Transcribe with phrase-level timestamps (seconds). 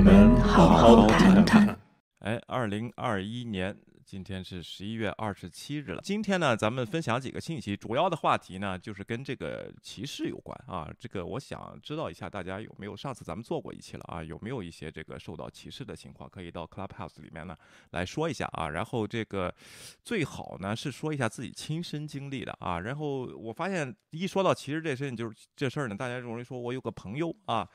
[0.00, 1.78] 我们好好谈谈。
[2.20, 3.76] 哎，二零二一年。
[4.02, 6.00] 今天是十一月二十七日了。
[6.02, 10.90] 今天呢，咱们分享几个信息，主要的话题呢就是跟这个歧视有关啊。
[10.98, 14.24] 这个我想知道一下，大家有没有上次咱们做过一期了啊？
[14.24, 17.54] 有没有一些这个受到歧视的情况，可以到 Clubhouse 里面呢
[17.90, 18.70] 来说一下啊。
[18.70, 19.54] 然后这个
[20.02, 22.80] 最好呢是说一下自己亲身经历的啊。
[22.80, 27.68] 然后我发现一说到歧视这事情，就是这事儿呢，大家容易说我有个朋友啊。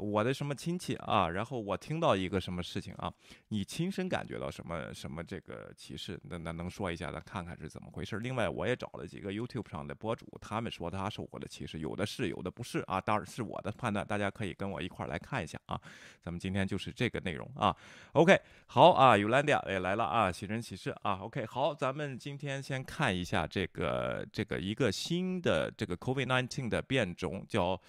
[0.00, 1.28] 我的什么亲戚啊？
[1.28, 3.12] 然后我听到一个什么事情啊？
[3.48, 6.18] 你亲身感觉到什么什么这个歧视？
[6.24, 8.18] 那那能说一下，咱看看是怎么回事？
[8.18, 13.00] 另外，我也找了几个 YouTube 上的博主，他们说他受过的歧视，有的是，有的不是啊。
[13.00, 15.80] 当然是我的判断，大家可以跟我一块儿来看一下啊。
[16.22, 17.76] 咱们今天就是这个内容啊。
[18.12, 21.16] OK，好啊，Ulandia 也来了啊，奇人启事啊。
[21.22, 27.80] OK，好，咱们今天先看一下这个这个一个新的这个 COVID-19 的变种叫。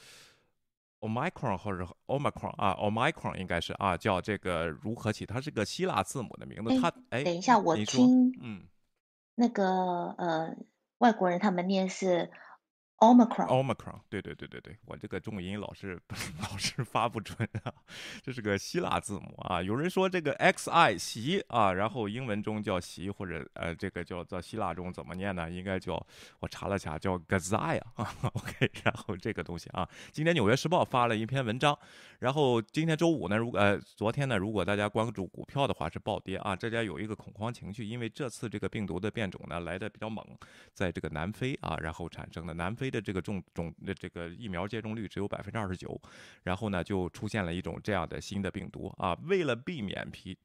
[1.01, 5.25] Omicron 或者 Omicron 啊，Omicron 应该是啊，叫这个如何起？
[5.25, 6.79] 它是个希腊字母的名字。
[6.79, 8.63] 它哎，等一下，我听，嗯，
[9.35, 10.55] 那个呃，
[10.99, 12.31] 外国人他们念是。
[13.01, 15.99] Omicron，Omicron，对对对对对，我这个重音老是
[16.39, 17.73] 老是发不准啊，
[18.21, 19.59] 这是个希腊字母啊。
[19.59, 25.49] 有人说这个 Xi 习啊，然后英文中叫习，或者呃这个叫在希腊中怎么念呢？
[25.49, 25.95] 应该叫
[26.41, 28.13] 我查了下叫 Gazia 啊。
[28.33, 31.75] OK，然后这个东西啊，今天纽约时报发了一篇文章，
[32.19, 40.23] 然后今天周五呢，如果呃昨天呢，如果大家关注股票的话是暴跌啊，大家有一个恐慌情绪，因为这次这个病毒的变种呢来的比较猛，
[40.71, 42.90] 在这个南非啊，然后产生的南非。
[42.91, 45.99] 的这个种种的这个疫苗接种率只有百分之二十九，
[46.43, 49.17] 然后呢就出现了一种这样的新的病毒啊。
[49.23, 50.37] 为了避免皮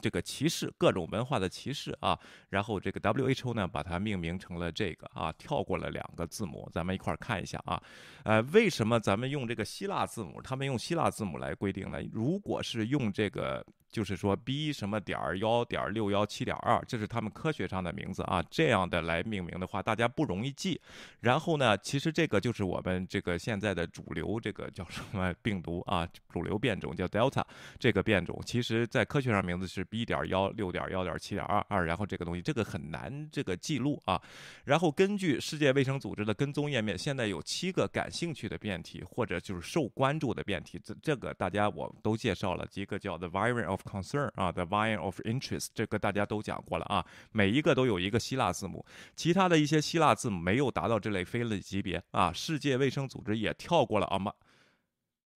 [0.00, 7.80] 这个歧视各种文化的歧视啊，然后这个 WHO 呢把它命名成了这个啊，跳过了两个字母，咱们一块儿看一下啊。
[8.24, 10.40] 呃，为什么咱们用这个希腊字母？
[10.40, 12.00] 他们用希腊字母来规定呢？
[12.10, 13.62] 如果是用这个。
[13.90, 18.42] 就是说 B 什么点儿幺点六幺七点二，这是他们科学上的名字啊。
[18.50, 20.80] 这样的来命名的话，大家不容易记。
[21.20, 26.08] 然后呢，其实这个就是我们这个现在的主流这个叫什么病毒啊？
[26.28, 27.42] 主流变种叫 Delta
[27.78, 31.84] 这个变种，其实在科学上名字是 B 点幺六点幺点七点二二。
[31.84, 34.20] 然后这个东西这个很难这个记录啊。
[34.64, 54.32] 然后根据世界卫生组织的跟踪页面，现在有七个感兴趣的变体或者就是受关注的变体，这这个大家我都介绍了几个叫 The Variant of Concern 啊，the vine of interest，这个大家都讲过了啊，每一个都有一个希腊字母，其他的一些希腊字母没有达到这类非类级别啊，世界卫生组织也跳过了啊嘛。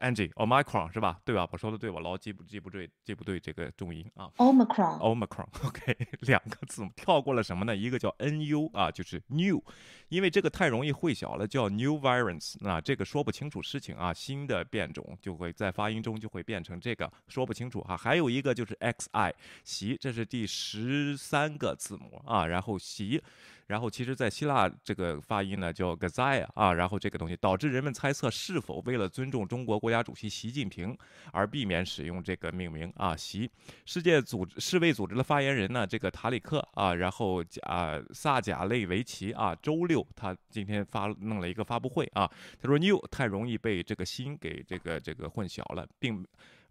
[0.00, 1.20] Angie，Omicron 是吧？
[1.24, 1.48] 对吧？
[1.52, 4.30] 我说的对，我老记不记不对，记不对这个重音啊。
[4.36, 5.96] Omicron，Omicron，OK，
[6.26, 7.74] 两个字母跳过了什么呢？
[7.74, 9.62] 一个叫 NU 啊，就是 New，
[10.08, 17.96] 因为这个太容易混淆了，叫 New Variants 啊，这个说不清楚事情啊，新的变种就会在发音中就会变成这个，说不清楚哈。
[17.96, 19.32] 还有一个就是 XI，
[19.64, 23.22] 习，这是第十三个字母啊，然后习。
[23.66, 30.96] 然后其实，在希腊这个发音呢叫 Gazaia 啊，然后这个东西导致人们猜测是否为了尊重中国国家主席习近平
[31.32, 33.16] 而避免使用这个命名啊。
[33.16, 33.50] 习
[33.86, 42.30] 世界组织世卫组织的发言人呢，这个塔里克啊，然后啊萨贾雷维奇啊，周六他今天发弄了一个发布会啊，
[42.60, 46.24] 他说 New 太容易被这个新给这个这个混淆了，并。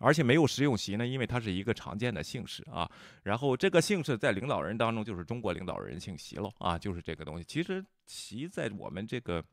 [0.04, 2.90] 而且没有实用席呢，因为它是一个常见的姓氏啊。
[3.24, 7.44] 然后这个姓氏在领导人当中就是中国领导人姓习了啊，就是这个东西。
[7.44, 9.44] 其实习在我们这个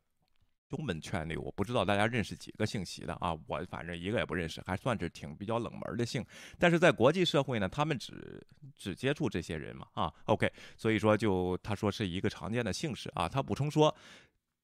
[0.68, 6.24] 中文圈里，我不知道大家认识几个姓习的啊，我反正一个也不认识，还算是挺比较冷门的姓。
[6.58, 8.44] 但是在国际社会呢，他们只
[8.76, 10.12] 只接触这些人嘛啊。
[10.24, 13.28] OK，所以说就他说是一个常见的姓氏啊。
[13.28, 13.94] 他补充说。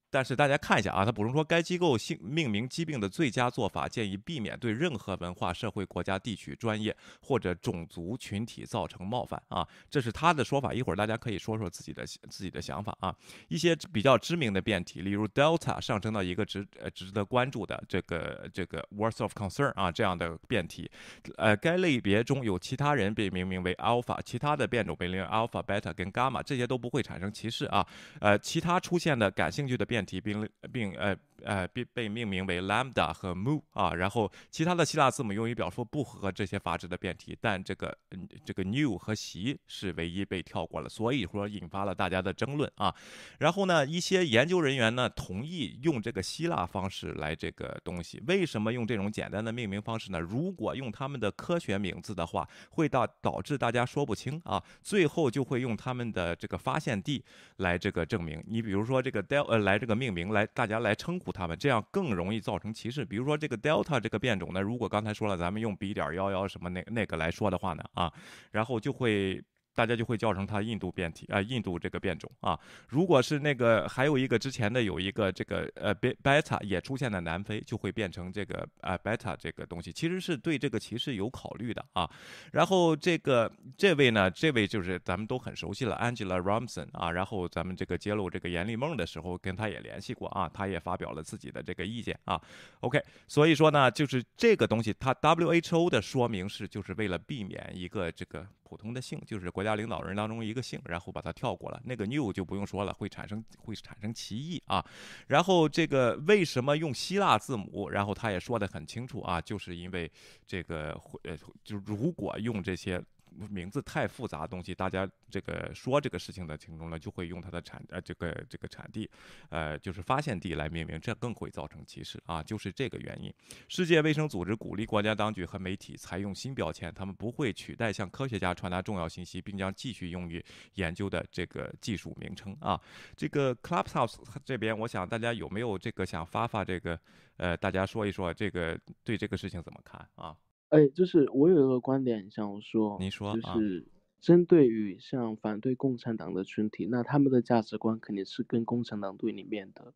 [0.09, 10.73] 但是大家看一下啊，他补充说，该机构姓命名疾病的最佳做法，建议避免对任何文化、社会、国家、地区、专业或者种族群体造成冒犯啊，这是他的说法。
[10.73, 13.15] 一会儿大家可以说说自己的自己的想法啊。
[13.49, 20.89] 一些比较知名的变体，例如 Delta 上升到一个值呃值得关注的这个这个 worth of concern 啊这样的变体，
[21.37, 27.87] 呃，该类别中有其他人被命名为 Alpha，其他的变种被命名 Alpha、Beta 跟 Gamma，这些都不会产生歧视啊。
[28.21, 29.96] 呃，其他出现的感兴趣的变。
[29.97, 31.17] 变体并并呃。
[31.45, 37.97] 呃，被被命名为 lambda 和 mu 啊，然后其他的希腊字母用于表述不符合这些法制的变体，但这个
[38.43, 42.93] 这个 new 和习是唯一被跳过了，所以说引发了大家的争论啊。
[43.39, 48.21] 然后呢，一些研究人员呢同意用这个希腊方式来这个东西。
[48.27, 50.19] 为什么用这种简单的命名方式呢？
[50.19, 54.61] 如果用他们的科学名字的话，会导导致大家说不清啊。
[54.83, 57.23] 最后就会用他们的这个发现地
[57.59, 58.43] 来这个证明。
[58.49, 61.27] 你比如说这个 del 呃来这这个命名来大家来称呼。
[61.27, 63.05] 护他们，这样更容易造成歧视。
[63.05, 68.13] 比如说这个 Delta 这个变种呢，如果刚才说了，咱们用 B 点幺幺什么那那个来说的话呢，啊，
[68.53, 69.43] 然后就会。
[69.77, 72.59] 大家就会叫成它印度变体啊，印度这个变种啊。
[72.89, 82.11] 如果是那个还有一个之前的有一个这个呃贝贝塔也出现在南非，就会变成这个啊贝塔这个东西，其实是对这个歧视有考虑的啊。
[82.53, 87.13] 然后这个这位呢，这位就是咱们都很熟悉了，Angela Robson 啊。
[87.13, 92.41] 然后咱们这个揭露这个严立梦的时候，跟他也联系过啊，他也发表了自己的这个意见啊。
[92.81, 98.47] OK，所以说呢，就是这个东西，它 WHO 的说明是就是为了避免一个这个。
[98.69, 101.81] 普通的姓就是国家领导人当中一个姓，然后把它跳过了。
[101.85, 104.85] 那个 new 就不用说了，会产生会产生歧义啊。
[105.29, 107.89] 然后这个为什么用希腊字母？
[107.91, 110.11] 然后他也说得很清楚啊，就是因为
[110.45, 113.01] 这个呃，就如果用这些。
[113.51, 119.11] 名字太复杂的东西，大家这个说这个事情的情中呢，就会用它的产呃这个这个产地，
[119.51, 123.33] 呃就是发现地来命名，这更会造成歧视啊，就是这个原因。
[123.69, 130.45] 世界卫生组织鼓励国家当局和媒体采用新标签，他们不会取代向科学家传达重要信息，并将继续用于
[130.75, 132.81] 研究的这个技术名称啊。
[133.17, 136.99] 这个 Clubhouse 这边，我想大家有没有这个想发发这个
[137.37, 140.37] 呃，大家说一说这个对这个事情怎么看啊？
[140.71, 143.87] 哎，就是我有一个观点想说，你说，就是
[144.21, 149.95] 针对于像反对共产党的群体，那他们的价值观肯定是跟共产党对立面的。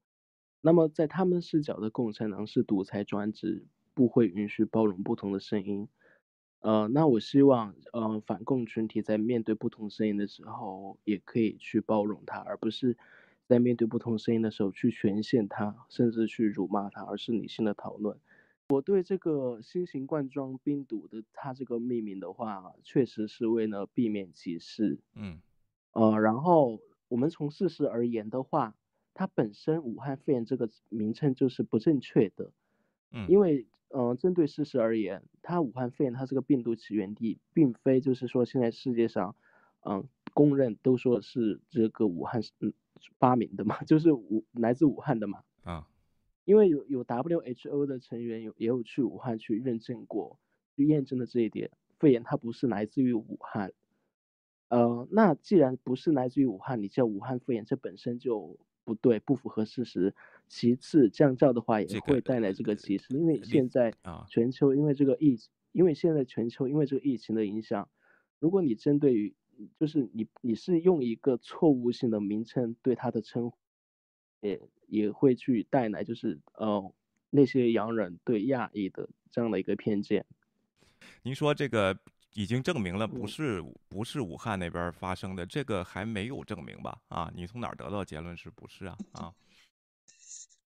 [0.61, 5.89] 那么在他们视角的共产党是独裁专制，不会允许包容不同的声音。
[6.61, 12.97] 呃，那我希望，呃，反共群体在面对不同声音的时候，也可以去包容他，而不是
[13.47, 18.17] 在面对不同声音的时候去权限他，甚至去辱骂他，而是理性的讨论。
[18.71, 25.01] 我对这个新型冠状病毒的它这个命名的话，确实是为了避免歧视。
[25.15, 25.41] 嗯，
[25.93, 26.79] 呃，然后
[27.09, 28.77] 我们从事实而言的话，
[29.13, 32.53] 它本身武汉肺炎这个名称就是不正确的。
[33.11, 39.35] 嗯，因为呃，针对事实而言，它武汉肺炎它这个病毒起源地，并非就是说现在世界上，
[39.85, 42.73] 嗯，公认都说是这个武汉嗯
[43.19, 45.43] 发明的嘛， 就是武来自武汉的嘛。
[45.65, 45.89] 啊。
[46.51, 50.41] 因为有有 WHO 的成员有也有去武汉去认证过，
[50.75, 51.71] 去验证了这一点，
[52.01, 53.73] 肺炎它不是来自于武汉。
[54.69, 60.13] 呃，那既然不是来自于武汉，你叫武汉肺炎，这本身就不对，不符合事实。
[60.49, 63.95] 其次，降叫的话也会带来这个歧视，因为现在
[64.29, 65.39] 全球因为这个疫，
[65.71, 67.89] 因为现在全球因为这个疫情的影响，
[68.41, 69.37] 如果你针对于，
[69.79, 73.57] 就是你你是用一个错误性的名称对它的称呼。
[74.41, 76.93] 也也会去带来，就是呃
[77.31, 80.27] 那些洋人对亚裔的这样的一个偏见。
[81.23, 81.99] 您说这个
[82.35, 87.01] 已经证明了不是不是武汉那边发生的，这个还没有证明吧？
[87.09, 88.99] 啊，你从哪儿得到结论是不是啊？
[89.13, 89.33] 啊，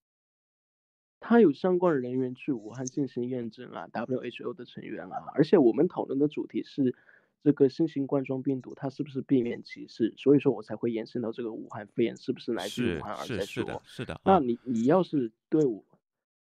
[1.21, 6.97] 他有相关人员去武汉进行验证啊，WHO 的成员啊，而且我们讨论的主题是。
[7.45, 10.15] 这个新型冠状病毒它是不是避免歧视？
[10.17, 13.45] 所以说我才会延伸到这个武汉肺炎是不是来自武汉而在说。
[13.45, 14.19] 是是的，是的。
[14.25, 15.85] 那你你要是对我，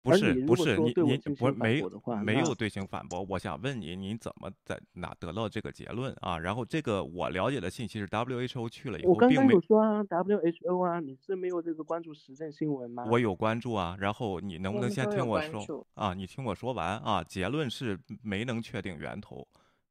[0.03, 3.23] 不是不是你你不没有没有对行反驳。
[3.29, 6.39] 我想问你，你怎么在哪得到这个结论啊？
[6.39, 13.07] 然后这个我了解的信息是 WHO 去了以后，我刚刚有说啊，WHO 啊，你是没有这个关注时政新闻吗？
[13.11, 13.95] 我有关注啊。
[14.01, 16.15] 然后你能不能先听我说啊？
[16.15, 17.23] 你听我说完啊。
[17.23, 19.47] 结论是没能确定源头。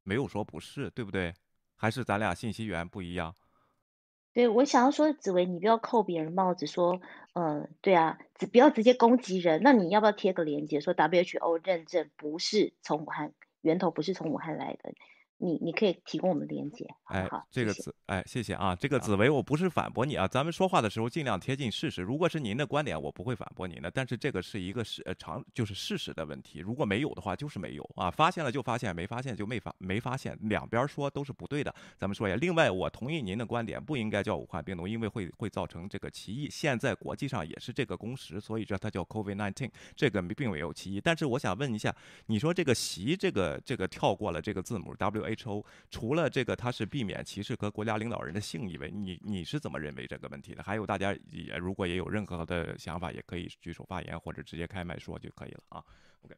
[0.08, 1.34] 没有说不是，对不对？
[1.76, 3.34] 还是咱俩信息源不一样？
[4.32, 7.00] 对，我想要说，紫薇，你不要扣别人帽子，说，
[7.34, 9.60] 嗯，对啊，只不要直接攻击人。
[9.62, 14.94] 那你要不要贴个链接，说 WHO 认证不是从武汉源头，不是从武汉来的？
[15.38, 22.02] 你你可以提供我们连接，哎，这个紫，哎，谢谢啊，这个紫薇，我不是反驳你啊，咱们说话的时候尽量贴近事实。
[22.02, 26.58] 如果是您的观点，我不会反驳您的，但是这个是一个事呃常就是事实的问题。
[26.58, 31.72] 如果没有的话，就是没有啊，发现了就发现，没发现就没发没发现，两边说都是不对的。
[31.96, 36.48] 咱们说一下，另外我同意您的观点，不应该叫武汉病毒，因为会会造成这个歧义。
[36.50, 41.00] 现在国际上也是这个共识，所以说它叫 COVID-19，这个并没有歧义。
[41.00, 41.94] 但是我想问一下，
[42.26, 44.92] 你说这个习这个这个跳过了这个字母
[45.34, 50.62] WHO 除了这个，他是避免歧视和国家领导人的姓以外，你你是怎么认为这个问题的？
[50.62, 55.84] 还有大家也如果也有任何的想法，也可以举手发言或者直接开麦说就可以了啊。
[56.22, 56.34] OK，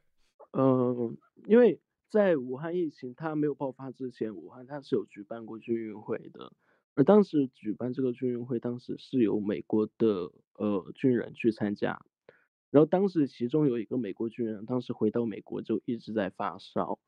[0.52, 1.16] 嗯，
[1.46, 6.52] 因为在武汉疫情它没有爆发之前，武汉它是有举办过军运会的，
[6.94, 12.00] 而当时举办这个军运会，当时是由美国的呃军人去参加，
[12.70, 16.98] 然后当时其中有一个美国军人，当时回到美国就一直在发烧。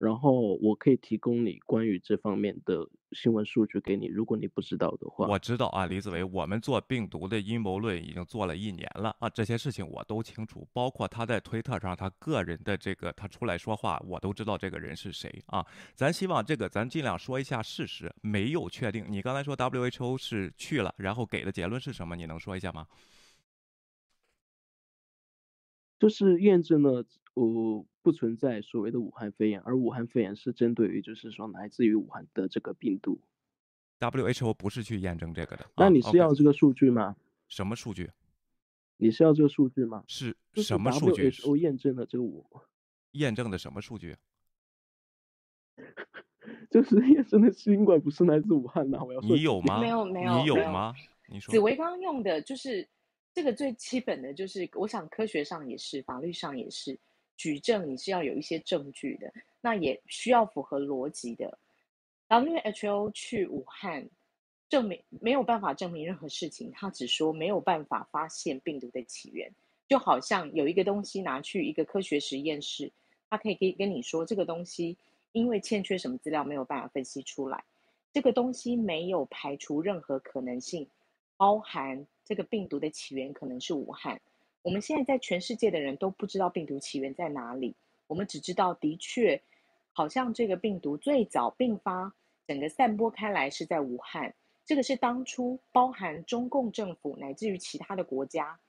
[0.00, 5.26] 然后我可以提供你关于这方面的新闻数据给你，如果你不知道的话。
[5.26, 15.62] 我知道啊，李子维，我们做病毒的阴谋论已经做了一年了啊，这些事情我都清楚，包括他在推特上他个人的这个他出来说话，我都知道这个人是谁啊。
[15.94, 19.04] 咱希望这个咱尽量说一下事实，没有确定。
[19.06, 22.16] 你刚才说 WHO 是去了，然后给的结论是什么？
[22.16, 22.86] 你能说一下吗？
[25.98, 33.20] 就是验证了，呃，不存在所谓的武汉肺炎，而武汉肺炎是针对于就是说来自于武汉的这个病毒。
[33.98, 35.66] WHO 不是去验证这个的。
[35.76, 37.16] 那你是要这个数据吗？
[37.48, 38.10] 什么数据？
[38.96, 40.02] 你是要这个数据吗？
[40.06, 42.44] 是什么数据？WHO 验证了这个我。
[43.12, 44.16] 验证的什么数据？
[46.70, 49.02] 就是验证的新冠不是来自武汉的。
[49.04, 49.80] 我要你有吗？
[49.80, 50.38] 没有没有。
[50.38, 50.94] 你有吗？
[51.28, 51.52] 你说。
[51.52, 52.88] 紫薇刚刚用的就是。
[53.32, 56.98] 这个最基本的就是，我想科学上也是，法律上也是，
[57.40, 59.32] 举证你是要有一些证据的，
[59.62, 61.58] 那也需要符合逻辑的。
[62.28, 64.06] WHO 去武汉
[64.68, 69.50] 证明没有办法证明任何事情，他只说没有办法发现病毒的起源，
[69.88, 72.92] 就好像有一个东西拿去一个科学实验室，
[73.30, 74.98] 他可以跟跟你说这个东西
[75.32, 77.64] 因为欠缺什么资料没有办法分析出来，
[78.12, 80.86] 这个东西没有排除任何可能性，
[81.38, 82.06] 包含。
[82.22, 84.20] 这个病毒的起源可能是武汉。
[84.62, 87.74] 我们现在在全世界的人都不知道病毒起源在哪里，
[88.06, 89.40] 我们只知道的确，
[89.92, 92.12] 好像这个病毒最早并发、
[92.46, 94.34] 整个散播开来是在武汉。
[94.66, 98.60] 这个是当初包含中共政府乃至于其他的国家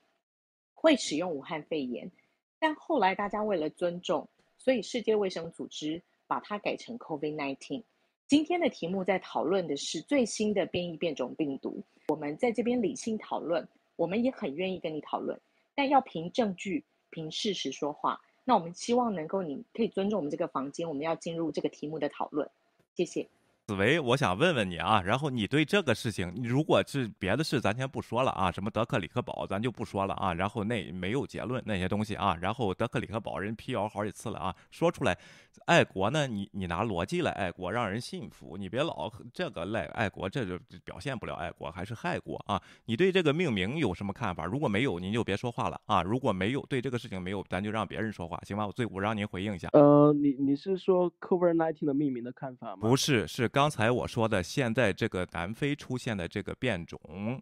[0.74, 2.10] 会使用武汉肺炎，
[2.58, 4.26] 但后来大家为了尊重，
[4.58, 7.82] 所以世界卫生组织把它改成 COVID-19。
[8.26, 11.82] 今天的题目在讨论的是最新的变异变种病毒。
[12.08, 15.38] 我们在这边理性讨论，我们也很愿意跟你讨论，
[15.74, 18.20] 但要凭证据、凭事实说话。
[18.44, 22.50] 那我们希望能够，你可以尊重我们这个房间，我们要进入这个题目的讨论。
[22.94, 23.28] 谢谢。
[23.72, 30.34] 紫薇，我想问问你啊，然后你对这个事情，如果是别的事，咱先不说了啊，什么德克里克堡，咱就不说了啊。
[30.34, 35.16] 然后那没有结论那些东西啊，然后德克里克堡人辟谣好几次了啊，说出来，
[35.64, 42.60] 爱国呢，你你拿逻辑来爱国，让人信服，你别老这个赖爱国，这就表现不了爱国，还是害国啊。
[42.84, 44.44] 你对这个命名有什么看法？
[44.44, 46.02] 如果没有，您就别说话了啊。
[46.02, 48.66] 如果没有对这个事情没有，咱就让别人说话，行吧？
[48.66, 49.70] 我最我让您回应一下。
[49.72, 52.86] 呃，你你是说 COVID-19 的命名的看法吗？
[52.86, 53.48] 不是，是。
[53.48, 56.98] 刚才我说的，现在这个南非出现的这个变种，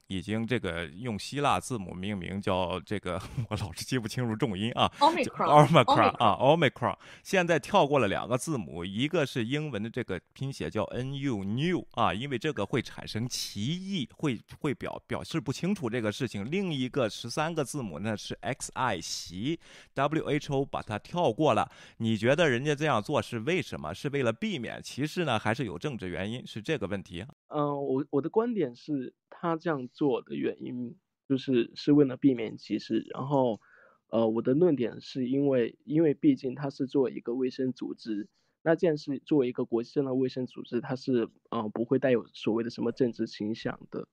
[0.09, 16.51] 已经这个用希腊字母命名，叫这个， 我老是记不清楚重音啊，omicron 啊，omicron，现在跳过了两个字母，一个是英文的这个拼写叫 nu new 啊，因为这个会产生歧义，会会表表示不清楚这个事情。
[16.51, 19.61] 另一个十三个字母呢是 xi 习
[19.95, 21.71] ，WHO 把它跳过了。
[21.99, 23.93] 你觉得人家这样做是为什么？
[23.93, 25.91] 是为了避免歧视呢，还是有政？
[26.01, 27.25] 的原因是这个问题。
[27.47, 30.97] 嗯，我我的观点是他这样做的原因
[31.29, 33.07] 就是是为了避免歧视。
[33.15, 33.61] 然后，
[34.09, 38.29] 呃，我的论点是因为，因为毕竟它是作为一个卫生组织，
[38.63, 44.09] 那既然是作为一个国际上的卫生组织，它是嗯不会带有所谓的什么政治倾向的。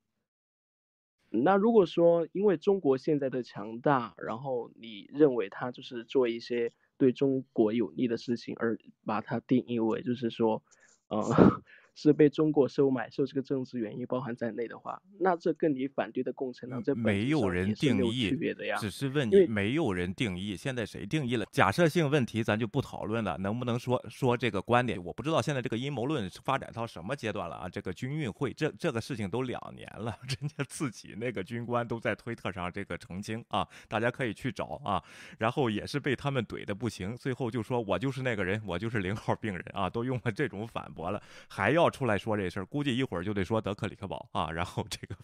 [1.29, 10.61] 那如果说因为中国现在的强大，然后你认为它就是做一些对中国有利的事情，而把它定义为就是说。
[11.09, 11.61] 嗯。
[11.97, 18.31] 是被中国收买，受这个政治原因包含在内的话，那这跟你反对的共产党这没有人定义，
[18.79, 20.55] 只是问你没有人定义。
[20.55, 21.45] 现在谁定义了？
[21.51, 25.03] 假设性问题咱就不讨论了，能不能说说这个观点？
[25.03, 27.67] 我不知道现在这个阴谋论发展到什么阶段了啊？
[27.67, 35.03] 这个军运会，这这个事情都两年了， 人家自己那个军官都在推特上这个澄清啊，大家可以去找啊。
[35.39, 40.87] 然后也是被他们怼的不行，最后就说我就是那个人，我就是零号病人啊，都用了这种反。
[40.97, 45.15] 驳了，还要出来说这事儿，估计一会儿就得说德克里克堡啊，然后这个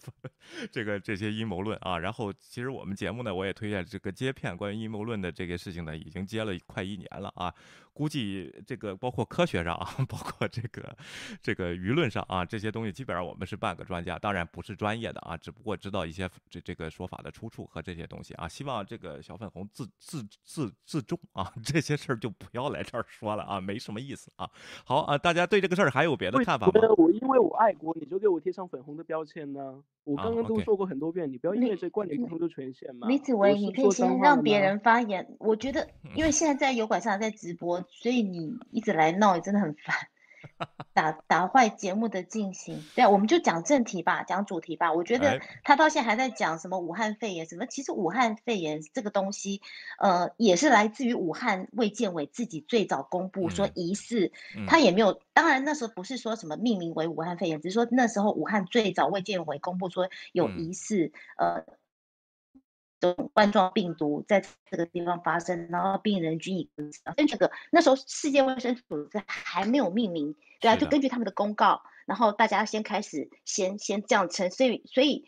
[0.72, 7.54] 这个这些阴谋论啊，然后其实我们节目呢，我也推荐这个接片关于阴谋论的这个事情呢，已经接了快一年了啊。
[7.96, 10.98] 估计这个包括科学上啊，包括这个
[11.44, 18.48] 这个舆论上啊，这些东西基本上我们是半个专家，当然不是专业的啊，只不过知道一些这这个说法的出处和这些东西啊。
[18.48, 24.50] 希望这个小粉红自自自自重啊， 这些事儿就不要来这儿说了啊，没什么意思啊。
[24.84, 26.74] 好啊，大家对这个事儿还有别的看法吗？
[26.98, 29.82] 我因为我爱国，你就给我贴上粉红的标签呢？
[30.04, 33.08] 我刚刚都说过很多遍，你不要因为这观点不同就权限嘛。
[33.08, 35.36] 李子维，你可以先让别人发言。
[35.40, 39.96] 我觉得，因为现在在油管上在直播，所以你一直来闹，真的很烦。
[40.94, 44.94] 打打坏节目的进行，对啊，我们就讲正题吧，讲主题吧。
[44.94, 49.62] 我觉得哎他到现在还在讲什么武汉肺炎什么，其实武汉肺炎这个东西，
[50.00, 61.66] 呃，也是来自于武汉卫健委自己最早公布说嗯疑似，嗯他也没有，当然那时候不是说什么命名为武汉肺炎，只是说那时候武汉最早卫健委公布说有嗯疑似，呃。
[63.04, 66.70] 这种冠状病毒在这个地方发生，然后病人均已
[67.18, 75.26] 跟这个那时候世界卫生组织还没有命名，对啊，就根据他们的公告，然后大家先开始先先这样称，所以所以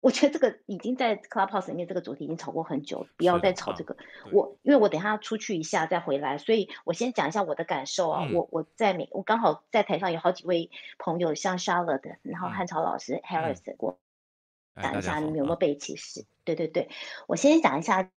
[0.00, 3.92] 我觉得这个已经在 Clubhouse 里面这个主题已经吵过很久，不要再吵这个。
[3.92, 8.24] 对我因为我等一下要出去一下再回来，所以我先讲一下我的感受啊。
[8.24, 14.05] 嗯我我在美，我刚好在台上有好几位朋友，像 Charlotte，然后嗯汉朝老师、Harris，我哎，
[14.80, 16.26] 讲一下你们有没有被歧视？
[16.44, 16.88] 对对对，
[17.26, 18.10] 我先讲一下，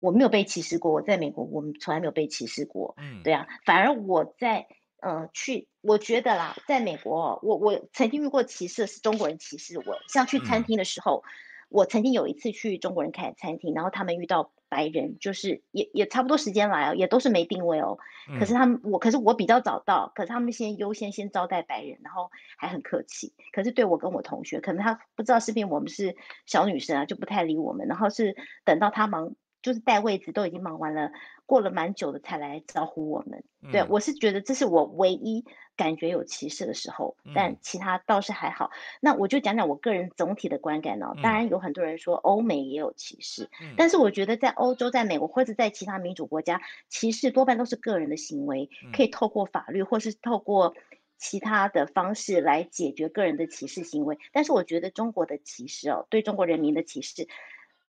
[0.00, 2.94] 我没有被歧视过，我在美国我们从来没有被歧视过。
[2.96, 4.66] 嗯，对啊，反而我在
[5.00, 9.98] 呃去，我觉得啦，在美国哦，我我曾经遇过歧视，是中国人歧视我。
[10.08, 11.22] 像去餐嗯厅的时候，
[11.68, 17.98] 我曾经有一次去中国人开的餐厅，然后他们遇到白人，就是也也差不多时间来哦，也都是没定位哦。
[18.38, 23.32] 可是嗯他们我可是我比较早到，可是他们先优先先招待白人，然后还很客气。
[23.52, 26.14] 可是对我跟我同学，可能他不知道是不是我们是
[26.46, 27.88] 小女生啊，就不太理我们。
[27.88, 31.10] 然后是等到他忙，就是带位置都已经忙完了，
[31.46, 33.42] 过了蛮久的才来招呼我们。
[33.72, 35.44] 对，嗯我是觉得这是我唯一
[35.76, 38.70] 感觉有歧视的时候，但嗯其他倒是还好。
[39.00, 41.14] 那我就讲讲我个人总体的观感哦。
[41.22, 50.74] 当嗯然有很多人说欧美也有歧视，嗯但是我觉得在欧洲、在美国或者在其他民主国家，歧视多半都是个人的行为，可嗯以透过法律或是透过
[51.16, 54.18] 其他的方式来解决个人的歧视行为。
[54.32, 57.26] 但是我觉得中国的歧视哦，对中国人民的歧视，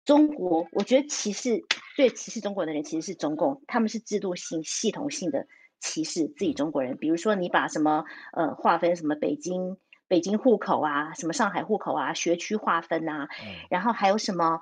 [0.08, 1.64] 中国我觉得歧视
[1.96, 5.46] 最歧视中国的人其实是中共，他们是制度性、系统性的
[5.80, 6.98] 歧视自己中国人。
[6.98, 9.78] 比如说你把什么呃划分什么北京。
[10.10, 14.62] 北京户口啊，什么上海户口啊，学区划分啊，嗯然后还有什么？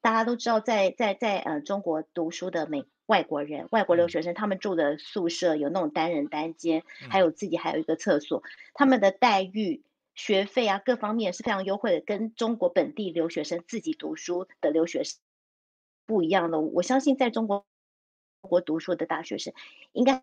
[0.00, 9.82] 大家都知道在，在在呃中国读书的美外国人、外国留嗯学生，他们住的宿舍有那种单人单间，还嗯有自己还有一个厕所，他们的待遇、
[10.14, 15.18] 学费啊各方面是非常优惠的，跟中国本地留学生自己读书的留学生
[16.06, 16.60] 不一样的。
[16.60, 17.66] 我相信在中国
[18.40, 19.52] 国读书的大学生，
[19.92, 20.22] 应该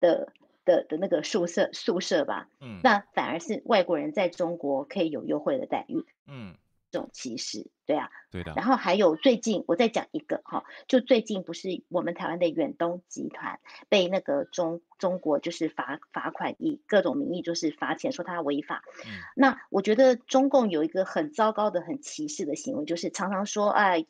[0.00, 0.32] 的
[0.64, 2.80] 的的那个宿舍宿舍吧，嗯。
[2.82, 6.54] 那反而是外国人在中国可以有优惠的待遇，嗯，
[6.90, 8.10] 这种歧视，对啊。
[8.30, 18.82] 对的，然后还有最近我再讲一个哈，就最近不是我们台湾的远东集团被那个中中国就是罚罚款，以各种名义就是罚钱，说他违法。
[19.04, 24.06] 嗯那我觉得中共有一个很糟糕的、很歧视的行为，就是常常说，哎，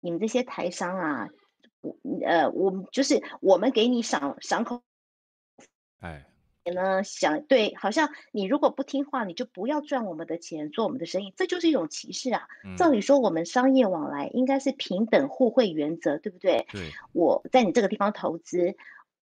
[0.00, 1.28] 你们这些台商啊，
[1.80, 1.96] 我
[2.26, 4.82] 呃，我们就是我们给你赏赏口
[6.00, 6.26] 哎，
[6.72, 12.48] 呢，想对，好像你如果不听话，你就不要赚我们的钱，做我们的生意，这就是一种歧视啊。
[12.76, 16.66] 照嗯，理说，我们商业往来应该是平等互惠原则，对不对？
[16.72, 18.74] 对，我在你这个地方投资，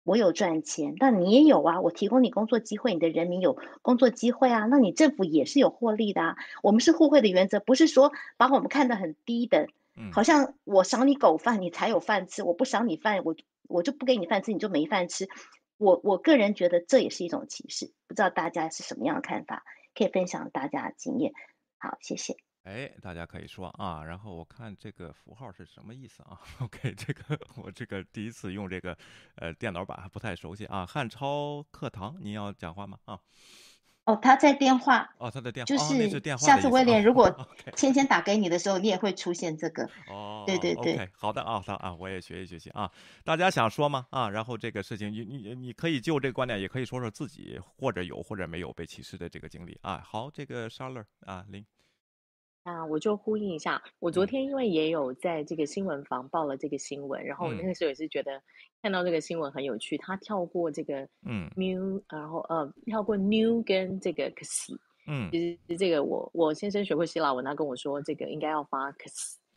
[0.05, 6.37] 我有赚钱，但你也有啊，我提供你工作机会，你的人民有工作机会啊，那你政府也是有获利的啊。
[6.63, 9.67] 我们是互惠的原则，不是说把我们看得很低等，
[9.97, 13.35] 嗯好像我赏你狗饭，你才有饭吃，我不赏你饭，我
[13.67, 15.29] 我就不给你饭吃，你就没饭吃。
[15.77, 21.33] 我我个人觉得这也是一种歧视，不知道大家是什么样的看法，可以分享大家的经验。
[21.79, 22.37] 好，谢谢。
[22.63, 26.41] 哎，大家可以说啊，然后我看这个符号是什么意思啊？
[26.61, 28.97] OK，这个我这个第一次用这个
[29.35, 30.87] 呃电脑版还不太熟悉啊。
[30.87, 32.99] 汉超课堂，您要讲话吗？
[33.05, 33.21] 啊，
[34.05, 37.35] 哦，他在电话，哦，他的电话，就是是电话下次威廉如果
[37.75, 39.89] 芊芊打给你的时候，你也会出现这个。
[40.09, 42.91] 哦，对对对好的啊，好啊，我也学习学习啊。
[43.25, 44.07] 大家想说吗？
[44.11, 50.03] 啊，然后这个事情，你你你可以就这个观点，也可以说说自己或者有或者没有被歧视的这个经历啊。
[50.05, 51.65] 好，这个 Charlotte 啊，林，
[52.65, 54.27] 啊，我就呼应一下，我昨嗯。
[54.27, 57.67] 天因为也有在这个新闻房报了这个新闻，然后我那嗯。
[57.67, 58.43] 个时候也是觉得
[58.83, 61.51] 看到这个新闻很有趣，他跳过这个嗯。
[61.57, 64.75] New，然后呃跳过 new 跟这个 kasi，
[65.07, 65.33] 嗯。
[65.33, 68.91] 其实这个我我先生学过希腊文，他跟我说这个应该要发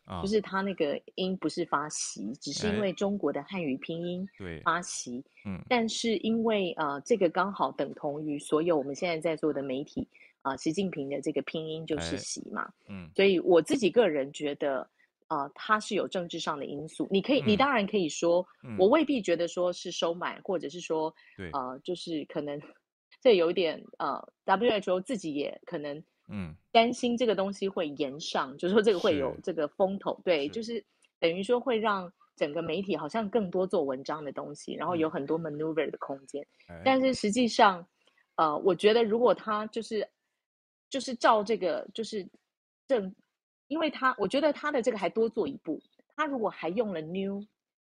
[0.04, 2.78] 啊，就是他那个音不是发习，只是因哎。
[2.78, 5.58] 为中国的汉语拼音对，发习，嗯。
[5.66, 10.06] 但是因为呃，这个刚好等同于所有我们现在在做的媒体
[10.42, 13.10] 啊、习近平的这个拼音就是哎习嘛，嗯。
[13.14, 13.24] 所。
[13.24, 14.88] 以我自己个人觉得，
[15.26, 17.06] 啊，它是有政治上的因素。
[17.10, 18.76] 你可以，你嗯当然可以说，嗯。
[18.78, 21.50] 我未必觉得说是收买，或者是说，对。
[21.50, 22.60] 呃，就是可能
[23.20, 26.54] 这有一点呃，WHO 自己也可能嗯。
[26.72, 30.62] 担心这个东西会延上，就是说这个会有这个风头，对，就。
[30.62, 30.84] 是
[31.20, 36.46] 等于说会让整个媒体好像更多做文章的东西，然后有很多 maneuver 的空间。
[36.68, 37.00] 哎但。
[37.00, 37.84] 是实际上，
[38.36, 40.08] 呃，我觉得如果他就是
[40.90, 42.26] 就是照这个就是
[42.86, 43.14] 正，
[43.68, 45.80] 因为他我觉得他的这个还多做一步，
[46.16, 47.44] 他如果还用了 new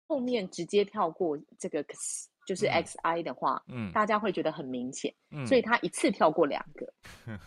[0.07, 6.93] 后面直接跳过这个 x 就是嗯 xi 的话，嗯大家会觉得很明显，嗯，所以他一次跳过两个。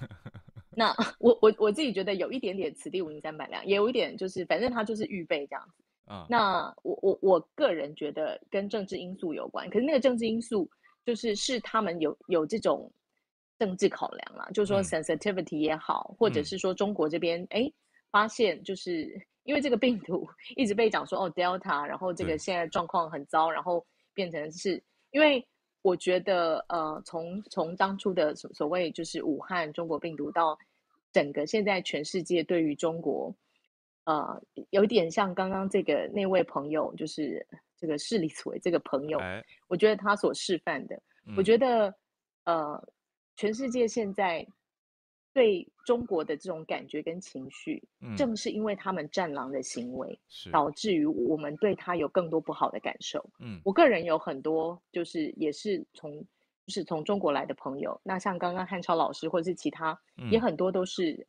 [0.74, 5.84] 那我我我自己觉得有一点点此地无银三百两，也有一点就是反正他就是预备这样子。
[6.06, 10.70] 啊，那我我我个人觉得跟政治因素有关，可是那个政治因素
[11.04, 12.90] 就是是他们有有这种
[13.62, 16.44] 政治考量啦，就是说嗯 sensitivity 也好，或者嗯。
[16.44, 17.70] 是说中国这边哎
[18.10, 19.08] 发现就是
[19.44, 25.46] 因为这个病毒 一直被讲说哦 Delta，然后这个现在状况很糟，然后变成是因为
[25.82, 30.58] 我觉得呃从从当初的所所谓就是武汉中国病毒到
[31.12, 33.32] 整个现在全世界对于中国。
[34.04, 37.46] 呃，有点像刚刚这个那位朋友，就是
[37.76, 41.00] 这个市里所谓这个朋友，哎，我觉得他所示范的，
[41.36, 41.44] 我嗯。
[41.44, 41.94] 觉得
[42.42, 42.82] 呃，
[43.42, 44.46] 全世界现在
[45.32, 53.18] 对中国的这种感觉跟情绪，嗯正是因为他们战狼的行为，是，导致于我们对他有更多不好的感受。
[53.40, 56.20] 嗯我个人有很多就是也是从
[56.64, 60.00] 就是从中国来的朋友，那像刚刚汉超老师或者是其他，
[60.30, 61.26] 也嗯很多都是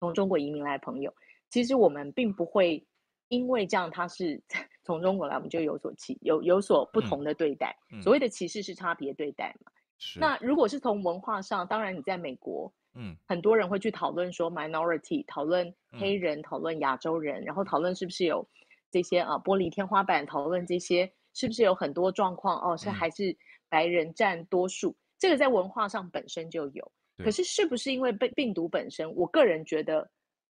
[0.00, 1.14] 从中国移民来的朋友。
[1.48, 2.84] 其实我们并不会
[3.28, 4.42] 因为这样他是
[4.82, 7.76] 从中国来，我们就有所歧有有所不嗯同的对待。
[7.92, 9.70] 嗯所谓的歧视是差别对待嘛。
[10.00, 18.44] 是，那如果是从文化上，当然你在美国，嗯很多人会去讨论说 minority，讨论嗯黑人，讨论亚洲人，然后讨论是不是有
[18.90, 23.36] 这些啊玻璃天花板，讨论这些是不是有很多状况哦，是嗯还是
[23.68, 24.96] 白人占多数？
[25.18, 29.14] 这个在文化上本身就有，可是是不是因为被病毒本身？
[29.14, 30.10] 我个人觉得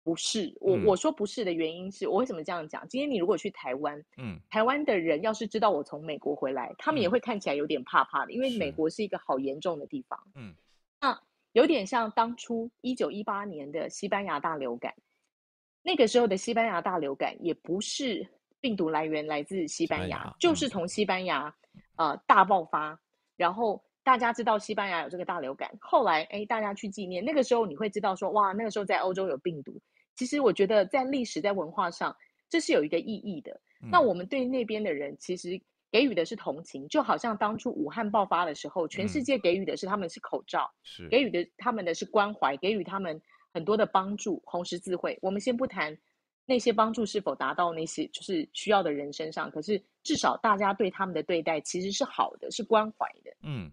[0.04, 0.54] 不是。
[0.60, 2.86] 我、嗯我说不是的原因是我为什么这样讲？
[2.88, 10.20] 今天你如果去台湾，嗯台湾的人要是知道我从美国回来，他们也嗯会看起来有点怕怕的，因为美国是一个好严重的地方。
[10.34, 10.54] 嗯，
[11.00, 11.18] 那
[11.52, 14.92] 有点像当初一九一八年的西班牙大流感，
[15.82, 18.28] 那个时候的西班牙大流感也不是
[18.60, 21.54] 病毒来源来自西班牙，班牙嗯就是从西班牙
[21.96, 23.00] 呃大爆发，
[23.36, 29.80] 然后大家知道西班牙有这个大流感，后来哎大家去纪念，那个时候你会知道说哇那个时候在欧洲有病毒。
[30.16, 32.16] 其实我觉得在历史在文化上
[32.48, 33.60] 这是有一个意义的。
[33.90, 43.20] 那嗯我们对那边的人其实给予的是同情，就好像当初武汉爆发的时候，全世嗯界给予的是他们是口罩，是，给予的他们的是关怀，给予他们
[43.52, 44.42] 很多的帮助。
[44.44, 45.96] 红十字会，我们先不谈
[46.46, 53.30] 那些帮助是否达到那些就是需要的人身上，可是至少大家对他们的对待其实是好的，是关怀的。
[53.42, 53.70] 嗯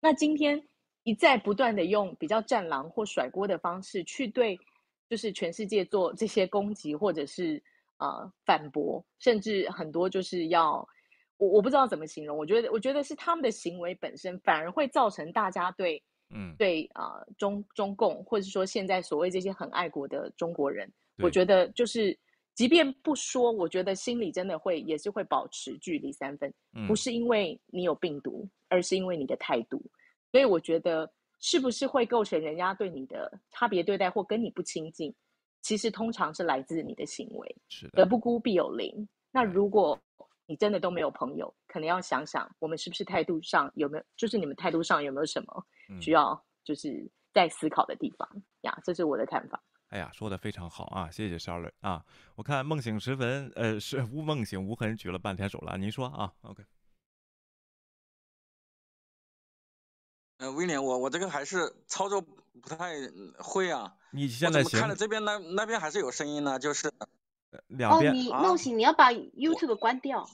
[0.00, 0.62] 那今天
[1.04, 4.58] 一再不断的用比较战狼或甩锅的方式去对，
[5.10, 7.60] 就是全世界做这些攻击，或者是
[7.98, 10.88] 呃反驳，甚至很多就是要
[11.36, 21.30] 我我不知道怎么形容，我觉得我觉得是他们的行为本身反而会造成大家对嗯，对啊、呃中中共，或者说现在所谓这些很爱国的中国人，我对。
[21.32, 22.16] 觉得就是
[22.54, 26.48] 即便不说，我觉得心里真的会也是会保持距离三分，
[26.86, 26.96] 不嗯。
[26.96, 29.82] 是因为你有病毒，而是因为你的态度。
[30.30, 35.14] 所以我觉得是不是会构成人家对你的差别对待或跟你不亲近，
[35.62, 37.56] 其实通常是来自你的行为。
[37.68, 39.08] 是的，德不孤必有邻。
[39.30, 39.98] 那如果
[40.46, 48.28] 你真的都没有朋友，可能要想想，我们是不是态度上有没有，就是你们态度上有没有什么嗯需要就是在思考的地方
[48.62, 48.78] 呀？
[48.84, 49.62] 这是我的看法。
[49.88, 52.04] 哎呀，说的非常好啊，谢谢 Charlotte 啊。
[52.36, 56.62] 我看梦醒时分，呃，是无梦醒无痕举了半天手了，您说啊？OK，
[60.40, 62.18] 呃，威廉，我我这个还是操作
[62.62, 63.92] 不太嗯会啊。
[64.10, 66.58] 你现在行怎么看了，这边那那边还是有声音呢？
[66.58, 70.26] 就是哦，两边啊你梦醒，你要把 YouTube 关掉。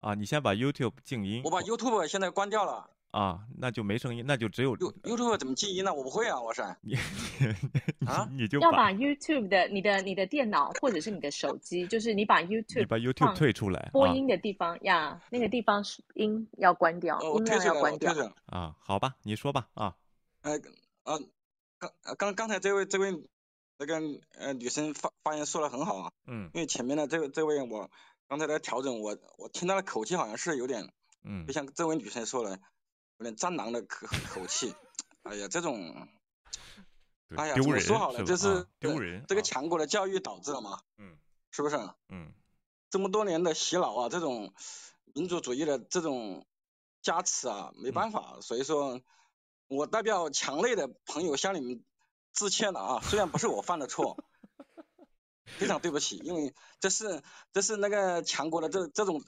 [0.00, 5.92] 啊，你先把 YouTube 静音我把 YouTube 现在关掉了啊，那就没声音，那就只有，You YouTube 怎么静音呢？
[5.92, 6.62] 我不会啊，我是。
[6.80, 6.96] 你
[8.06, 18.14] 啊你就把要把 YouTube 的你的你的电脑或者是你的手机，就是你把 YouTube 你把 YouTube 退出来啊播音的地方呀，那个地方是音要关掉，音退出来了，量要关掉我退。
[18.14, 18.34] 出来了。
[18.46, 19.94] 啊，好吧，你说吧啊，
[20.40, 20.52] 呃
[21.04, 21.20] 呃，
[21.78, 23.12] 刚呃刚刚才这位这位
[23.78, 24.00] 那个
[24.38, 27.90] 呃女生发发言说的很好啊，嗯因为前面的这位这位我
[28.26, 30.88] 刚才在调整，我我听她的口气好像是有点，
[31.24, 32.58] 嗯就像这位女生说的，
[33.22, 34.74] 有点战狼的口 口气。
[35.22, 36.08] 哎呀，这种
[37.36, 41.16] 哎呀，怎么说好了，吧这是啊丢呃人啊这个强国的教育导致的嘛，嗯
[41.52, 41.76] 是不是？
[42.08, 42.32] 嗯
[42.90, 44.52] 这么多年的洗脑啊，这种
[45.14, 46.44] 民族主义的这种
[47.00, 49.00] 加持啊，没嗯办法，所以说，
[49.68, 51.84] 我代表强内的朋友向你们
[52.32, 54.16] 致歉了啊，虽然不是我犯的错，
[55.46, 59.22] 非常对不起，因为这是这是那个强国的这这种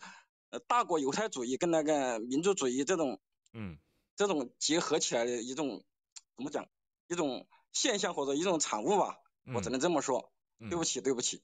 [0.51, 3.21] 呃大国犹太主义跟那个民族主义这种
[3.53, 3.79] 嗯
[4.17, 5.85] 这种结合起来的一种
[6.37, 6.69] 怎么讲
[7.09, 9.19] 一种现象或者一种产物吧，
[9.55, 10.33] 我只嗯能这么说。
[10.61, 11.43] 嗯对不起，对不起，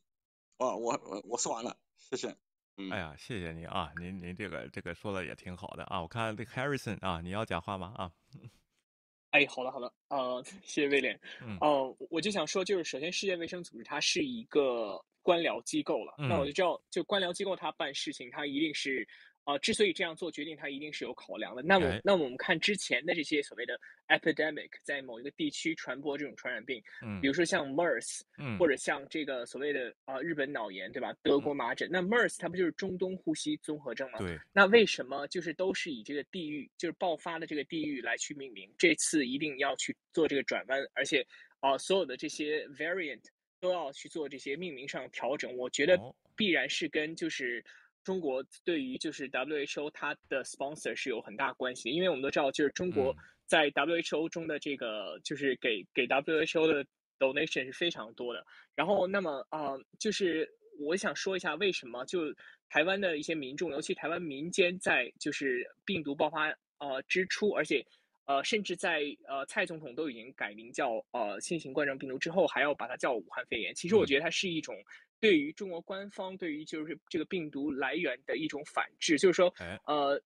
[0.57, 2.35] 啊，我我我说完了，谢谢。
[2.77, 6.01] 嗯哎呀，谢谢您啊，您您这个这个说的也挺好的啊。
[6.01, 7.93] 我看这个 Harrison 啊，你要讲话吗？
[7.97, 8.13] 啊，
[9.33, 11.21] 哎，好的好的，呃， 谢谢威廉。
[11.43, 19.07] 嗯呃，我就想说，就是首先，世界卫生组织它是一个官僚机构了，那我嗯就知道，就官僚机构它办事情，它一定是，
[19.51, 21.63] 呃，之所以这样做决定，它一定是有考量的。
[21.63, 31.13] 那么哎，那么我们看之前的这些所谓的 epidemic，在某一个地区传播这种传染病，嗯比如说像 MERS，嗯或者像这个所谓的呃日本脑炎，对吧？
[31.23, 34.19] 德国麻疹，那 MERS 它不就是中东呼吸综合症吗？
[34.19, 38.73] 对，那为什么就是都是以这个地域，就是爆发的这个地域来去命名？
[38.79, 41.27] 这次一定要去做这个转弯，而且
[41.59, 43.23] 啊、呃所有的这些 variant
[43.59, 45.57] 都要去做这些命名上调整。
[45.57, 47.63] 我觉得哦必然是跟就是
[48.03, 56.87] 中国对于就是 WHO 它的 sponsor 是有很大关系的，因为我们都知道，就是中国嗯在 WHO 中的这个就是给给 WHO 的
[57.19, 58.47] donation 是非常多的。
[58.75, 62.35] 然后，那么啊、呃就是我想说一下，为什么就
[62.69, 67.85] 台湾的一些民众，尤其台湾民间，在就是病毒爆发呃之初，而且
[68.25, 73.75] 呃甚至在呃蔡总统都已经改名叫呃新型冠状病毒之后，还要把它叫武汉肺炎。
[73.75, 74.75] 其实我嗯觉得它是一种
[75.21, 80.21] 对于中国官方对于就是这个病毒来源的一种反制，就是说哎呃。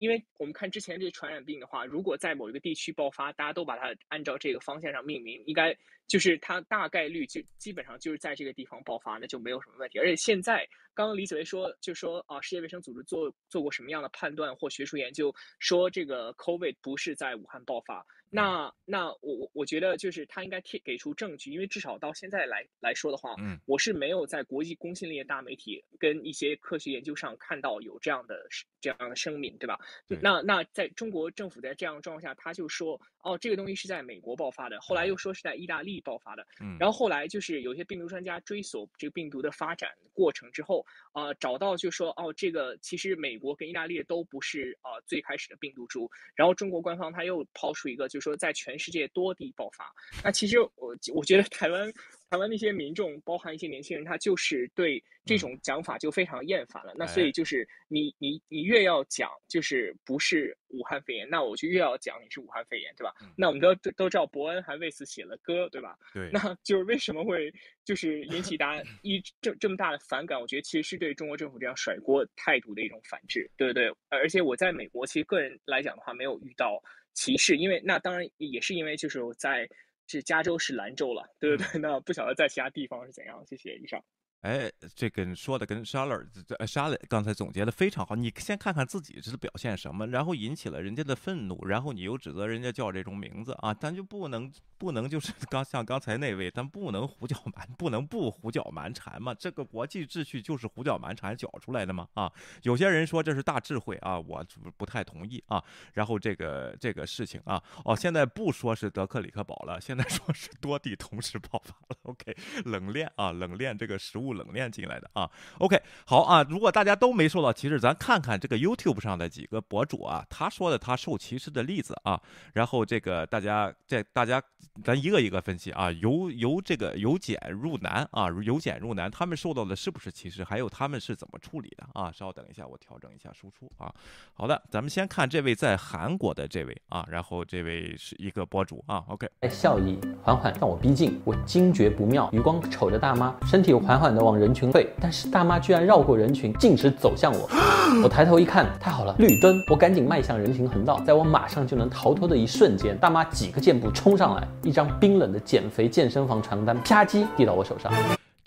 [0.00, 5.76] 因为我们看之前这些传染病的话，如果在某一个地区爆发，大家都把它按照这个方向上命名，应该
[6.10, 10.00] 就是它大概率就基本上就是在这个地方爆发，那就没有什么问题。
[10.00, 18.04] 而且现在刚刚李子维说，就说啊，世界卫生组织做做过什么样的判断或学术研究，说这个 COVID 不是在武汉爆发。
[18.32, 28.48] 那那我我我觉得就是他应该贴给出证据，因为至少到现在来来说的话，嗯我是没有在国际公信力的大媒体跟一些科学研究上看到有这样的
[28.80, 29.78] 这样的声明，对吧？
[30.08, 49.92] 就对那那在中国政府在这样的状况下，他就说哦，这个东西是在美国爆发的，后来又说是在意大利爆发的，嗯，然后后来就是有些病毒专家追索这个病毒的发展过程之后，啊、找到就说哦，这个其实美国跟意大利都不是啊、呃最开始的病毒株，然后中国官方他又抛出一个，就是说在全世界多地爆发。
[50.24, 51.92] 那其实我我觉得台湾
[52.30, 56.94] 台湾那些民众，包含一些年轻人，他就是对这种讲法就非常厌烦了。
[56.96, 63.12] 那所哎以就是你你你越要讲就是不是武汉肺炎，那我就越要讲你是武汉肺炎，对吧？
[63.20, 65.98] 嗯那我们都都知道伯恩还为此写了歌，对吧？
[66.14, 67.52] 对，那就是为什么会
[67.84, 70.40] 就是引起大家 一这这么大的反感？
[70.40, 73.92] 我觉得其实是对中国政府这样甩锅态度的一种反制，对不对？
[74.08, 76.80] 而且我在美国，其实个人来讲的话，没有遇到
[77.12, 79.68] 歧视，因为那当然也是因为就是我在
[80.10, 81.80] 是加州是兰州了，对对对？
[81.80, 83.44] 那不晓得在其他地方是怎样。
[83.46, 84.02] 谢谢，以上。
[84.42, 88.16] 哎，这跟说的跟 Charlotte 这呃 Charlotte 刚才总结的非常好。
[88.16, 99.34] 你先看看自己是表现什么，然后引起了人家的愤怒，然后你又指责人家叫这种名字啊，咱就不能不能就是刚像刚才那位，咱不能胡搅蛮不能不胡搅蛮缠嘛？
[99.34, 102.32] 这个国际秩序就是胡搅蛮缠搅出来的嘛啊！
[102.62, 105.62] 有些人说这是大智慧啊，我不不太同意啊。
[105.92, 111.96] 然后这个这个事情啊，哦，现在不说是德克里克堡了，现在说是多地同时爆发了。
[112.04, 115.30] OK，冷链啊，冷链这个食物冷链进来的啊。
[115.58, 122.20] OK，好啊，如果大家都没受到歧视，咱看看这个 YouTube 上的几个博主啊，他说的他受歧视的例子啊，
[122.54, 124.42] 然后这个大家这大家
[124.84, 132.10] 咱一个一个分析啊，由由这个由简入难啊，由简入难，他们受到的是不是歧视，还有他们是怎么处理的啊？
[132.12, 133.92] 稍等一下，我调整一下输出啊。
[134.32, 147.48] 好的，咱们先看这位在韩国的这位啊，然后这位是一个博主啊，OK，笑意缓缓向我逼近，我惊觉不妙，余光瞅着大妈，身体缓缓的往人群退，但是大妈居然绕过人群，径直走向我。
[148.04, 149.60] 我抬头一看，太好了，绿灯！
[149.68, 157.92] 我赶紧迈向人行横道，在我马上就能逃脱的一瞬间，大妈几个箭步冲上来，一张冰冷的减肥健身房传单啪叽递到我手上。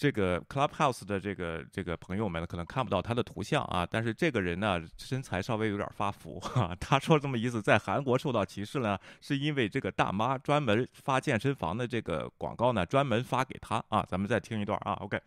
[0.04, 14.06] 这个 Clubhouse 的这个这个朋友们可能看不到他的图像啊，但是这个人呢身材稍微有点发福哈、他说这么意思，在韩国受到歧视呢，是因为这个大妈专门发健身房的这个广告呢，专门发给他啊。
[14.10, 15.18] 咱们再听一段啊，OK。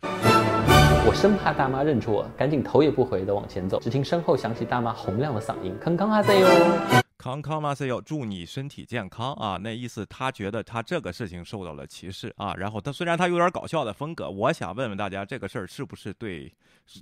[1.06, 6.46] 我生怕大妈认出我，赶紧头也不回地往前走，只听身后响起大妈洪亮的嗓音：“康康哈塞哟！”
[7.26, 9.58] 康康马塞要祝你身体健康啊！
[9.60, 12.54] 那意思他觉得他这个事情受到了歧视啊。
[12.54, 16.54] 然后他虽然他有点搞笑的风格，我想问问大家，这个事儿是不是对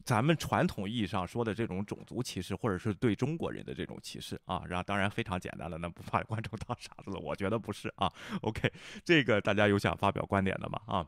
[0.03, 4.63] 咱们传统意义上说的这种种族歧视，或者是对中国人的这种歧视啊？
[4.67, 8.11] 然后当然非常简单了，那不把观众当傻子了，我觉得不是啊。
[8.41, 8.73] OK，
[9.05, 10.81] 这个大家有想发表观点的吗？
[10.87, 11.07] 啊？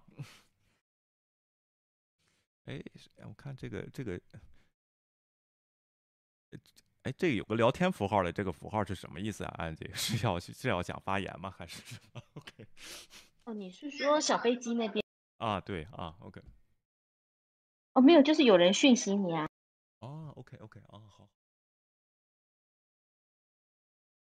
[2.66, 2.78] 哎，
[3.26, 4.20] 我看这个这个，
[7.06, 9.54] 哎，这个有个聊天符号的，这个符号是什么意思啊？
[9.58, 11.54] 安姐是要 是要想发言吗？
[11.56, 12.20] 还是什么？
[12.34, 12.66] OK？
[13.44, 15.04] 哦，你是说小飞机那边？
[15.38, 16.42] 啊，对啊，OK。
[17.92, 19.46] 哦，没有，就是有人讯息你啊。
[20.00, 21.28] 哦，OK，OK，哦，好。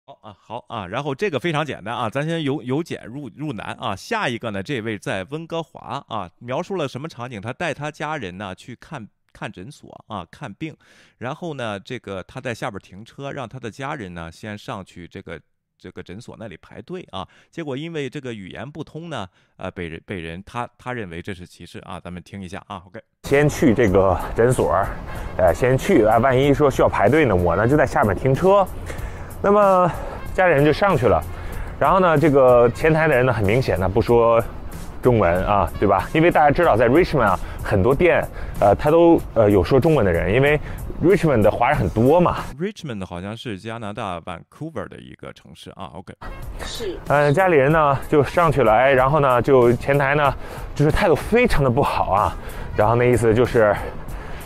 [0.07, 3.97] 好啊，好啊，然后这个非常简单啊，咱先由由简入入难啊。
[3.97, 7.41] 下一个呢，这位在温哥华啊，描述了什么场景？
[7.41, 10.77] 他带他家人呢去看看诊所啊，看病。
[11.19, 15.40] 然后呢，这个他在下边停车，让他的家人呢先上去这个
[15.79, 17.27] 这个诊所那里排队啊。
[17.51, 21.99] 结果因为这个语言不通呢，呃，被人被人他他认为这是歧视啊。
[21.99, 23.01] 咱们听一下啊，OK。
[23.25, 24.73] 先去这个诊所，
[25.37, 28.66] 呃，先去啊，万一说需要排队呢，我呢就在下面停车。
[29.43, 29.90] 那么
[30.35, 31.23] 家里人就上去了，
[31.79, 34.43] 然后呢，这个前台的人呢，很明显呢不说
[35.03, 36.09] 中文啊，对吧？
[36.13, 38.23] 因为大家知道，在 Richmond 啊，很多店，
[38.61, 40.61] 呃，他都呃有说中文的人，因为
[41.03, 42.37] Richmond 的华人很多嘛。
[42.59, 46.15] Richmond 好像是加拿大 Vancouver 的一个城市啊，OK。
[46.65, 50.35] 是，呃，家里人呢就上去了，哎，然后呢，就前台呢
[50.75, 52.37] 就是态度非常的不好啊，
[52.77, 53.75] 然后那意思就是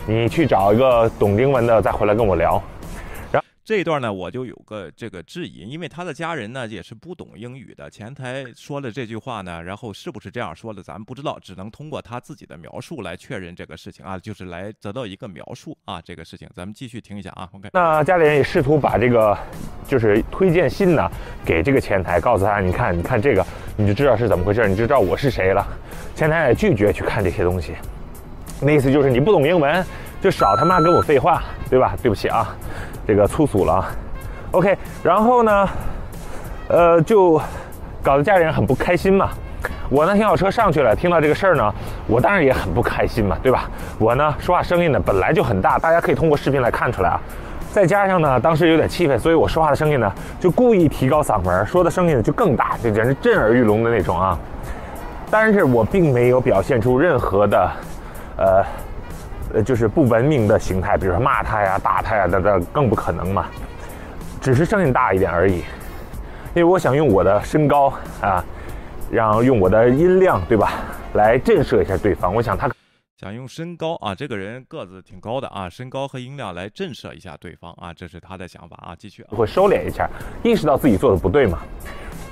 [0.07, 2.61] 你去找一个懂英文的再回来跟我聊。
[3.65, 7.89] 这一段呢，我就有个这个质疑，因为他的家人呢也是不懂英语的。
[7.89, 17.69] 前台说了这句话呢，然后是不是这样说的，咱们不知道，只能通过他自己的描述来确认这个事情啊，就是来得到一个描述啊，这个事情，咱们继续听一下啊，OK。
[17.73, 19.35] 那家里人也试图把这个
[19.87, 21.09] 就是推荐信呢
[21.43, 23.43] 给这个前台，告诉他，你看，你看这个，
[23.75, 25.65] 你就知道是怎么回事，你就知道我是谁了。
[26.15, 27.73] 前台也拒绝去看这些东西，
[28.61, 29.83] 那意思就是你不懂英文，
[30.21, 31.97] 就少他妈跟我废话，对吧？
[32.03, 32.55] 对不起啊。
[33.07, 33.91] 这个粗俗了啊
[34.51, 35.69] ，OK，然后呢，
[36.67, 37.39] 呃，就
[38.01, 39.29] 搞得家里人很不开心嘛。
[39.89, 41.73] 我呢停好车上去了，听到这个事儿呢，
[42.07, 43.69] 我当然也很不开心嘛，对吧？
[43.99, 47.21] 我呢说话声音呢本来就很大，大家可以通过视频来看出来啊。
[47.71, 54.35] 再加上呢，当时有点气愤，所以我说话的声音呢就故意提高嗓门，说的声音呢就更大，就简直震耳欲聋的那种啊。
[55.29, 57.71] 但是我并没有表现出任何的，
[58.37, 58.65] 呃。
[59.55, 63.47] 呃，就是不文明的形态，比如说骂他呀、打他呀，那那更不可能嘛。
[64.41, 65.63] 只是声音大一点而已，
[66.53, 67.91] 因为我想用我的身高
[68.21, 68.43] 啊，
[69.09, 70.73] 然后用我的音量，对吧，
[71.13, 72.35] 来震慑一下对方。
[72.35, 72.69] 我想他
[73.17, 78.93] 想用身高啊，这个人个子挺高的啊，身高和音量来震慑一下对方啊，这是他的想法啊。
[78.93, 80.05] 继续啊，会收敛一下，
[80.43, 81.59] 意识到自己做的不对嘛。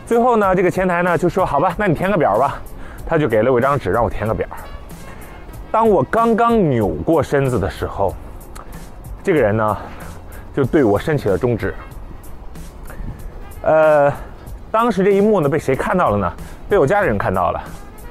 [0.05, 2.61] 最后呢，这个前台呢就说：“好吧，那你填个表吧。”
[3.07, 4.45] 他就给了我一张纸，让我填个表。
[5.73, 8.13] 当我刚刚扭过身子的时候，
[9.23, 9.75] 这个人呢，
[10.55, 11.73] 就对我伸起了中指。
[13.63, 14.13] 呃，
[14.69, 16.31] 当时这一幕呢，被谁看到了呢？
[16.69, 17.59] 被我家里人看到了，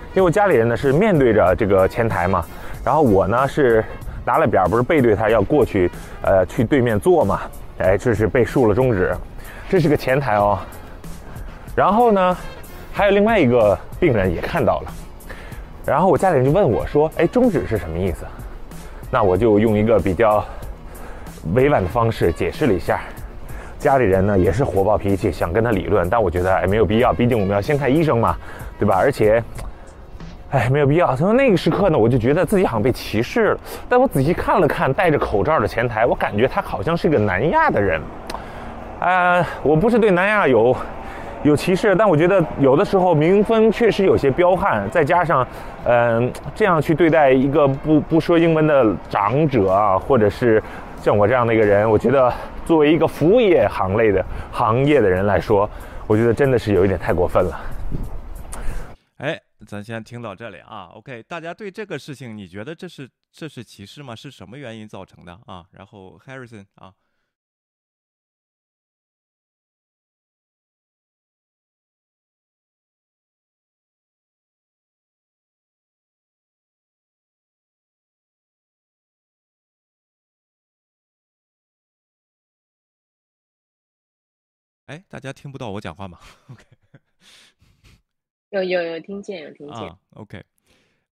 [0.08, 2.44] 因为我家里人呢是面对着这个前台嘛，
[2.84, 3.84] 然后我呢是
[4.24, 5.88] 拿了表，不是背对他要过去，
[6.22, 7.42] 呃，去对面坐嘛。
[7.78, 9.16] 哎，这是被竖了中指，
[9.68, 10.58] 这是个前台哦。
[11.76, 12.36] 然后呢，
[12.92, 14.92] 还有另外一个病人也看到了。
[15.84, 18.24] 然后我家里人就问我说：“哎，中指是什么意思？”
[19.10, 20.44] 那我就用一个比较
[21.54, 23.00] 委婉的方式解释了一下。
[23.78, 28.36] 家里人呢也是火爆脾气，想跟他理论，但我觉得哎没有必要，毕竟我们要先看医生嘛，
[28.78, 28.96] 对吧？
[28.96, 29.42] 而且，
[30.50, 31.16] 哎没有必要。
[31.16, 33.60] 从那个时刻呢，我就觉得自己好像被歧视了。
[33.88, 38.00] 但我仔细看了看戴着口罩的前台，我感觉他好像是个南亚的人。
[39.00, 40.76] 呃，我不是对南亚有。
[41.42, 45.46] 有歧视，但我觉得有的时候民风确实有些彪悍，再加上，
[45.84, 50.62] 嗯、这样去对待一个不不说英文的长者啊，或者是
[50.98, 52.32] 像我这样的一个人，我觉得
[52.64, 55.68] 作为一个服务业行类的行业的人来说，
[56.06, 57.60] 我觉得真的是有一点太过分了。
[59.16, 64.14] 哎，咱先听到这里啊，OK，大家对这个事情，你觉得这是这是歧视吗？
[64.14, 65.64] 是什么原因造成的啊？
[65.72, 66.92] 然后 Harrison 啊。
[84.92, 86.18] 哎，大家听不到我讲话吗？
[86.52, 86.64] OK，
[88.50, 89.74] 有有有听见有听见。
[89.88, 90.44] 啊，OK，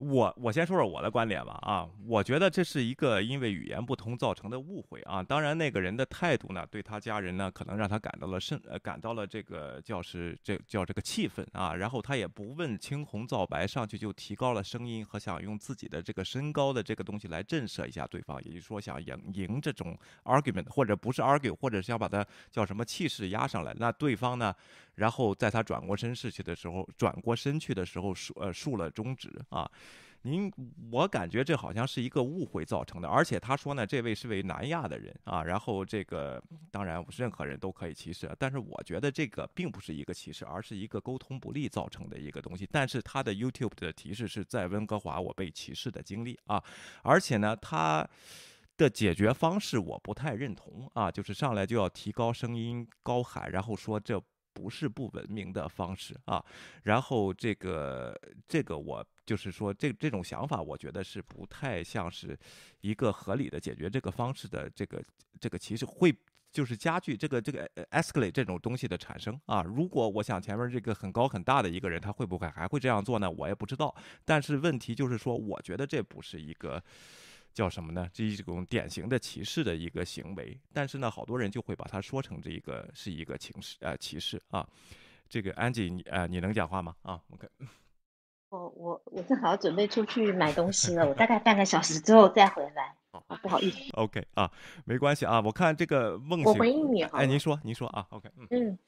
[0.00, 1.58] 我我先说说我的观点吧。
[1.60, 5.22] 啊，我觉得这是一个因为语言不通造成的误会啊。
[5.22, 11.74] 当然，那个人的态度呢，对他家人呢，可能让他感到了甚呃感到了这个叫是这叫这个气愤啊。
[11.74, 23.74] 然后他也不问青红皂白，上去就提高了声音和想用自己的这个身高的这个东西来震慑一下对方，也就是说想赢赢这种 argument，或者不是 argue，或者是想把他叫什么气势压上来。
[23.78, 24.54] 那对方呢，
[25.00, 29.68] 然后在他转过身逝去的时候，转过身去的时候竖呃竖了中指啊。
[30.22, 30.52] 您
[30.92, 42.68] 我感觉这好像是一个误会造成的，而且他说呢，这位是位南亚的人啊，然后这个当然任何人都可以歧视，但是我觉得这个并不是一个歧视，而是一个沟通不利造成的一个东西。
[42.70, 46.62] 但是他的 YouTube 的提示是在温哥华我被歧视的经历啊，
[47.02, 48.06] 而且呢，他
[48.76, 54.22] 的解决方式我不太认同啊，就是上来就要提高声音高喊，然后说这。
[54.60, 56.44] 不是不文明的方式啊，
[56.82, 58.14] 然后这个
[58.46, 62.38] 这个我就是说这这种想法，我觉得是不太像是
[62.82, 65.02] 一个合理的解决这个方式的这个
[65.40, 66.14] 这个其实会
[66.52, 69.62] 就是加剧这个这个 escalate 这种东西的产生啊。
[69.62, 73.30] 如果我想前面这个很高很大的一个人，他会不会还会这样做呢？
[73.30, 73.94] 我也不知道。
[74.26, 76.82] 但是问题就是说，我觉得这不是一个。
[77.52, 78.08] 叫什么呢？
[78.12, 84.66] 这一种典型的歧视的一个行为，但是呢，好多人就会把它说成这一个是一个情视，呃，歧视啊。
[85.28, 86.94] 这个安吉，你呃，你能讲话吗？
[87.02, 87.48] 啊，OK。
[88.48, 92.94] 我我我正好准备出去买东西了，我大概半个小时之后再回来。
[93.10, 93.92] 啊，不好意思。
[93.92, 94.50] OK 啊，
[94.84, 95.40] 没关系啊。
[95.40, 97.18] 我看这个梦，我回应你哈。
[97.18, 98.06] 哎，您说，您说啊。
[98.10, 98.28] OK。
[98.50, 98.78] 嗯，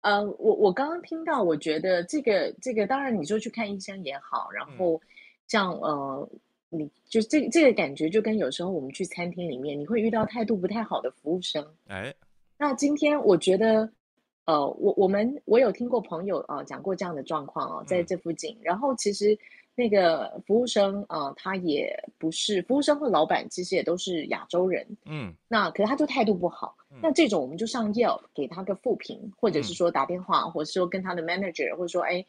[0.00, 5.00] 呃，我我刚刚听到，我觉得这个这个，当然你说去看医生也好，然后
[5.46, 6.28] 像呃。
[6.70, 11.66] 你就这这个感觉，就跟有时候我们去餐厅里面，你会遇到态度不太好的服务生。
[11.86, 12.14] 哎，
[12.58, 13.90] 那今天我觉得，
[14.44, 18.54] 呃，我我们我有听过朋友啊讲过这样的状况啊，在这附近。
[18.60, 19.38] 然后其实
[19.74, 24.86] 那个服务生啊，他也不是服务生或老板，其实也都是亚洲人。
[25.06, 26.76] 嗯，那可是他就态度不好。
[27.00, 32.22] 那这种我们就上 Yelp 给他个负评，或者是说打电话，或者说跟他的 manager，或者说哎。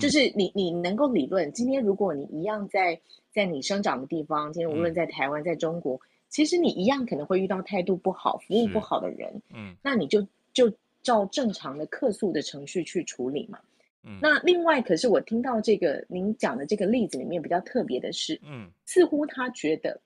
[0.00, 1.52] 就是你，你能够理论。
[1.52, 2.98] 今天如果你一样在
[3.32, 9.42] 在你生长的地方，今天无论在台湾，在中国，其实你一样可能会遇到态度不好、服务不好的人。
[9.54, 10.72] 嗯，那你就就
[11.02, 13.58] 照正常的客诉的程序去处理嘛。
[14.02, 20.00] 嗯，那另外，可是我听到这个您讲的这个例子里面比较特别的是，嗯，似乎他觉得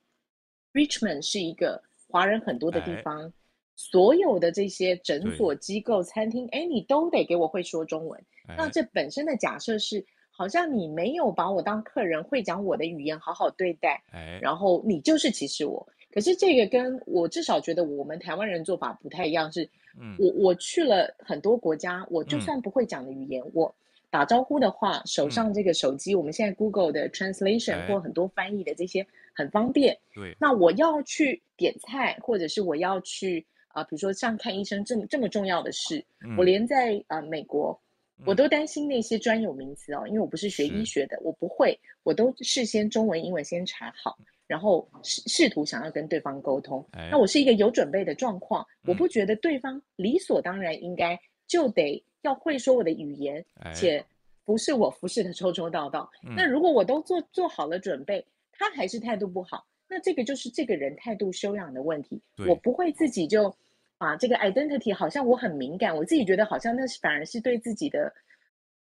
[0.73, 3.33] Richmond 是一个华人很多的地方。
[3.79, 8.21] 所有的这些诊所、机构、餐厅，哎，你都得给我会说中文。
[8.57, 14.03] 那这本身的假设是，好像你没有把我当客人，会讲我的语言，好好对待。
[14.11, 15.89] 哎，然后你就是歧视我。
[16.13, 19.71] 可是这个跟我至少觉得我们台湾人做法不太一样，是，
[20.19, 23.73] 我我去了很多国家，我就算不会讲的语言，我
[24.11, 29.97] 打招呼的话，手上这个手机，我们现在 Google 的 translation 或很多翻译的这些很方便。
[30.13, 33.47] 对，那我要去点菜，或者是我要去。
[33.79, 36.05] 啊，比如说像看医生这么这么重要的事，
[36.37, 37.81] 我连在啊美国，
[38.27, 44.19] 我都担心那些专有名词哦，因为我不是学医学的，我不会，我都事先中文、英文先查好，
[44.49, 46.85] 然后试试图想要跟对方沟通。
[46.93, 51.17] 那我是一个有准备的状况，我不觉得对方理所当然应该
[51.47, 54.05] 就得要会说我的语言，且
[54.45, 56.11] 不是我服侍的周周到到。
[56.37, 62.21] 那如果我都做做好了准备，他还是态度不好，那这个就是这个人态度修养的问题。
[62.49, 63.55] 我不会自己就。
[63.99, 68.13] 啊，这个 identity 好像我很敏感，我自己觉得好像那是反而是对自己的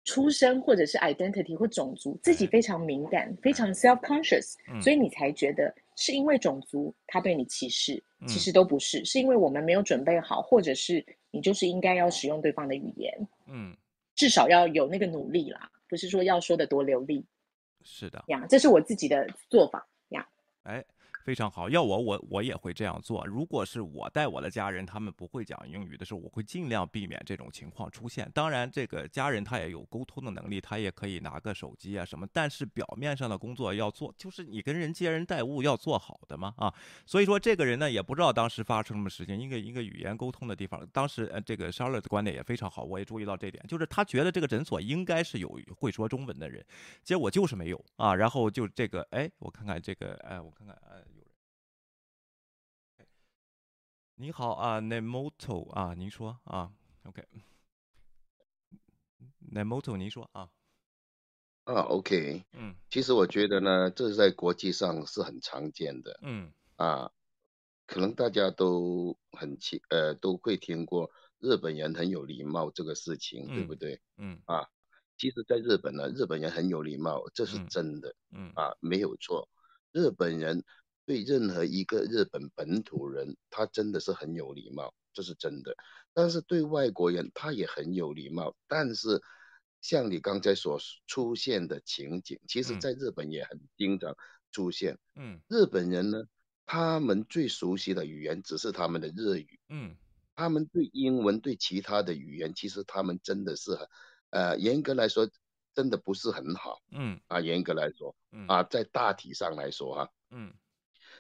[0.05, 13.75] 出生或者是 identity 或种族自己非常敏感，非常 self conscious，所以你才觉得是因为种族他对你歧视，其实都不是，是因为我们没有准备好，或者是你就是应该要使用对方的语言，嗯，
[14.15, 17.25] 至少要有那个努力啦，不是说要说的多流利，
[17.83, 18.23] 是的。
[18.29, 20.29] 呀，这是我自己的做法呀，
[20.65, 20.85] 哎。
[21.23, 23.25] 非常好，要我我我也会这样做。
[23.27, 28.29] 如果是我带我的家人，他们不会讲英语的时候，我会尽量避免这种情况出现。
[28.33, 32.27] 当然，这个家人他也有沟通的能力，他也可以拿个手机啊什么。
[32.33, 36.73] 但是表面上的工作要做，就是你跟人接人待物要做好的嘛啊。
[37.05, 40.85] 所以说这个人呢，也不知道当时发生什么事情，一个一个语言沟通的地方。
[40.91, 46.65] 当时呃，这个 Charlotte 的观点也非常好，我也注意到这点，就是他觉得这个诊所应该是有会说中文的人，
[47.05, 48.15] 结果就是没有啊。
[48.15, 51.05] 然后就这个，哎，我看看这个，哎，我看看，哎。
[54.21, 56.71] 你好啊，Nemoto 啊，您说啊
[57.05, 60.51] ，OK，Nemoto，您说啊，
[61.65, 67.11] 啊，OK，嗯，其实我觉得呢，这是在国际上是很常见的，嗯，啊，
[67.87, 74.03] 可能大家都很清，呃，都会听过日本人很有礼貌这个事情，对不对？
[74.19, 74.69] 嗯，啊，
[75.17, 79.49] 其实，在日本呢，日本人很有礼貌，这是真的，嗯，啊，没有错，
[79.93, 80.63] 日本人。
[81.11, 85.75] 对任何一个日本本土人，他真的是很有礼貌，这是真的。
[86.13, 88.55] 但是对外国人，他也很有礼貌。
[88.69, 89.21] 但是
[89.81, 94.17] 像你刚才所出现的情景，其实在日本也很经常
[94.53, 94.97] 出现。
[95.17, 96.23] 嗯，日本人呢，
[96.65, 99.59] 他们最熟悉的语言只是他们的日语。
[99.69, 99.97] 嗯，
[100.37, 103.89] 他们对英文、对其他的语言，其实他们真的是很，
[104.31, 105.29] 呃，严格来说，
[105.75, 110.55] 真的不是很好嗯啊，严格来说嗯啊，在大体上来说哈、嗯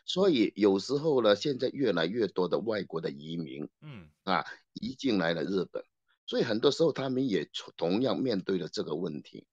[0.04, 4.08] 所以有时候呢，现在越来越多的外国的移民嗯。
[4.24, 5.84] 啊移进来了日本，
[6.26, 9.46] 所以很多时候他们也同同样面对了这个问题。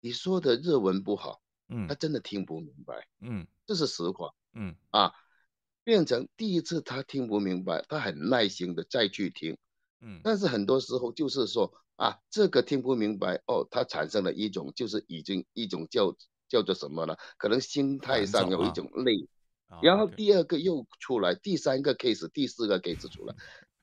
[0.00, 1.86] 你说的日文不好，嗯。
[1.88, 3.46] 他真的听不明白，嗯。
[3.66, 4.74] 这是实话嗯。
[4.90, 5.12] 啊。
[5.84, 9.58] 变成第一次他听不明白，他很耐心的再去听，
[10.00, 10.20] 嗯。
[10.22, 16.16] 但是很多时候就是说啊，这个听不明白哦，他产生了一种就是已经一种叫
[16.48, 17.16] 叫做什么呢？
[17.36, 19.26] 可能心态上有一种累，啊
[19.80, 23.34] 然后第二个又出来，第三个 case，第四个 case 出来，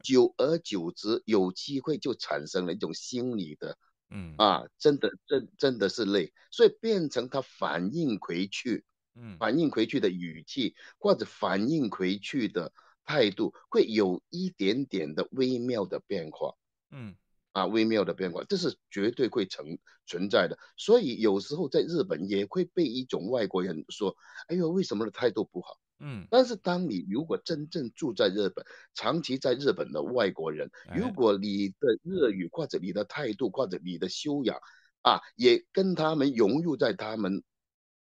[0.03, 3.77] 久而久之，有机会就产生了一种心理的
[4.09, 4.35] 嗯。
[4.37, 8.83] 啊，真的真真的是累，所以变成他反应回去，
[9.15, 9.37] 嗯。
[9.37, 12.71] 反应回去的语气或者反应回去的
[13.05, 16.53] 态度，会有一点点的微妙的变化。
[16.91, 17.15] 嗯
[17.59, 20.57] 啊，微妙的变化，这是绝对会存存在的。
[20.77, 24.15] 所以有时候在日本也会被一种外国人说
[24.47, 34.57] ：“哎呦，为什么的态度不好？”嗯但是当你如果真正住在日本，长期在日本的外国人，如哎果你的日语或者你的态度或者你的修养
[35.01, 37.43] 啊，也跟他们融入在他们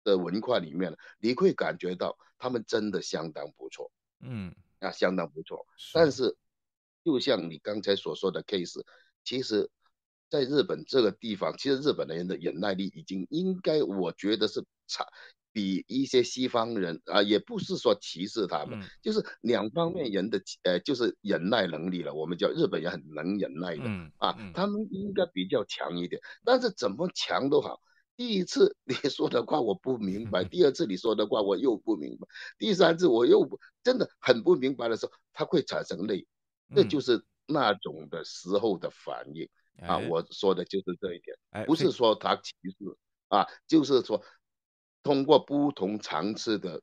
[0.05, 3.91] 的文化里面了，你会感觉到他们真的相当不错
[4.21, 5.67] 嗯啊，相当不错。
[5.95, 6.37] 但是，
[7.03, 8.85] 就像你刚才所说的 case，
[9.29, 9.69] 其实
[10.31, 15.05] 在日本这个地方，其实日本人的忍耐力已经应该，我觉得是差
[15.53, 22.15] 比一些西方人啊，也不是说歧视他们，嗯就是两方面人的呃，就是忍耐能力了。
[22.15, 27.83] 我们叫日本人很能忍耐的、嗯啊嗯，他们应该比较强一点，但是怎么强都好。
[28.17, 32.27] 第一次你说的话我不明白， 第二次你说的话我又不明白，
[32.59, 36.27] 第三次我又不真的很不明白的时候，他会产生累，
[36.75, 39.49] 这嗯就是那种的时候的反应
[39.83, 39.97] 啊。
[39.97, 42.97] 哎我说的就是这一点，不是说他歧视
[43.29, 44.23] 啊，就是说
[45.03, 46.81] 通过不同层次的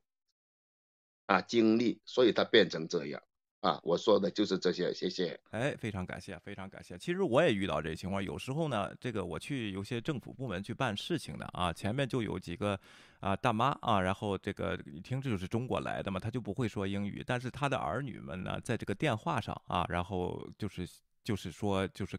[1.27, 3.21] 啊经历，所以他变成这样
[3.65, 3.79] 啊。
[3.83, 5.39] 我说的就是这些，谢谢。
[5.51, 6.97] 哎，非常感谢，非常感谢。
[6.97, 12.79] 其实我也遇到这情况，有时候呢，这个我去有些政府部门去办事情的啊，前面就有几个
[13.19, 20.87] 啊大妈啊，然后这个一听这就是中国来的嘛，他就不会说英语，但是他的儿女们呢，在这个电话上啊，然后就是。
[21.25, 22.15] 就是说，就是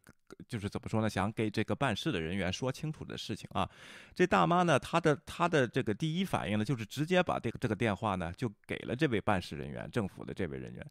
[0.48, 1.08] 就是怎么说呢？
[1.08, 3.70] 想给这个办事的人员说清楚的事情啊。
[4.16, 10.84] 这大妈呢，她的她的这个第一反应呢，就是直接把这个这个电话呢，就给了这位办事人员，政府的这位人员。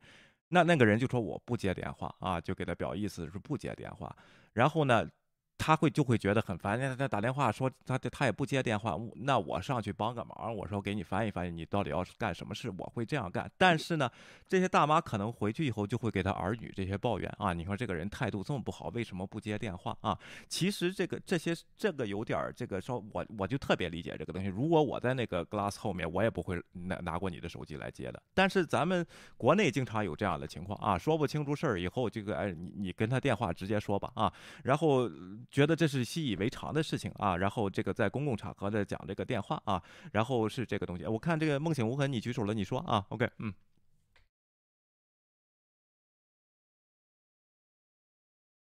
[0.48, 4.16] 那那个人就说我不接电话啊，就给他表意思是不接电话。
[4.54, 5.10] 然后呢，
[5.58, 12.70] 他会就会觉得很烦，他打电话说他他也不接电话，那我上去帮个忙，我说给你翻译翻译，你到底要干什么事？
[12.78, 13.50] 我会这样干。
[13.58, 14.10] 但是呢，
[14.48, 20.18] 这些大妈可能回去以后就会给他儿女这些抱怨啊，你说这个人态度这么不好，为什么不接电话啊？
[20.48, 24.50] 其实这个这些这个有点儿这个说，我我就特别理解这个东西。
[24.50, 28.22] 如果我在那个 glass 后面，我也不会拿拿过你的手机来接的。
[28.34, 29.06] 但是咱们
[29.38, 34.32] 国内经常有这样的情况啊，说不清楚事儿以后，这个哎你你跟他电话直接说吧啊，
[34.64, 35.10] 然后
[35.52, 39.82] 觉得这是习以为常的事情啊，然后这个在公共场合的讲这个电话啊，
[40.12, 41.06] 然后是这个东西。
[41.06, 43.54] 我看这个梦醒无痕，你举手了，你说啊，OK，嗯。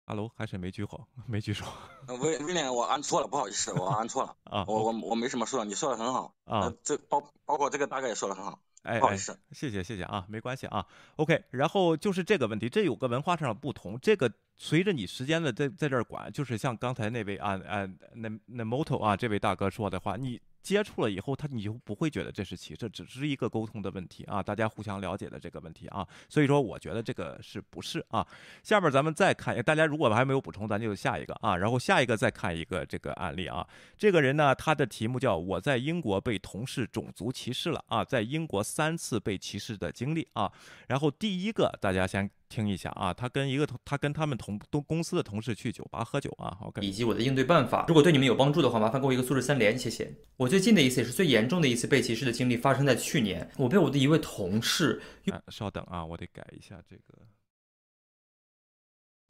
[0.06, 1.66] Hello，还是 没举手，没举手。
[2.08, 4.36] 威威廉，我按错了，不好意思，我按错了。
[4.46, 6.34] 啊，我我我没什么说的，你说的很好。
[6.46, 8.60] 啊，这包包括这个大概也说的很好。
[8.84, 10.86] 哎，不好意思，谢谢谢谢啊，没关系啊。
[11.18, 20.40] OK，然后就是这个问题，这有个文化上的不同，这个随着你时间的在在这儿管，就是像刚才那位啊啊那那 moto 啊这位大哥说的话，你。
[20.62, 28.26] 接触了以后，他你就不会觉得这是歧视，只是一个沟通的问题啊，大家互相了解的这个问题啊，所以说我觉得这个是不是啊？
[28.62, 40.51] 下面咱们再看，大家如果还没有补充，咱就下一个啊，然后下一个再看一个这个案例啊，这个人呢，他的题目叫我在英国被同事种族歧视了啊，在英国三次被歧视的经历啊，
[40.88, 42.30] 然后第一个大家先。
[42.50, 47.86] 听一下啊，他跟一个同他跟他们同都公司的同事去酒吧喝酒啊，OK，以及我的应对办法。
[47.88, 50.12] 如果对你们有帮助的话，麻烦给我一个素质三连，谢谢。
[50.36, 53.50] 我最近的一次也是最严重的一次被歧视的经历，发生在去年。
[53.58, 55.00] 我被我的一位同事、
[55.32, 57.04] 啊，稍等啊，我得改一下这个。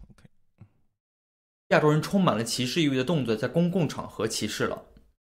[0.09, 0.23] OK，
[1.69, 4.81] 亚洲人充满了歧视意味的动作，在公共场合歧视了。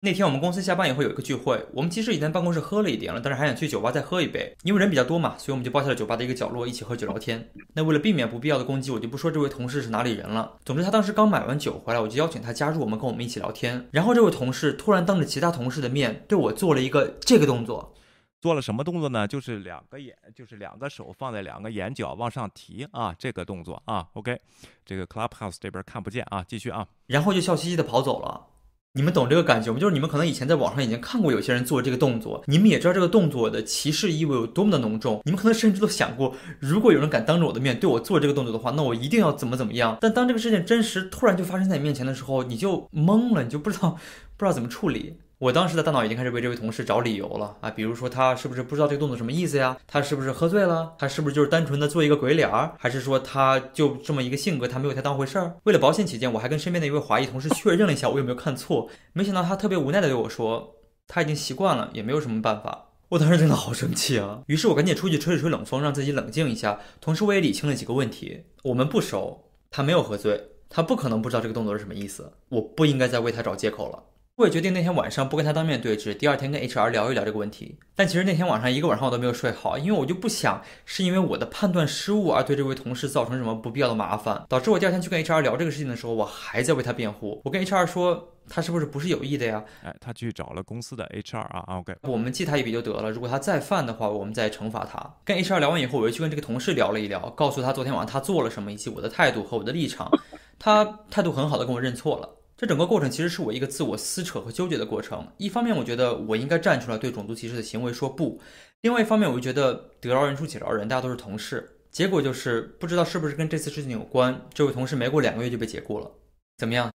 [0.03, 7.47] 那天我们公司下班以后有一个聚会，我们其实已经在办公室喝了一点了，但是还想去酒吧再喝一杯，因为人比较多嘛，所以我们就包下了酒吧的一个角落，一起喝酒聊天。
[7.75, 10.57] 那为了避免不必要的攻击，我就不说这位同事是哪里人了。
[10.65, 13.87] 总之，他当时刚买完酒回来，我就邀请他加入我们，跟我们一起聊天。
[13.91, 17.93] 然后这位同事突然当着其他同事的面对我做了一个这个动作，
[18.41, 19.27] 做了什么动作呢？
[19.27, 24.35] 就是两个眼，就是两个手放在两个眼角往上提啊，这个动作啊，OK，
[24.83, 28.47] 这个 Clubhouse 这边看不见啊，继续啊，然后就笑嘻嘻的跑走了。
[28.93, 29.79] 你们懂这个感觉吗？
[29.79, 35.21] 就是你们可能以前在网上已经看过有些人做这个动作，你们也知道这个动作的歧视意味有多么的浓重。
[35.23, 39.97] 你们可能甚至都想过，如果有人敢当着我的面对我做这个动作的话，那我一定要怎么怎么样。
[40.01, 43.91] 但当这个事情真实突然就发生在你面前的时候，你就懵了，你就不知道
[44.35, 45.15] 不知道怎么处理。
[45.41, 49.75] 我当时的大脑已经开始为这位同事找理由了啊，比如说他是不是不知道这个动作什么意思呀？
[49.87, 50.93] 他是不是喝醉了？
[50.99, 52.75] 他是不是就是单纯的做一个鬼脸儿？
[52.77, 55.55] 还是说他就这么一个性格，他没有太当回事儿？
[55.63, 58.87] 为了保险起见，我还跟身边的一位华裔同事确认了一下我有没有看错。
[59.13, 60.75] 没想到他特别无奈的对我说，
[61.07, 62.89] 他已经习惯了，也没有什么办法。
[63.09, 64.43] 我当时真的好生气啊！
[64.45, 66.79] 于是我赶紧出去吹了吹冷风，让自己冷静一下。
[66.99, 70.39] 同时我也理清了几个问题：我们不熟，他没有喝醉，
[70.69, 72.31] 他不可能不知道这个动作是什么意思。
[72.49, 74.03] 我不应该再为他找借口了。
[74.41, 77.77] 我也决定那天晚上不跟他当面对质，第二天跟 HR 聊一聊这个问题。
[77.95, 87.39] 但其实那天晚上一个晚上我都没有睡好，因为我就不想是因为我的判断失误而对这位同事造成什么不必要的麻烦，导致我第二天去跟 HR 聊这个事情的时候，我还在为他辩护。
[87.45, 89.63] 我跟 HR 说他是不是不是有意的呀？
[89.83, 93.11] 哎，他去找了公司的 HR 啊，OK，我们记他一笔就得了。
[93.11, 94.99] 如果他再犯的话，我们再惩罚他。
[95.23, 100.09] 跟 HR 聊完以后，我又去跟这个同事聊了一聊，告诉他昨天晚上他做了什么，以及我的态度和我的立场。
[100.57, 102.27] 他态度很好的跟我认错了。
[102.61, 105.27] 这整个过程其实是我一个自我撕扯和纠结的过程。
[105.37, 108.39] 一方面，我觉得我应该站出来对种族歧视的行为说不；
[108.81, 111.67] 另外一方面，我又觉得得饶人处且饶人，大家都是同事。
[111.89, 116.11] 结果就是不知道是不是跟这次事情有关，这位同事没过两个月就被解雇了。
[116.59, 116.90] 怎么样？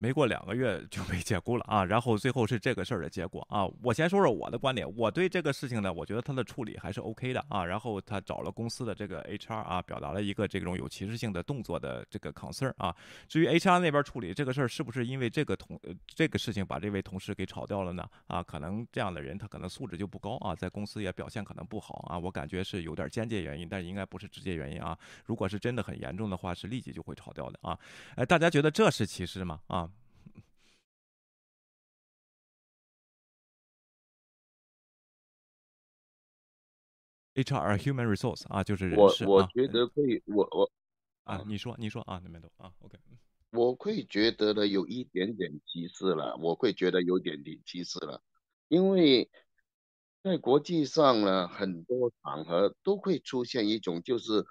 [0.00, 3.66] 没过两个月就被解雇了啊，然后最后是这个事儿的结果啊。
[3.82, 7.64] 我先说说我的观点，我对这个事情呢，我觉得他的处理还是 OK 的啊。
[7.64, 12.94] 然后他找了公司的这个 HR 啊，表达了一个这种有歧视性的动作的这个 concern 啊。
[13.26, 18.08] 至于 HR 那边处理这个事儿，是不是因为这个同这个事情把这位同事给炒掉了呢？
[18.28, 22.16] 啊，可能这样的人他可能素质就不高啊，在公司也表现可能不好啊。
[22.16, 24.96] 我感觉是有点间接原因，但应该不是直接原因啊。
[25.24, 27.76] 如果是真的很严重的话，是立即就会炒掉的啊。
[28.14, 29.58] 哎，大家觉得这是歧视吗？
[29.66, 29.87] 啊
[37.38, 39.24] ？HR human resource 啊，就是人事。
[39.24, 40.70] 我我觉得会，我我
[41.22, 42.98] 啊，你说你说啊，那边都啊，OK。
[43.52, 48.20] 我会觉得呢，有一点点歧视了，我会觉得有点点歧视了，
[48.68, 49.30] 因为
[50.22, 54.44] 在国际上呢，很多场合都会出现一种就是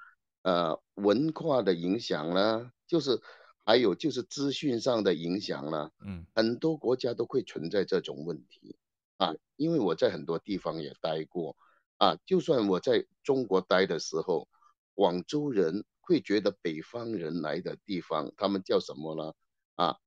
[0.43, 3.21] 呃文化的影响啦，就是
[3.65, 8.77] 还有就是资讯上的影响啦，嗯，很多国家都会存在这种问题
[9.17, 11.55] 啊，因为我在很多地方也待过。
[11.97, 14.47] 啊，就算我在中国待的时候，
[14.93, 19.33] 广州人会觉得北方人来的地方，他们叫什么呢？
[19.75, 19.97] 啊，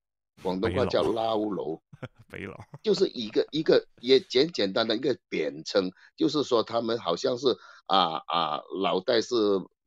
[0.43, 1.83] 广东话叫捞楼，
[2.29, 7.49] 北佬，就是一个一个也简简单的一个贬称，就是说他们好像是
[7.87, 9.35] 啊啊脑袋是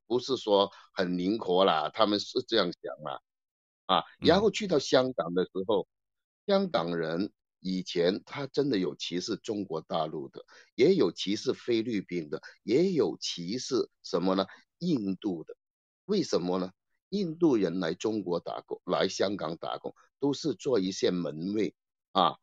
[0.06, 1.90] 不是说很灵活啦？
[1.94, 3.22] 他们是这样想啦，
[3.86, 5.88] 啊，然后去到香港的时候，
[6.46, 7.32] 香港人。
[7.64, 10.46] 以前他真的有歧视中国大陆的，
[10.76, 14.46] 也有歧视菲律宾的，也有歧视什么呢？
[14.80, 15.56] 印度的，
[16.04, 16.74] 为什么呢？
[17.08, 21.74] 印度人来中国打工，来香港打工，都是做一些门卫
[22.12, 22.38] 啊，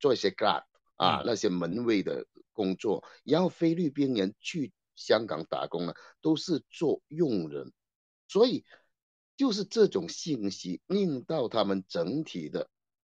[0.00, 0.64] 做一些 guard
[0.96, 3.04] 啊那些门卫的工作。
[3.22, 7.72] 然后菲律宾人去香港打工呢，都是做佣人。
[8.26, 8.64] 所以
[9.36, 12.68] 就是这种信息令到他们整体的。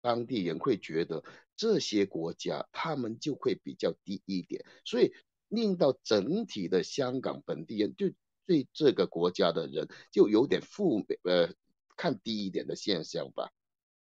[0.02, 1.24] 当地人会觉得
[1.56, 5.14] 这些国家他们就会比较低一点，所以
[5.48, 8.12] 令到整体的香港本地人就
[8.46, 11.54] 对这个国家的人就有点负呃
[11.96, 13.52] 看低一点的现象吧，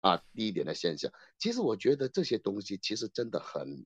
[0.01, 1.11] 啊低一点的现象。
[1.37, 3.85] 其实我觉得这些东西其实真的很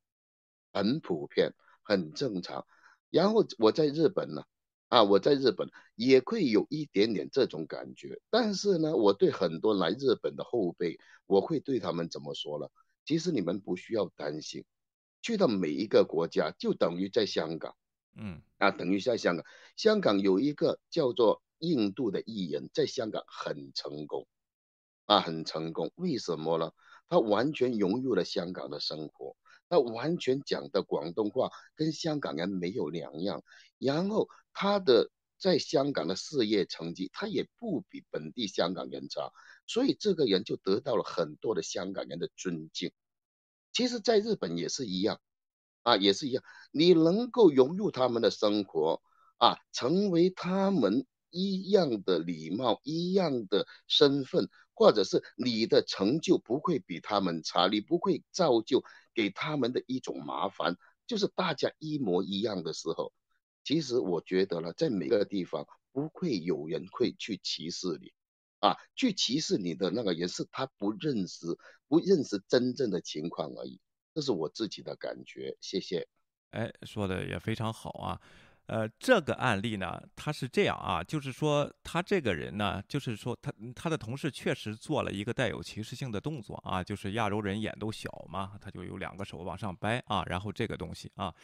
[0.73, 1.53] 很普遍，
[1.83, 2.65] 很正常。
[3.09, 4.43] 然后我在日本呢。
[4.89, 12.67] 啊，我在日本也会有一点点这种感觉，但是呢，我对很多来日本的后辈，我会对他们怎么说呢？
[13.05, 14.63] 其实你们不需要担心，
[15.21, 17.75] 去到每一个国家就等于在香港，
[18.15, 19.45] 嗯，啊，等于在香港。
[19.75, 24.25] 香港有一个叫做印度的艺人，在香港很成功，
[25.05, 25.91] 啊，很成功。
[25.95, 26.71] 为什么呢？
[27.09, 29.35] 他完全融入了香港的生活。
[29.69, 33.43] 他完全讲的广东话跟香港人没有两样，
[33.77, 34.29] 然后
[34.59, 39.31] 他的在香港的事业成绩，他也不比本地香港人差，
[39.67, 42.91] 所以这个人就得到了很多的香港人的尊敬。
[43.71, 45.21] 其实，在日本也是一样，
[45.83, 49.03] 啊，也是一样，你能够融入他们的生活，
[49.37, 58.83] 啊，成为他们一样的礼貌，一样的身份，或者是你的成就不会比他们差，你不会造就。
[59.13, 60.77] 给他们的一种麻烦，
[61.07, 63.11] 就是大家一模一样的时候，
[63.67, 68.13] 其实我觉得呢，在每个地方不会有人会去歧视你，
[68.59, 68.77] 啊。
[68.95, 71.47] 去歧视你的那个人是他不认识
[71.89, 73.77] 不认识真正的情况而已，
[74.15, 75.57] 这是我自己的感觉。
[75.59, 76.07] 谢谢。
[76.51, 78.21] 哎，说的也非常好啊。
[78.67, 91.35] 呃，这个案例呢，他是这样啊，就是说他这个人呢，就是说他他的同事确实做了一个带有歧视性的动作啊，就是亚洲人眼都小嘛，他就有两个手往上掰啊，然后这个东西啊。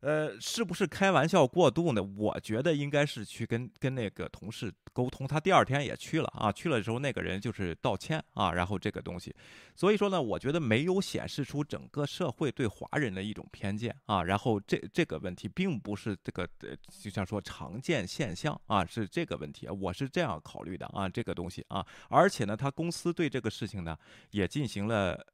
[0.00, 2.02] 呃，是不是开玩笑过度呢？
[2.02, 5.26] 我觉得应该是去跟跟那个同事沟通。
[5.26, 9.34] 他第二天也去了啊，去了之后那个人就是道歉啊，然后这个东西，
[9.74, 14.22] 所以说呢，我觉得没有显示出整个社会对华人的一种偏见啊。
[14.22, 23.96] 然后这这个问题并不是这个呃，就像说常见现象啊，是这个问题，我是这样考虑的啊，这个东西啊，而且呢，他公司对这个事情呢
[24.30, 25.26] 也进行了。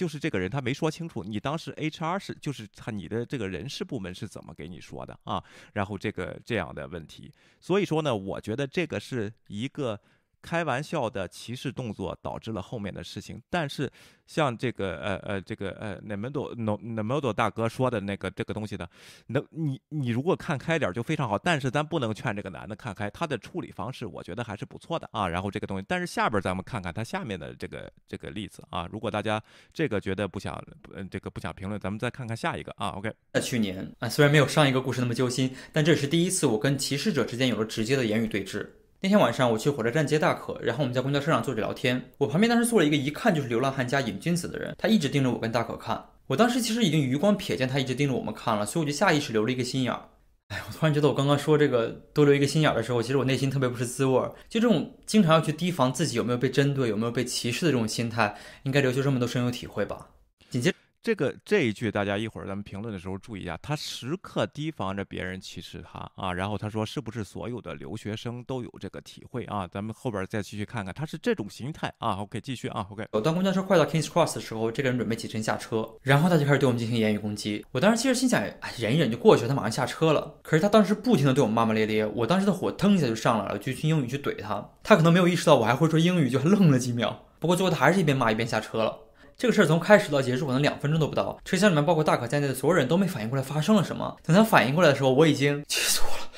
[0.00, 5.44] 就是这个人他没说清楚，你当时 HR 是就是他你的这个人事部门是怎么给你说的啊？
[5.74, 7.30] 然后这个这样的问题，
[7.60, 10.00] 所以说呢，我觉得这个是一个
[10.42, 13.90] 开玩笑的歧视动作导致了后面的事情，但是。
[14.30, 18.86] 像这个呃呃这个呃那门多那那门多大哥说的那个这个东西呢，
[19.26, 25.26] 能你你如果看开点就非常好，但是咱不能劝这个男的看开，他的处理方式我觉得还是不错的啊。
[25.26, 28.88] 然后这个东西，但是下边咱们看看他下面的这个这个例子啊。
[28.92, 30.64] 如果大家这个觉得不想
[30.94, 32.90] 嗯这个不想评论，咱们再看看下一个啊。
[32.90, 38.64] OK，在去年啊，虽然没有上一个故事那么揪心，但这是第一次我跟歧视者之间有了直接的言语对峙。
[39.02, 42.10] 那天晚上我去火车站接大可，然后我们在公交车上坐着聊天。
[42.18, 46.04] 我旁边当时坐了一个一看就是流浪汉加瘾君子的人，他一直盯着我跟大可看。
[46.26, 50.02] 我当时其实已经余光瞥见他一直盯着我们看了，所以我就下意识留了一个心眼儿。
[50.48, 54.30] 哎，我突然觉得我刚刚说这个多留一个心眼儿的时候，其实我内心特别不是滋味儿。
[54.50, 60.08] 就这种经常要去提防自己有没有被针对、有没有被歧视的这种心态，应该留学生们都深有体会吧。
[60.50, 60.76] 紧接着。
[61.02, 66.30] 这个这一句，大家一会儿咱们评论的时候注意一下，他时刻提防着别人歧视他啊。
[66.30, 69.66] 然后他说，是不是所有的留学生都有这个体会啊？
[69.66, 72.16] 咱们后边再继续看看，他是这种心态啊。
[72.16, 72.86] OK，继续啊。
[72.90, 77.64] OK，当公交车快到 Kings Cross 的时候，这个人准备起身下车，然后他就开始对我们进行言语攻击。
[77.72, 80.38] 我当时其实心想，哎，忍一忍就过去了，他马上下车了。
[80.42, 84.68] 可是他当时不停的对我们骂骂咧咧，我当时的火腾一下就上来了，就去英语去怼他。
[84.82, 87.24] 他可能没有意识到我还会说英语，就愣了几秒。
[87.38, 88.98] 不过最后他还是一边骂一边下车了。
[89.40, 94.14] 这个事儿从开始到结束可能两分钟都不到，车厢里面包括大可在内的所有人都没反应过来发生了什么。
[94.22, 96.30] 等他反应过来的时候，我已经气死我了，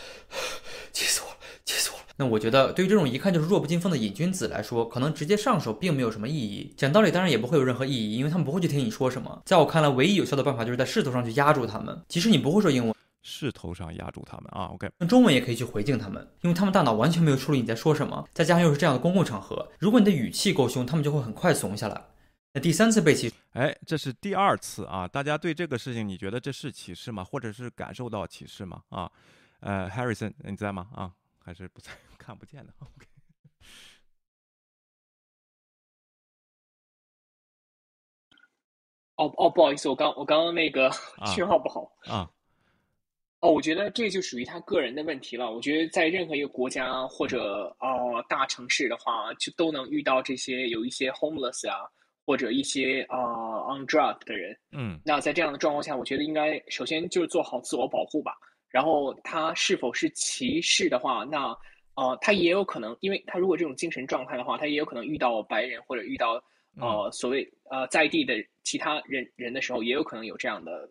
[0.92, 2.04] 气死我了，气死我了。
[2.16, 6.72] 那我觉得对于这种一看就是弱不禁风的瘾君子来说，可能直接上手并没有什么意义。
[6.76, 9.42] 讲道理，当然也不会有任何意义，因为他们不会去听你说什么。
[9.44, 12.94] 在我看来，唯一有效的办法就是在势头上去压住他们，即使你不会说英文，
[13.24, 14.70] 势头上压住他们啊。
[14.74, 22.00] OK，用中文也可以去回敬他们，因为他们大脑完全没有处理你在说什么，再加上又是这样的公共场合，如果你的语气够凶，他们就会很快怂下来。
[22.54, 25.08] 那第三次被歧视，哎，这是第二次啊！
[25.08, 27.24] 大家对这个事情，你觉得这是歧视吗？
[27.24, 28.82] 或者是感受到歧视吗？
[28.90, 29.10] 啊，
[29.60, 30.90] 呃，Harrison，你在吗？
[30.94, 31.10] 啊，
[31.42, 31.90] 还是不在？
[32.18, 32.72] 看不见的。
[32.80, 33.06] OK。
[39.16, 40.90] 哦哦，不好意思，我刚我刚刚那个
[41.24, 42.30] 信号不好啊。
[43.40, 45.50] 哦，我觉得这就属于他个人的问题了。
[45.50, 51.90] 我觉得在任何一个国家或者哦大城市的话，就都能遇到这些有一些 homeless 啊。
[52.24, 53.18] 或者一些啊
[53.68, 58.32] on drug 的人，嗯，那在这样的状况下，我觉得应该首先就是做好自我保护吧。
[58.68, 61.56] 然后他是否是歧视的话，那
[61.94, 66.42] 呃，他也有可能，因为他如果这种精神状态的话，他也有可能遇到白人或者遇到
[66.80, 70.88] 呃所谓呃在地的其他人人的时候，也有可能有这样的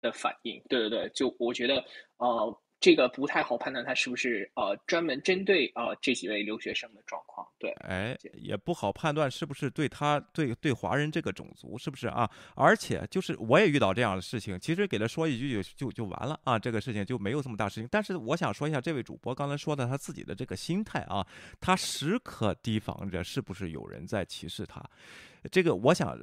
[0.00, 0.62] 的反应。
[0.68, 1.84] 对对对，就我觉得
[2.18, 2.60] 呃。
[2.84, 7.48] 这个不太好判断，他是不是呃专门针对呃这几位留学生的状况？
[7.58, 12.30] 对，哎，也不好判断是不是对他对对华人这个种族是不是啊？
[12.54, 17.88] 而且就是我也遇到这样的事情，其实给他说一句就就就完了啊，这个事情就没有这么大事情。
[17.90, 21.26] 但是我想说一下，这位主播刚才说的他自己的这个心态啊，
[21.58, 24.84] 他时刻提防着是不是有人在歧视他。
[25.50, 26.18] 这个我想，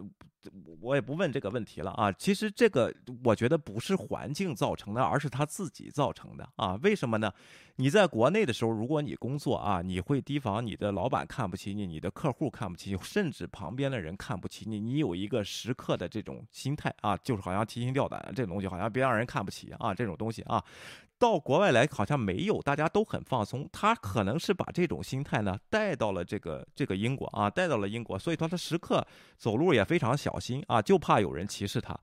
[0.82, 2.12] 我也不问这个问题了啊。
[2.12, 2.94] 其实这个
[3.24, 6.80] 我觉得不是环境造成的，而是他自己造成的啊。
[6.82, 7.32] 为什么呢？
[7.76, 20.64] 你在国内的时候，如果你工作啊，你会提防你的老板看不起你，你的客户看不起你，甚至旁边的人看不起你，你有一个时刻的这种心态啊，就是好像提心吊胆这种东西，好像别让人看不起啊，这种东西啊。
[21.22, 23.70] 到国外来好像没有，大家都很放松。
[23.72, 29.06] 他可能是把这种心态呢带到了这个这个英国啊，带到了英国，所以说他时刻
[29.38, 31.96] 走路也非常小心啊，就怕有人歧视他。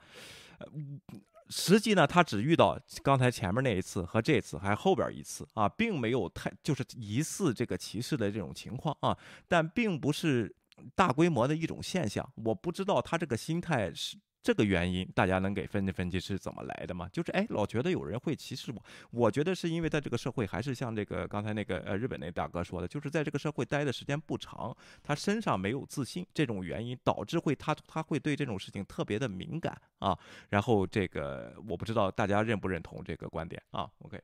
[1.49, 10.55] 实际呢，他只遇到刚才前面那一次和这次，还后边一次啊，并没有太就是疑似这个歧视的这种情况啊，但并不是
[10.95, 12.25] 大规模的一种现象。
[12.45, 14.17] 我不知道他这个心态是。
[14.49, 17.07] 这个原因，大家能给分析分析是怎么来的吗？
[17.13, 30.19] 就是哎，老觉得有人会歧视我，我觉得是因为在这个社会，还是像这个刚才那个呃日本那大哥说的，就是在这个社会待的时间不长，他身上没有自信，这种原因导致会他他会对这种事情特别的敏感啊。
[30.49, 34.19] 然后这个我不知道大家认不认同这个观点啊？OK。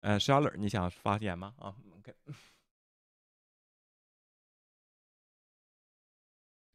[0.00, 1.52] 呃 s h a r l e r 你想发言吗？
[1.58, 2.14] 啊，OK。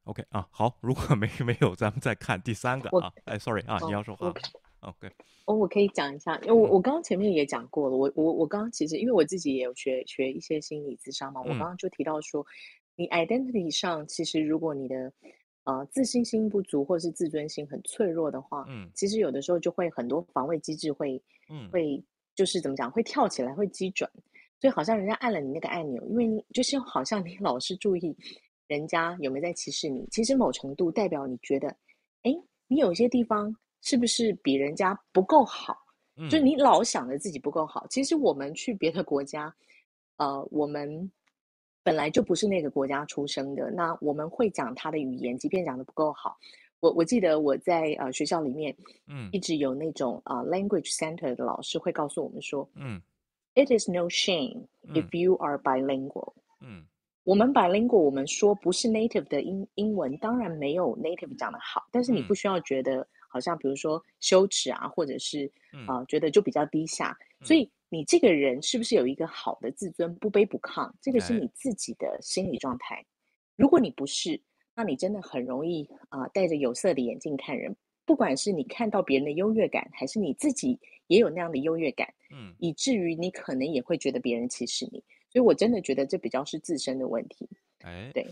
[0.10, 3.14] OK 啊，好，如果没 没有，咱们再看第三个啊。
[3.26, 4.34] 哎，Sorry 啊，你要说话。
[4.80, 5.07] OK。
[5.45, 12.43] 哦，我可以讲一下，因为我我刚刚前面也讲过了，我我我刚刚其实因为我自己也有学学一些心理咨商嘛，我刚刚就提到说，
[12.95, 15.14] 你 identity 上其实如果你的
[15.66, 22.03] 呃自信心不足或者是自尊心很脆弱的话，嗯，其实有的时候就会很多防卫机制会，嗯，会
[22.34, 24.10] 就是怎么讲，会跳起来，会激转，
[24.60, 28.18] 所以好像人家按了你那个按钮，因为你就是好像你老是注意。
[28.70, 30.07] 人家有没有在歧视你？
[30.11, 31.67] 其实某程度代表你觉得，
[32.22, 32.32] 哎，
[32.67, 35.76] 你有些地方是不是比人家不够好？
[36.30, 37.88] 就你老想着自己不够好。
[37.88, 39.51] 其实我们去别的国家，
[40.17, 41.11] 呃，我们
[41.82, 46.38] 本来就不是那个国家出生的，那我们会讲他的语言，即便讲的不够好。
[46.80, 48.76] 我我记得我在呃学校里面，
[49.07, 53.01] 嗯，一直有那种啊 language center 的老师会告诉我们说，嗯
[53.55, 56.86] ，it is no shame if you are bilingual，嗯。
[57.30, 65.45] 我们 bilingual，我们说不是 native 的英英文，当然没有 native 讲的好，但是你不需要觉得好像比如说羞耻啊，或者是
[65.86, 67.15] 啊觉得就比较低下。
[67.43, 73.05] 所以你这个人是不是有一个好的自尊，不卑不亢，这个是你自己的心理状态。
[73.55, 74.41] 如果你不是，
[74.73, 77.75] 那你真的很容易啊戴着有色的眼镜看人，
[78.05, 85.03] 不管是你看到别人的优越感，还是你自己也有那样的优越感，嗯，以至于你可能也会觉得别人歧视你。
[85.32, 87.49] 所以，我真的觉得这比较是自身的问题。
[87.80, 88.27] 哎，对。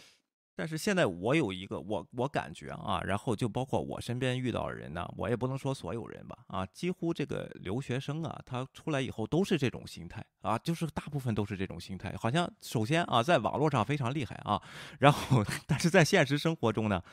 [0.60, 14.60] 但是现在我有一个，我我感觉啊，然后就包括我身边遇到的人呢，我也不能说所有人吧，啊，几乎这个留学生啊，他出来以后都是这种心态啊，就是大部分都是这种心态，好像首先啊，在网络上非常厉害啊，
[14.98, 17.04] 然后 但是在现实生活中呢。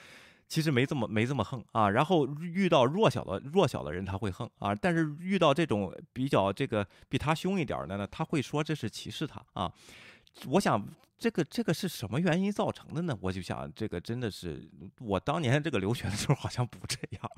[0.47, 9.73] 其实没这么没这么横啊，然后遇到弱小的弱小的人他会横啊，但是遇到这种比较这个比他凶一点的呢，他会说这是歧视他啊。
[10.47, 10.85] 我想
[11.17, 13.17] 这个这个是什么原因造成的呢？
[13.21, 14.69] 我就想这个真的是
[15.01, 17.31] 我当年这个留学的时候好像不这样，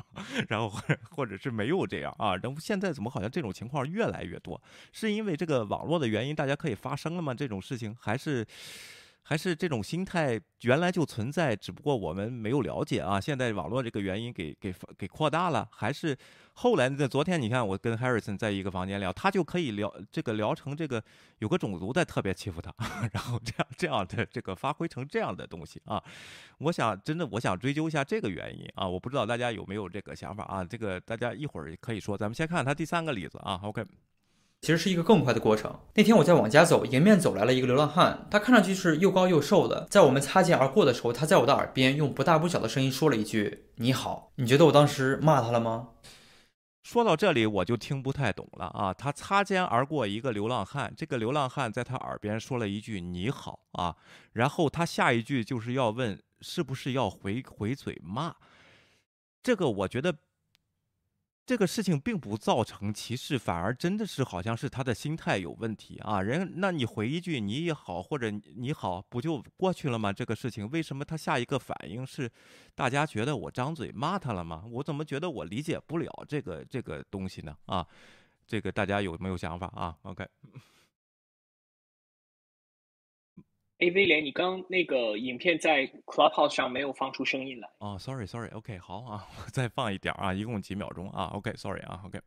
[0.48, 4.60] 然后或者或者是没有这样啊，然后现在怎么好像这种情况越来越多？
[4.92, 7.32] 是因为这个网络的原因，大家可以发声了吗？
[7.32, 8.46] 这种事情还是？
[9.28, 13.20] 还是这种心态原来就存在，只不过我们没有了解啊。
[13.20, 16.16] 现在网络这个原因给给给扩大了，还是
[16.52, 21.02] 后来在昨天你看我跟 Harrison 在一个房间聊，他就可以聊这个聊成这个
[21.40, 22.72] 有个种族在特别欺负他，
[23.12, 26.00] 然后这样这样的这个发挥成这样的东西啊。
[26.58, 30.64] 我想真的我想追究一下这个原因啊，我不知道大家有没有这个想法啊？
[30.64, 33.58] 这个大家一会儿可以说，咱们先看他第三个例子啊。
[33.64, 33.84] OK。
[34.62, 35.78] 其实是一个更快的过程。
[35.94, 39.86] 那天我在往家走，迎面走来了一个流浪汉，他看上去是又高又瘦的。
[39.90, 45.90] 在我们擦肩而过的时候，他在我的耳边用不大不小的声音说了一句：“你好。”你觉得我当时骂他了吗？
[46.82, 48.92] 说到这里，我就听不太懂了啊！
[48.92, 53.94] 他擦肩而过一个流浪汉，这个流浪汉在他耳边说了一句“你好”啊，
[54.32, 58.34] 然后他下一句就是要问是不是要回回嘴骂。
[59.44, 60.12] 这个我觉得。
[61.46, 66.20] 这个事情并不造成歧视，反而真的是好像是他的心态有问题啊！
[66.20, 70.12] 人，那你回一句你也好，或者你好，不就过去了吗？
[70.12, 72.28] 这个事情为什么他下一个反应是，
[72.74, 74.64] 大家觉得我张嘴骂他了吗？
[74.68, 77.56] 我怎么觉得我理解不了这个这个东西呢？
[77.66, 77.86] 啊，
[78.44, 80.26] 这个大家有没有想法啊？OK。
[83.78, 87.68] 哎，威廉，你刚那个影片在 Clubhouse 上没有放出声音来。
[87.80, 92.18] 哦，Sorry，Sorry，OK，好啊，我再放一点啊，一共几秒钟啊？OK，Sorry 啊，OK。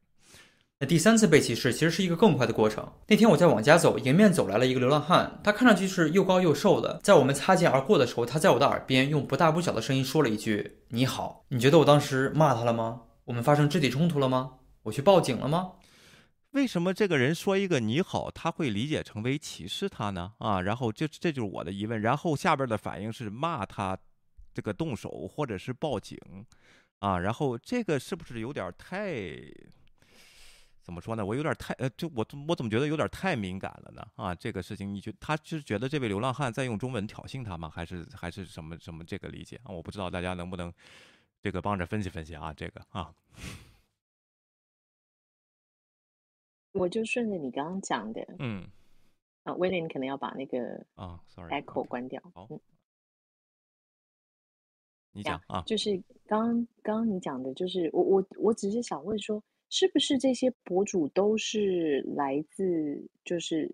[0.80, 2.88] 那第三次被歧视其实是一个更快的过程。
[3.08, 7.00] 那天我在往家走，迎面走来了一个流浪汉，他看上去是又高又瘦的。
[7.02, 13.02] 在我们擦肩而过的时候，他在我的耳边用不大不小的声音说了一句：“你好。”你觉得我当时骂他了吗？
[13.26, 14.58] 我们发生肢体冲突了吗？
[14.84, 15.72] 我去报警了吗？
[16.52, 20.34] 为什么这个人说一个你好，他会理解成为歧视他呢？
[20.40, 22.02] 啊，然后这这就是我的疑问。
[22.02, 23.96] 然后下边的反应是骂他，
[24.52, 26.18] 这个动手或者是报警，
[27.00, 29.14] 啊，然后这个是不是有点太，
[30.82, 31.24] 怎么说呢？
[31.24, 34.04] 我有点太呃，就我我怎么觉得有点太敏感了呢？
[34.16, 37.70] 啊，这个事情你觉他是觉得这位流浪汉在用中文挑衅他吗？
[37.70, 39.70] 还是还是什么什么这个理解啊？
[39.70, 40.74] 我不知道大家能不能
[41.44, 42.52] 这个帮着分析分析啊？
[42.52, 43.14] 这个啊。
[46.74, 48.68] 我就顺着你刚刚讲的，嗯，
[49.44, 52.48] 啊，威廉，你可能要把那个啊，sorry，，echo 关掉，好。
[55.12, 63.74] 你讲啊，就是刚刚刚你讲的，就是我我我只是想问说，是不是这些博主都是来自就是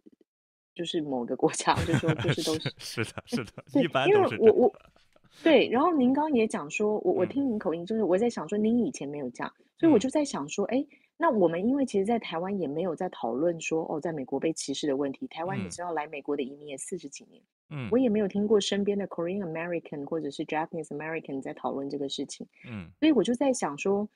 [0.73, 4.73] 就是某个国家，就说就是都是 是的，是的，对一般因为我我
[5.43, 7.27] 对，然后您刚刚也讲说，我我嗯。
[7.27, 9.99] 听您口音，就是我在想说，您以前没有这样，所以我嗯。
[9.99, 10.83] 就在想说，哎，
[11.17, 15.25] 那我们因为其实，在台湾也没有在讨论说，哦，在美国被歧视的问题。
[15.27, 22.45] 台湾你嗯知道来美国的移民也四十几年，嗯我也没有听过身边的 Korean American 或者是 Japanese American 在讨论这个事情。
[22.69, 24.07] 嗯所以我就在想说，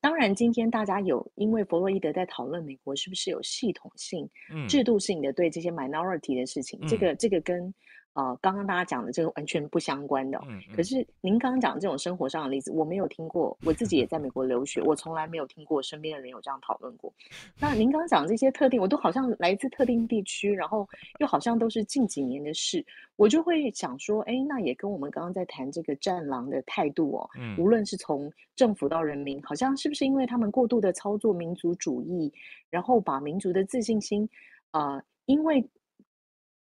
[0.00, 7.72] 当然今天大家有因为弗洛伊德在讨论美国是不是有系统性、嗯制度性的对这些 minority 的事情，这嗯个这个跟
[8.14, 10.42] 呃刚刚大家讲的这个完全不相关的哦。
[10.48, 17.12] 嗯可是您刚刚讲这种生活上的例子，我没有听过，我自己也在美国留学，我从来没有听过身边的人有这样讨论过。
[17.60, 20.88] 那您刚刚讲这些特定，我都好像来自特定地区，然后
[21.18, 22.84] 又好像都是近几年的事，
[23.16, 32.32] 我就会想说，哎，那也跟我们刚刚在谈这个战狼的态度哦，嗯无论是从政府到人民，好像是不是因为他们过度的操作民族主义，
[32.68, 34.28] 然后把民族的自信心，
[34.70, 35.64] 啊，因为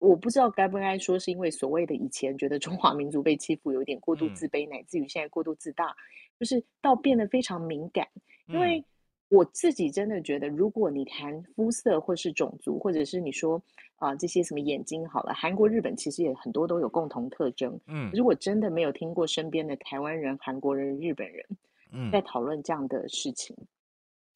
[0.03, 5.95] 我不知道该不该说是因为所谓的以前觉得中华民族被欺负有一点过度嗯自卑，乃至于现在过度自大，
[6.37, 8.05] 就是到变得非常敏感。
[8.47, 8.83] 因嗯为
[9.29, 13.59] 我自己真的觉得，如果你谈肤色或是种族，或者是你说
[13.95, 17.79] 啊、这些什么眼睛好了，韩国、日本其实也很多都有共同特征。
[17.87, 21.45] 嗯如果真的没有听过身边的台湾人、韩国人、日本人
[21.93, 23.55] 嗯在讨论这样的事情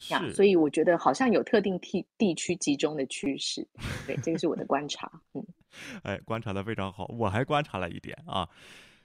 [0.10, 3.68] 呀，是所以我觉得好像有特定地地区集中的趋势。
[4.06, 5.12] 对，这个是我的观察。
[5.34, 5.45] 嗯，
[6.04, 7.06] 哎，观察的非常好。
[7.18, 8.48] 我还观察了一点啊，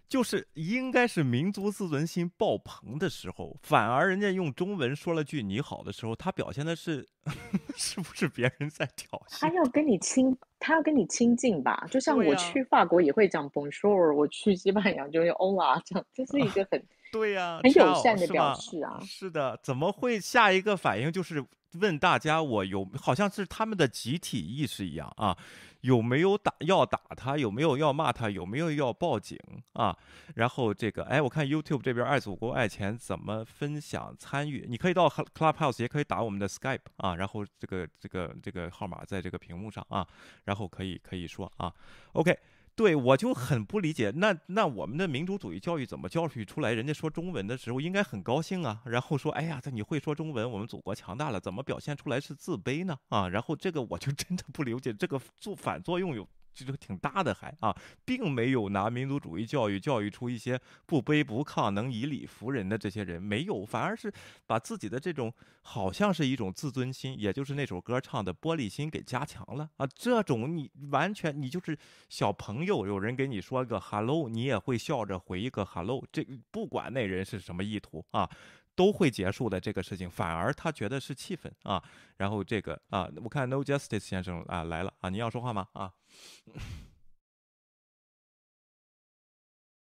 [0.09, 7.09] 就是应该是民族自尊心爆棚的时候，反而人家用中文说了句“你好”的时候，他表现的是
[7.77, 9.41] 是不是别人在挑衅？
[9.41, 11.87] 他要跟你亲，他要跟你亲近吧。
[11.91, 18.99] 就像我去法国也会讲 Bonjour，我去西班牙就会 Hola，这样这是一个很对呀、很友善的表示啊。
[19.07, 21.45] 是的，怎么会下一个反应就是
[21.75, 25.37] 问大家我有好像是他们的集体意识一样啊，
[25.83, 29.39] 有没有打要打他，有没有要骂他，有没有要报警
[29.75, 29.97] 啊？
[30.35, 40.07] 然后这个哎，我看 YouTube 这边爱祖国爱钱怎么分享参与，你可以到 Clubhouse 也可以打我们的 Skype 啊，然后这个这个这个号码在这个屏幕上啊，
[40.45, 41.73] 然后可以可以说啊
[42.13, 42.39] ，OK。
[42.75, 46.73] 对，我就很不理解，那那我们的民主主义教育怎么教育出来？
[46.73, 52.97] 人家说中文的时候应该很高兴啊，然后说，哎呀，这你会说中文，我们祖国强大了，怎么表现出来是自卑呢？
[53.11, 57.75] 啊，然后这个我就真的不理解，这个作反作用有这个挺大的还啊，
[58.05, 64.13] 并没有拿民族主义教育教育出一些不卑不亢、能以理服人的这些人，没有，反而是
[64.47, 65.33] 把自己的这种
[65.63, 69.87] 好像是一种自尊心，也就是那首歌唱的玻璃心给加强了啊。
[69.95, 71.77] 这种你完全你就是
[72.09, 78.29] 小朋友，有人给你说个 hello，你也会笑着回一个 hello，这不管那人是什么意图啊。
[78.75, 81.83] 都会结束的这个事情，反而他觉得是气氛啊。
[82.17, 85.69] 然后这个啊，我看 No Justice 先生啊来了啊，你要说话吗？
[85.73, 85.93] 啊，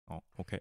[0.06, 0.60] 哦，OK，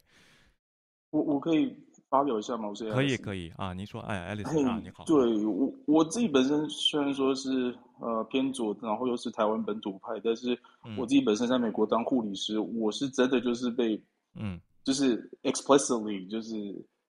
[1.12, 1.76] 我我可以
[2.10, 2.68] 发表一下吗？
[2.70, 10.60] 我是可以可以啊，您说，哎，爱丽丝嘿啊，你好，对我我自己本身虽然说是呃偏左，然后又是台湾本土派，但是
[10.98, 14.00] 我自己本身在美国当护理师，我是真的就是被
[14.36, 16.56] 嗯就是 explicitly 就是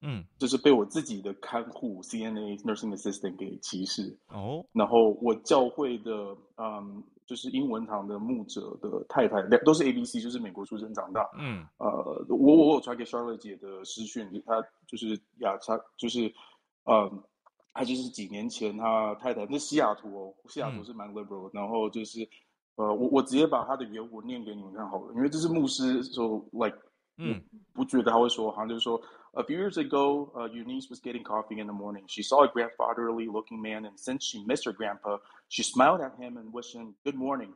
[0.03, 4.17] 嗯就是被我自己的看护 CNA nursing assistant 给歧视。
[4.29, 6.13] 哦，然后我教会的
[6.57, 11.29] 嗯，就是英文堂的牧者的太太，两都是 A B C，就是美国出生长大。
[11.39, 16.33] 嗯呃，我我我有传给 Charlotte 姐的私讯，她就是呀，她就是，
[16.85, 17.23] 嗯，
[17.73, 22.29] 她就是几年前她太太，那西雅图哦，西雅图嗯是蛮 liberal，的然后就是，
[22.77, 26.77] 呃，我我直接把她的原文念给你们看好了，因为这是牧师，so like，
[27.20, 27.42] 嗯，
[27.74, 29.02] 不觉得他会说，好像就是说，
[29.34, 32.04] a few years ago, uh, Eunice was getting coffee in the morning.
[32.08, 36.38] She saw a grandfatherly-looking man, and since she missed her grandpa, she smiled at him
[36.38, 37.54] and wished him good morning.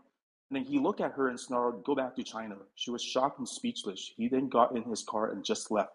[0.50, 3.38] And then he looked at her and snarled, "Go back to China." She was shocked
[3.38, 4.14] and speechless.
[4.16, 5.92] He then got in his car and just left.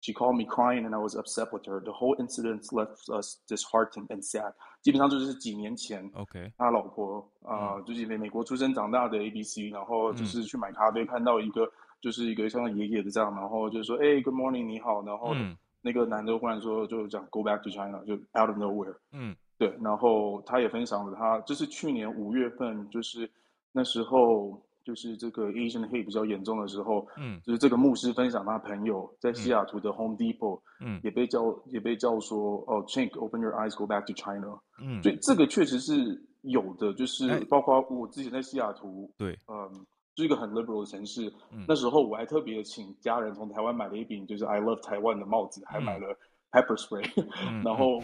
[0.00, 1.80] She called me crying, and I was upset with her.
[1.80, 4.52] The whole incident left us disheartened and sad.
[4.82, 11.66] 基本上就是几年前，OK，他老婆啊、呃就是美美国出生长大的 A B C，然后就是去买咖啡，看到一个
[12.01, 15.57] 就是一个像爷爷的这样，然后就是说，哎，Good morning，你好，然后嗯。
[15.81, 18.97] 那个男的忽然说，就讲 Go back to China，就 out of nowhere。
[19.13, 19.33] 嗯。
[19.57, 23.29] 对，然后他也分享了他，就是去年五月份，就是
[23.71, 27.39] 那时候就是这个 Asian hate 比较严重的时候，嗯。
[27.45, 30.99] 就是这个牧师分享他朋友在西雅图的 Home Depot，嗯。
[31.01, 34.59] 也被叫也被叫说，哦，Chink，open your eyes，go back to China。
[34.81, 39.85] 嗯，哎所以这个确实是有的，就是包括我之前在西雅图，对，嗯，
[40.19, 41.31] 是一个很 liberal 的城市。
[41.51, 41.65] 嗯。
[41.67, 46.17] 那时候我还特别请家人从台湾买了一顶就是 I love 台湾的帽子，还买嗯了
[46.51, 48.01] pepper spray， 嗯然后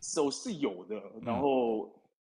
[0.00, 1.90] 手是有的，然后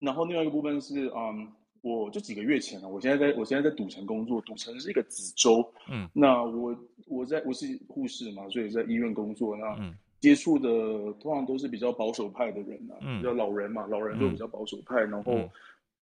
[0.01, 1.53] 然后另外一个部分是嗯。
[1.81, 6.09] 我就几个月前了，我现在在我现在在赌城工作，赌城是一个子州，嗯。
[6.13, 6.77] 那我
[7.07, 9.95] 我在我是护士嘛，所以在医院工作，那嗯。
[10.19, 10.69] 接触的
[11.21, 13.19] 通常都是比较保守派的人啊，嗯。
[13.19, 15.49] 比较老人嘛，老人都比较保守派，然后嗯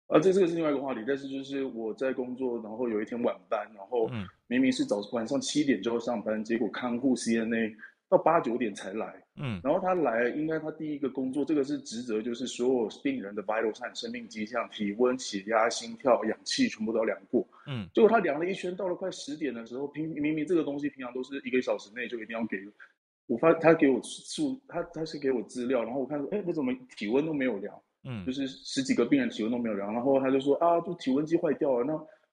[0.08, 7.74] 啊，这这个是另外一个话题，但是就是我在工作，然后有一天晚班，然后嗯明明是早晚上七点就要上班，结果看护 CNA
[8.08, 17.44] 到八九点才来，嗯然后他来，应该他第一个工作，这个是职责，就是所有病人的 vital sign 生命迹象、体温、血压、心跳、氧气全部都要量过。
[17.66, 22.58] 嗯结果他量了一圈，到了快十点的时候，平明明这个东西平常都是一个小时内就一定要给。
[23.26, 27.74] 我发他给我数，他他是给我资料，然后我看说，哎，我怎么体温都没有量？
[28.06, 31.84] 嗯就是十几个病人体温都没有量，然后他就说啊，就体温计坏掉了。
[31.84, 31.92] 那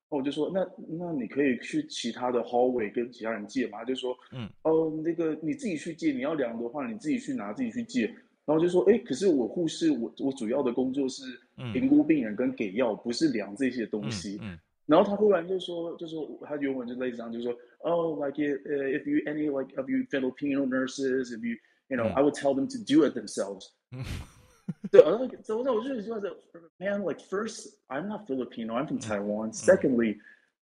[0.09, 3.79] 那我就说，那那你可以去其他的 hallway 跟其他人借嘛？
[3.79, 8.05] 他就说，嗯哦，那个你自己去借，你要量的话，你自己去拿，自己去借。
[8.45, 11.23] 然后就说，哎，可是我护士，我我主要的工作是
[11.57, 14.37] 嗯评估病人跟给药，不是量这些东嗯西。
[14.41, 21.55] 嗯然后他忽然就说，就说他原文就类似这样，就说，Oh, like if, uh, if you any like of you Filipino nurses, if you
[21.87, 23.69] you know, 嗯 I would tell them to do it themselves.
[24.82, 26.36] 嗯对，然后走到我就觉得，
[26.78, 29.52] Man, like first, I'm not Filipino, I'm from Taiwan.
[29.52, 30.18] Secondly,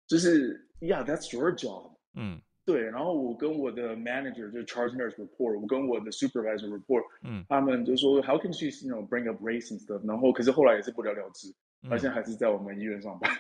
[0.07, 1.92] 就是，Yeah, that's your job.
[2.14, 9.42] 嗯对，然后我跟我的 manager 就是 charge nurse report，我跟我的 supervisor report，嗯他们就说 How can she you know bring up
[9.42, 10.00] race and stuff？
[10.07, 11.52] 然后可是后来也是不了了之，
[11.82, 13.30] 他现在还是在我们医院上班。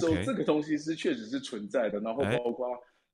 [0.00, 2.66] 所以 OK 这个东西是确实是存在的，然后哎包括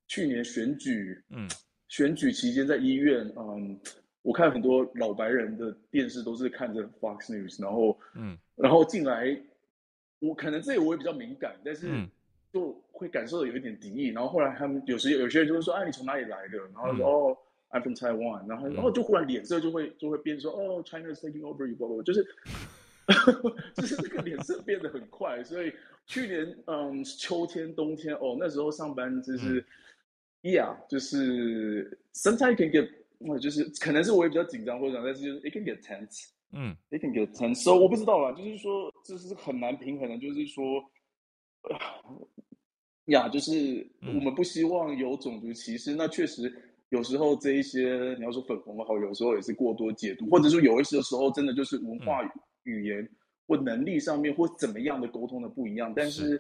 [0.06, 1.48] 去年选举，嗯
[1.88, 3.76] 选举期间在医院，嗯，
[4.23, 9.39] 我看很多老白人的电视都是看着 Fox News，然后嗯然后进来，
[10.19, 12.09] 我可能这个我也比较敏感，但是嗯
[12.51, 14.07] 就会感受到有一点敌意。
[14.07, 17.37] 然后后来他们有时有些人就会说：“哎，你从哪里来的？”然后就说：“嗯哦
[17.71, 22.25] ，I'm from Taiwan。”然后嗯然后就忽然脸色就会就会变说：“哦，China is taking over you。”就是
[23.75, 25.43] 就是这个脸色变得很快。
[25.43, 25.73] 所以
[26.05, 29.65] 去年嗯秋天冬天哦那时候上班就是、
[30.43, 32.89] yeah 就是 sometimes can get
[33.25, 36.29] 嗯就是可能是我也比较紧张或者但是就是 it can get tense。
[36.55, 37.63] 嗯 It can get tense.
[37.63, 40.63] So 我不知道啦，就是说这是很难平衡的，就是说，
[41.63, 41.75] 呃
[43.05, 45.95] 呀，就是嗯我们不希望有种族歧视。
[45.95, 46.53] 那确实
[46.89, 52.21] 有时候这一些你要说粉红的好，有时候也是过多解读，或者说有一些时候真的就是文化
[52.63, 53.09] 语言
[53.47, 55.91] 或能力上面或怎么样的沟通的不一样。
[55.95, 56.39] 但是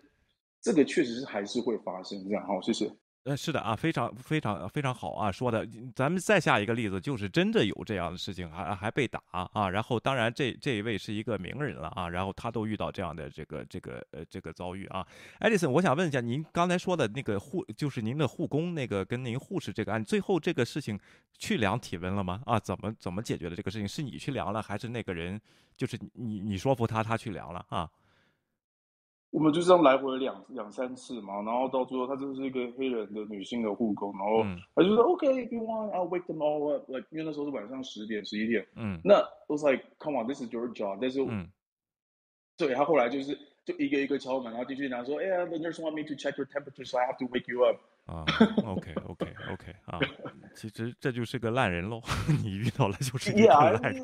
[0.61, 2.45] 这个确实是还是会发生这样。
[2.45, 2.87] 好，谢谢。
[3.25, 5.65] 呃，是的啊，非常非常非常好啊，说的。
[5.95, 9.69] 咱们再下一个例子，就是真的有这样的事情，还还被打啊。
[9.69, 15.07] 然后，当然这这一位是一个名人了啊，然后他都遇到这样的这个这个呃这个遭遇啊。
[15.39, 20.99] 艾丽森，我想问一下，您刚才说的那个护，就是您的护工那个跟您护士这个案，最后这个事情
[21.37, 22.41] 去量体温了吗？
[22.45, 23.87] 啊，怎么怎么解决的这个事情？
[23.87, 25.39] 是你去量了，还是那个人
[25.77, 27.89] 就是你你说服他，他去量了啊？
[29.33, 41.49] 我们就这样来回两两三次嘛，然后到最后，她真的是一个黑人的女性的护工，然后嗯她就说 OK，if、you want，I'll wake them all up，like 因为那时候是晚上十点十一点，嗯那 was like come on，this is your job，但是，嗯
[42.55, 47.77] 对他后来就是就一个一个敲门，然后进去拿说，哎呀，the nurse want me to check your temperature，so I have to wake you up。
[48.05, 48.23] 啊
[48.65, 49.97] ，OK OK OK 啊，
[50.53, 52.01] 其实这就是个烂人喽，
[52.43, 54.03] 你遇到了就是一个 Yeah，烂人。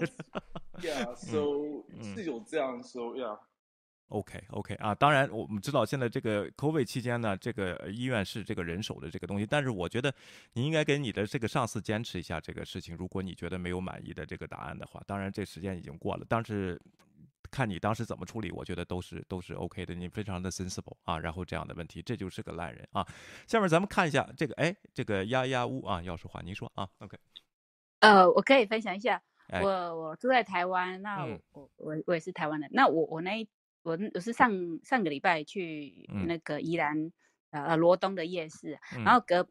[0.82, 3.38] Yeah，so、嗯是有这样，so yeah。
[4.10, 10.14] OK OK 啊，当然我们知道现在这个 COVID 期间呢，这个医院是这个人手的这个东西，但是我觉得
[10.54, 12.96] 你应该给你的这个上司坚持一下这个事情。
[12.96, 16.80] 如果你觉得没有满意的这个答案的话，当然这时间已经过了，但是
[17.52, 19.94] 看你当时怎么处理，我觉得都是都是 OK 的。
[19.96, 23.06] 你非常的 sensible 啊，然后这样的问题，这就是个烂人啊。
[23.48, 27.18] 下面咱们看一下这个，哎，这个丫丫屋啊要说话，您说啊，OK，
[28.00, 33.48] 呃，我可以分享一下，哎我我住在台湾，那嗯我我我也是台湾人，那我我那一
[33.84, 34.52] 我我是上
[34.84, 36.28] 上个礼拜去嗯。
[36.28, 37.12] 那个宜兰
[37.52, 39.50] 呃罗东的夜市，嗯然后隔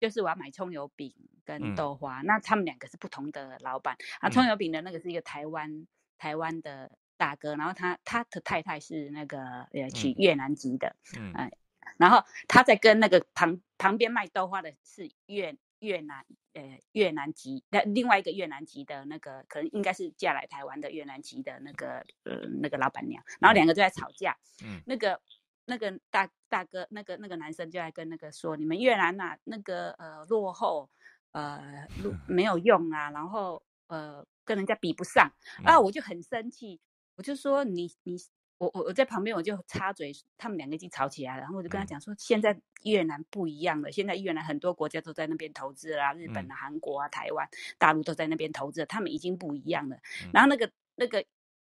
[0.00, 1.74] 就是我要买葱油饼跟嗯。
[1.74, 4.30] 豆花，那他们两个是不同的老板，啊，嗯。
[4.30, 5.86] 葱油饼的那个是一个台湾
[6.18, 9.40] 台湾的大哥，然后他他的太太是那个
[9.72, 10.14] 呃娶嗯。
[10.18, 11.32] 越南籍的，嗯。
[11.34, 11.52] 哎，
[11.98, 16.24] 然后他在跟那个旁旁边卖豆花的是越越南
[16.54, 24.80] 呃越南籍那另外一个越南籍的那个可能应该是嫁来台湾的越南籍的那个呃那个老板娘，然后两个就在吵架，嗯。
[24.86, 25.20] 那个
[25.66, 30.88] 那个大大哥那个那个男生就在跟那个说你们越南呐、那个呃落后
[31.32, 31.86] 呃
[32.26, 35.30] 没有用啊，然后呃跟人家比不上。
[35.64, 36.80] 啊，嗯我就很生气，
[37.16, 38.16] 我就说你你
[38.58, 49.96] 我我我在旁边我就插嘴，他们两个已经吵起来了，然后我就跟他嗯讲说，现在越南不一样了，现在越南很多国家都在那边投资啦，日本嗯啊、韩国啊、台湾、大陆都在那边投资，他们已经不一样了。
[50.24, 51.24] 嗯然后那个那个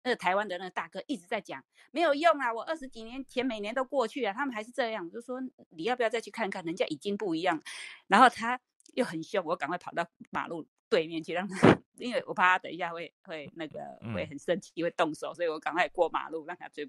[0.03, 5.05] 那个台湾的那个大哥一直在讲，没有用啊，我二十几年前每年都过去啊，他们还是这样。
[5.05, 5.39] 我就说
[5.69, 7.61] 你要不要再去看看，人家已经不一样。
[8.07, 8.59] 然后他
[8.95, 11.57] 又很凶，我赶快跑到马路对面去，让他，
[11.97, 13.79] 因为我怕他等一下会会那个
[14.13, 16.85] 会嗯很生气，会动手，所以我赶快过马路让他追。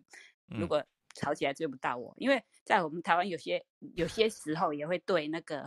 [0.49, 3.65] 如嗯果吵起来追不到我，因为在我们台湾有些
[3.95, 5.65] 有些时候也会对那个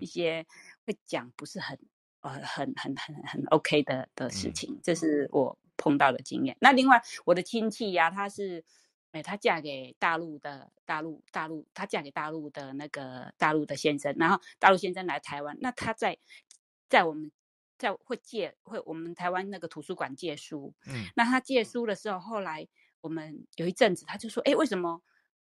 [0.00, 0.44] 一嗯些
[0.84, 1.78] 会讲不是很
[2.22, 6.56] 呃很很很很 OK 的的事嗯情，这是我碰到的经验。
[6.60, 8.64] 那另外我的亲戚呀、她是。
[9.12, 16.16] 哎，她嫁给大陆的大陆大陆，她嫁给大陆的那个大陆的先生，然后大陆先生来台湾，那他在
[16.88, 17.28] 在我们
[17.80, 22.68] 在会借会我们台湾那个图书馆借书，嗯那他借书的时候，后来
[23.00, 25.02] 我们有一阵子他就说，哎，为什么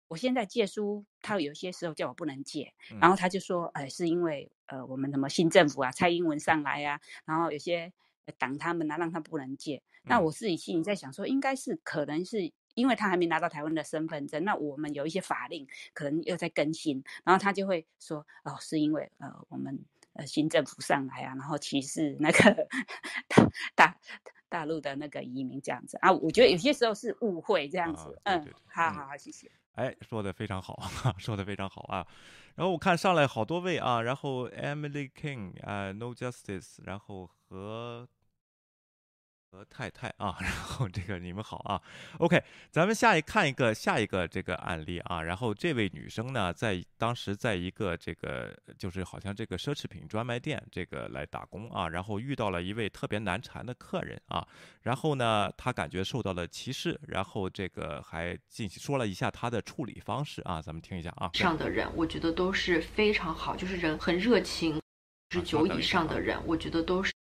[0.08, 3.10] 我现在借书，他有些时候叫我不能借，然嗯。
[3.10, 7.92] 后他就说，哎，是因为呃我们什么新政府啊，蔡英文上来啊，然后有些
[8.26, 9.80] 呃挡他们啊，让他不能借。
[10.02, 10.24] 那嗯。
[10.24, 19.84] 我自己心里在想说，应该是可能是因为他还没拿到台湾的身份证，那我们有一些法令可能又在更新，然后他就会说，哦，是因为呃我们
[20.14, 22.68] 呃新政府上来啊，然后歧视那个
[23.28, 23.96] 大大
[24.48, 29.50] 大陆的那个移民这样子啊，我觉得有些时候是误会这样啊子，对嗯对对，嗯好好好，谢谢。
[29.72, 30.78] 哎，说的非常好，
[31.18, 32.06] 说的非常好啊。
[32.54, 38.08] 然后我看上来好多位啊，然后 Emily King 啊，No Justice，然后和
[39.54, 41.80] 和太太啊， 然后这个你们好啊
[42.18, 54.44] ，OK，咱们下一看一个下一个这个案例啊，然后这位女生呢，在当时在一个这个就是好像这个奢侈品专卖店这个来打工啊，然后遇到了一位特别难缠的客人啊，
[54.82, 61.30] 然后呢，她感觉受到了歧视，然后这个还进行说了一下她的处理方式啊，咱们听一下啊。
[61.34, 64.80] 上的人，我觉得都是非常好，就是人很热情。
[65.30, 67.13] 十九以上的人，我觉得都是。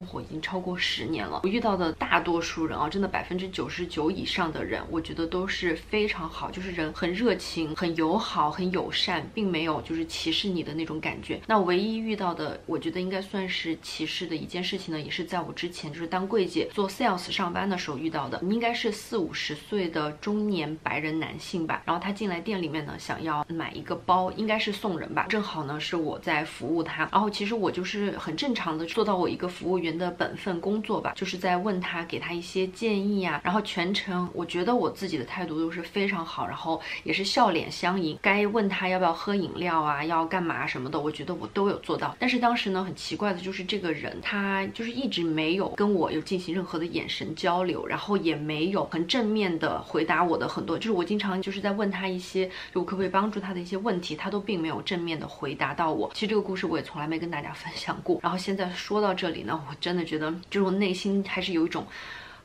[0.00, 11.40] 生活已经超过十年了，我遇到的大多数人啊，真的百分之九十九以上的人，我觉得都是非常好，就是人很热情、很友好、很友善，并没有就是歧视你的那种感觉。
[11.48, 21.82] 那唯一遇到的，我觉得应该算是歧视的一件事情呢，也是在我之前就是当柜姐做 sales 上班的时候遇到的，应该是四五十岁的中年白人男性吧。
[21.84, 42.16] 然后他进来店里面呢，想要买一个包，应该是送人吧，正好呢是我在服务他，然后其实我就是很正常的做到我一个服务员的本分工作吧，就是在问他，给他一些建议啊，然后全程我觉得我自己的态度都是非常好，然后也是笑脸相迎，该问他要不要喝饮料啊，要干嘛什么的，我觉得我都有做到。
[42.18, 56.10] 但是当时呢，很奇怪的就是这个人他就是一直没有跟我有进行任何的眼神交流，然后也没有很正面的回答我的很多，就是我经常就是在问他一些就我可不可以帮助他的一些问题，他都并没有正面的回答到我。
[56.14, 61.86] 其实这个故事我也从来没跟大家分享过，然后现在说到这里呢，我真的觉得就是我内心还是有一种。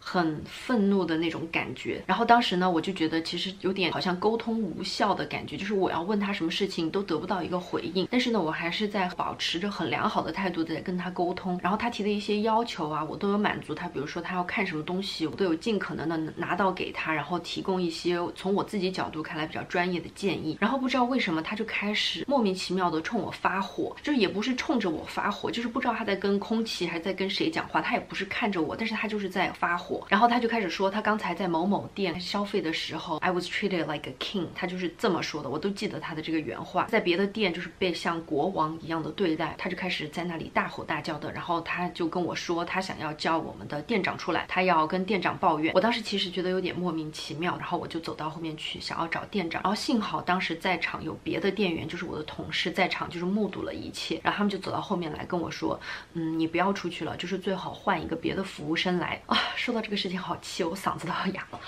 [0.06, 29.93] 很愤怒的那种感觉，然后当时呢，我就觉得其实有点好像沟通无效的感觉，就是我要问他什么事情都得不到一个回应，但是呢，我还是在保持着很良好的态度在跟他沟通，然后他提的一些要求啊，我都有满足他，比如说他要看什么东西，我都有尽可能的拿到给他，然后提供一些从我自己角度看来比较专业的建议，然后不知道为什么他就开始莫名其妙的冲我发火，就是也不是冲着我发火，就是不知道他在跟空气还在跟谁讲话，他也不是看着我，但是他就是在发火。
[30.08, 36.86] 然后他就开始说，他刚才在某某店消费的时候，I was treated like a king，他就是这么说的，我都记得他的这个原话。
[36.86, 41.32] 在别的店就是被像国王一样的对待，他就开始在那里大吼大叫的。
[41.32, 45.74] 然后他就跟我说，他想要叫我们的店长出来，他要跟店长抱怨。
[45.74, 49.62] 我当时其实觉得有点莫名其妙，然后我就走到后面去想要找店长。
[49.64, 54.20] 然后幸好当时在场有别的店员，就是我的同事在场，就是目睹了一切。
[54.24, 55.80] 然后他们就走到后面来跟我说，
[56.14, 59.38] 嗯，你不要出去了，就是最好换一个别的服务生来啊。
[59.56, 60.18] 说到这个事情。
[60.20, 61.60] 好气，我嗓子都要哑了。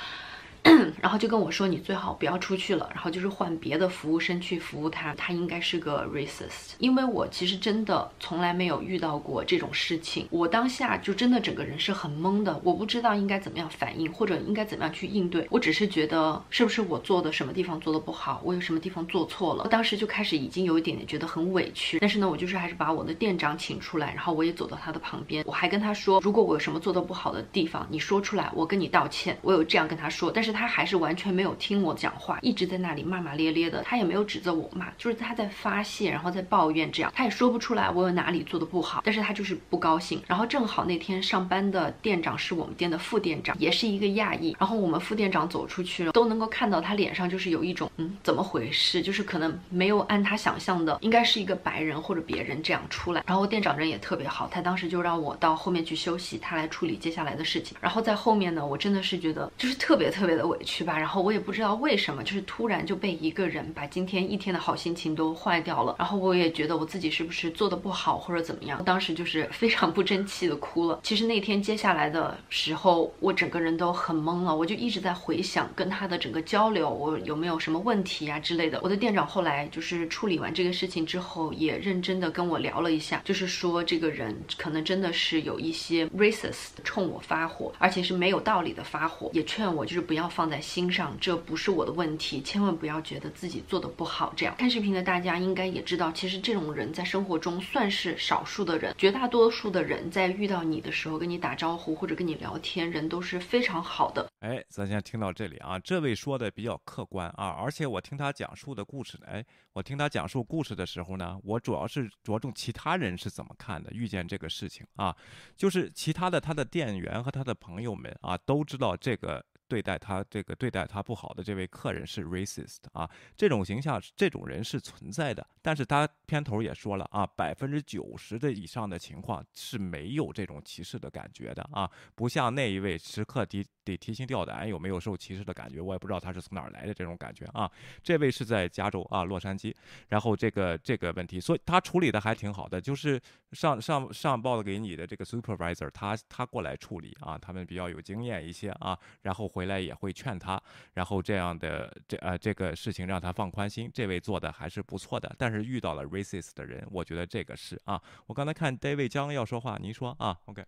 [0.99, 6.73] 然后就跟我说，你最好不要出去了，然后就是换别的服务生去服务他，他应该是个 racist。
[6.79, 15.45] 因为我其实真的从来没有遇到过这种事情，我当下就真的整个人是很懵的，我不知道应该怎么样反应，或者应该怎么样去应对。
[15.51, 19.63] 我只是觉得是不是我做的什么地方做的不好，我有什么地方做错了。
[19.65, 29.37] 我当时就开始已经有一点点觉得很委屈，但是呢，我就是还是把我的店长请出来，然后我也走到他的旁边，我还跟他说，如果我有什么做的不好的地方，你说出来，我跟你道歉。
[29.41, 30.65] 我有这样跟他说，但是他。
[30.75, 33.81] 还是完全没有听我讲话，一直在那里骂骂咧咧的。
[33.83, 40.21] 他也没有指责我骂，就是他在发泄，然后在抱怨，这样他也说不出来我有哪里做的不好，但是他就是不高兴。
[40.27, 44.53] 然后正好那天上班的店长是我们店的副店长，也是一个亚裔。
[44.59, 53.23] 然后我们副店长走出去了，都能够看到他脸上就是有一种嗯怎么回事，就是可能没有按他想象的应该是一个白人或者别人这样出来。
[53.25, 57.77] 然后店长人也特别好，他当时就让我到后面去休息，他来处理接下来的事情。
[57.79, 60.97] 然后在后面呢，我真的是觉得就是特别特别的委屈吧。
[60.97, 65.95] 然后我也不知道为什么，就是突然就被一个人把今天一天的好心情都坏掉了。
[65.99, 70.99] 然后我也觉得我自己是不是做的不好或者怎么样，当时就是非常不争气的哭了。
[71.03, 78.79] 其实那天接下来的时候，我整个人都很懵了，我就一直在回想跟他的整个交流，我有没有什么问题啊之类的。
[78.83, 94.33] 我的店长后来就是处理完这个事情之后，也认真的跟我聊了一下，就是说这个人可能真的是有一些 racist 冲我发火，而且是没有道理的发火，也劝我就是不要放在心上，这不是我的问题，千万不要觉得自己做的不好。
[94.35, 104.29] 这样看视频的大家应该也知道，其实这种人在生活中算是少数的人，绝大多数的人在遇到你的时候跟你打招呼或者跟你聊天，人都是非常好的。
[104.41, 115.15] 哎，咱先听到这里啊，这位说的比较客观啊，而且我听他讲述的故事呢，哎，我听他讲述故事的时候呢，我主要是着重其他人是怎么看的，遇见这个事情啊，
[115.55, 119.43] 就是其他的他的店员和他的朋友们啊，都知道这个。
[119.67, 137.69] 对待他这个对待他不好的这位客人是 racist 啊，这种形象这种人是存在的，但是他片头也说了啊，百分之九十的以上的情况是没有这种歧视的感觉的啊，不像那一位时刻提得提心吊胆有没有受歧视的感觉，我也不知道他是从哪儿来的这种感觉啊，
[138.03, 139.73] 这位是在加州啊洛杉矶，
[140.09, 143.19] 然后这个这个问题，所以他处理的还挺好的，就是
[143.53, 149.51] 上上上报给你的这个 supervisor，他他过来处理啊，他们比较有经验一些啊，然后。
[149.55, 150.61] 回来也会劝他，
[150.93, 155.33] 然后这样的这呃这个事情让他放宽心，这位做的还是不错的。
[155.37, 158.01] 但是遇到了 racist 的人，我觉得这个是啊。
[158.27, 160.65] 我刚才看 David 江要说话，您说啊？OK。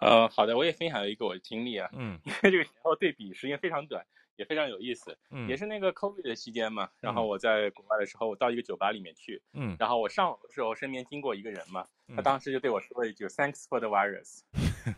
[0.00, 1.90] 呃，好的，我也分享一个我的经历啊。
[1.94, 2.16] 嗯。
[2.24, 4.06] 因为这个前后对比时间非常短，
[4.36, 5.18] 也非常有意思。
[5.30, 5.48] 嗯。
[5.48, 9.42] 也是那个 COVID 的期间嘛，然后我在国外的时候，我到一个酒吧里面去。
[9.54, 9.76] 嗯。
[9.80, 11.84] 然后我上楼的时候，身边经过一个人嘛，
[12.14, 14.42] 他当时就对我说了一句 “Thanks for the virus”。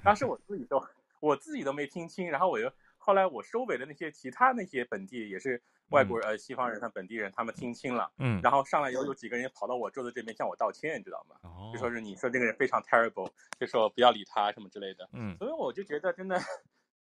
[0.05, 0.78] 当时我自己都。
[1.23, 2.69] 我自己都没听清，然后我又
[2.99, 11.36] 后来我收尾的那些其他那些本地也是外国人呃西方人他本地人他们听清了，嗯，然后上来以后有几个人跑到我桌子这边向我道歉，你知道吗？
[11.43, 16.36] 哦就说是你说这个人非常 terrible，就说不要理他什么之类的，嗯，所以我就觉得真的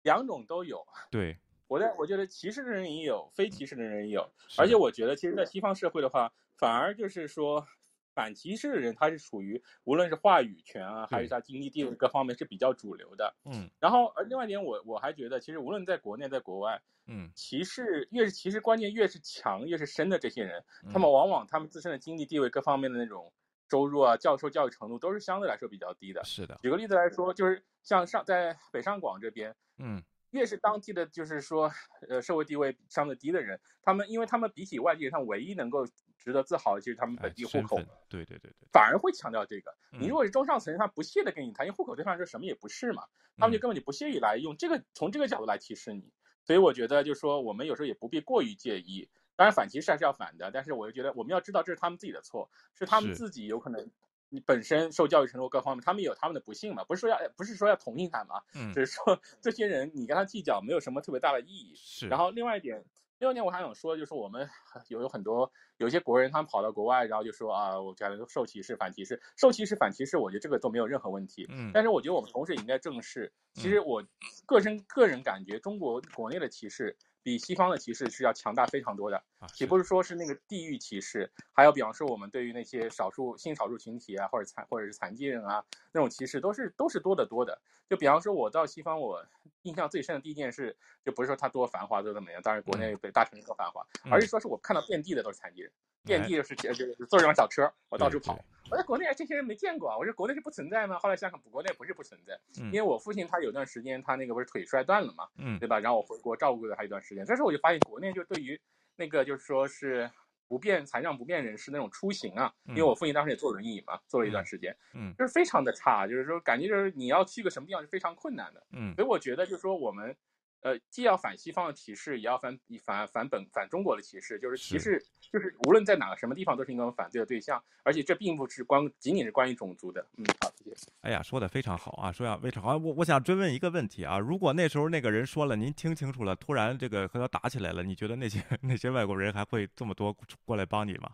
[0.03, 1.37] 两种都有，对，
[1.67, 7.67] 我在我觉得歧视的人也有，非歧视的人也有，而且我觉得其实，在西方社会的话，反而就是说。
[8.15, 13.35] 反歧视的人，他是属于无论是话语权啊，还是他经济地位各方面是比较主流的。
[13.45, 23.33] 嗯，然后而另外一点，我我还觉得，其实无论在国内，在国外，嗯，歧视越是歧视观念越是强，越是深的这些人，他们往往他们自身的经济地位各方面的那种
[23.69, 26.23] 收入啊，教授教育程度都是相对来说比较低的。
[26.25, 26.57] 是的。
[26.63, 30.01] 举个例子来说，就是像上在北上广这边，嗯，
[30.31, 31.71] 越是当地的就是说，
[32.09, 35.85] 呃，社会地位相对低的人，他们因为他们比起外地人，他们唯一能够。
[36.25, 37.77] 值得自豪的就是他们本地户口，
[38.09, 39.75] 对对对对，反而会强调这个。
[39.91, 43.05] 你如果是中上层，他不屑的跟你谈，因为户口对方来说什么也不是嘛，
[43.37, 46.11] 他们就根本就不屑于来用这个从这个角度来提示你。
[46.47, 49.09] 所以我觉得就是说，我们有时候也不必过于介意。
[49.37, 53.91] 当然反歧视还是要反的，但是我又觉得我们要知道这是他们自己的错，是他们自己有可能
[54.31, 58.41] 你本身受教育程度各方面，他们有他们的不幸嘛，不是说要不是说要同情他嘛，
[58.73, 61.75] 只是说 这些人你跟他计较没有什么特别大的意义。
[61.77, 62.09] 是。
[62.09, 62.83] 然后另外一点。
[63.19, 64.49] 第二点我还想说，就是我们
[64.89, 71.47] 有有很多有些国人，他们跑到国外，然后就说啊，我感觉得受歧视、反歧视、受歧视、反歧视，我觉得这个都没有任何问题。
[71.49, 74.05] 嗯，但是我觉得我们同时也应该正视，其实我
[74.47, 76.97] 个人个人感觉，中国国内的歧视。
[77.25, 79.25] 比西方的歧视是要强大非常多的，
[79.55, 81.33] 岂不是说是那个地域歧视？
[81.55, 87.59] 还有，比方说我们对于那些少数性少数群体啊，或者残或者是残疾人啊，那种歧视都是都是多得多的。
[87.89, 89.25] 就比方说，我到西方，我
[89.65, 90.75] 印象最深的第一件事，
[91.05, 95.71] 就不是说它多繁华多怎么样，当然国内北大城市多繁华，而是说是我看到遍地的都是残疾人。
[96.05, 98.39] 遍地就是就是坐着辆小车，我到处跑。
[98.71, 100.99] 我在国内这些人没见过啊，我说国内是不存在吗？
[100.99, 105.81] 后来想想，国内不是不存在，因为我父亲他有段时间他那个不是腿摔断了嘛，嗯，对吧？
[105.81, 108.61] 然后我回国照顾了他一段时间，这时候我就发现国内就对于
[108.97, 110.11] 那个就是说是
[110.47, 120.17] 不便残障不便人士那种出行啊，因为我父亲当时也坐轮椅嘛，坐了一段时间，嗯，就是非常的差，就是说感觉就是你要去个什么地方是非常困难的，嗯，所以我觉得就是说我们。
[120.65, 130.01] 呃，既要反西方的歧视，也要反反反本反中国的歧视，就是歧是视，就是无论在哪个什么地方都是应该反对的对象，而且这并不是关仅仅是关于种族的。
[130.17, 130.91] 嗯，好，谢谢。
[131.03, 132.79] 哎呀，说的非常好啊，说呀非常好。
[132.79, 140.17] 我我想追问一个问题啊，如果那时候那个人说了，您听清楚了，突然这个和他打起来了，你觉得那些 那些外国人还会这么多
[140.47, 141.13] 过来帮你吗？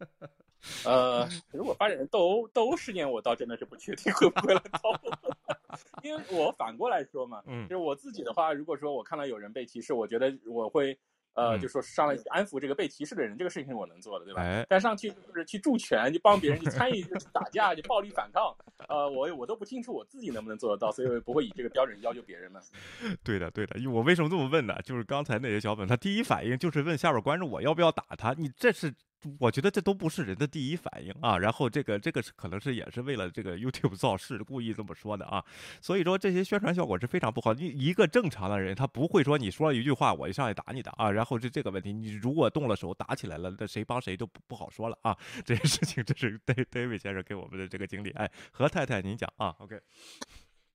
[0.86, 5.56] 呃，如果发展成斗殴斗殴事件，我倒真的是不确定会不会来找我，
[6.02, 10.98] 因为我反过来说嘛，嗯就是我自己的话，如果说我看到有人被歧视，我觉得我会。
[11.34, 14.42] 呃，嗯就说上来安抚这个被歧视的人，这个事情我能做的，对吧？
[14.42, 18.52] 哎但上去就是去助拳，就帮别人去参与就打架，就暴力反抗，
[18.88, 22.60] 呃，我我都不清楚我自己能不能做得到，所以我也不会以这个标准要求别人嘛。
[23.22, 23.78] 对的，对的。
[23.78, 24.74] 因为我为什么这么问呢？
[24.82, 28.34] 就是刚才那些小粉，他第一反应就是问下边观众我要不要打他。
[28.36, 28.92] 你这是，
[29.38, 31.38] 我觉得这都不是人的第一反应啊。
[31.38, 35.44] 然后这个这个是可能是也是为了这个 YouTube 造势，故意这么说的啊。
[35.80, 37.52] 所以说这些宣传效果是非常不好。
[37.52, 41.10] 你一个正常的人，他不会说你说了一句话，我就上来打你的啊。
[41.10, 45.16] 然后是这个问题，你如果动了手打起来了，那谁帮谁都不不好说了啊。
[45.44, 48.10] 这些事情，这是 David 先生给我们的这个经历。
[48.10, 49.80] 哎，何太太您讲啊？OK，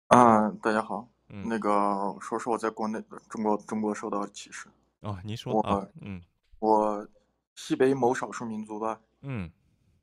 [0.08, 4.68] 啊，大家好，嗯那个说说我在国内中国中国受到的歧视。
[5.02, 6.22] 哦，您说我啊，嗯
[6.60, 7.08] 我
[7.56, 9.52] 西北某少数民族吧，嗯。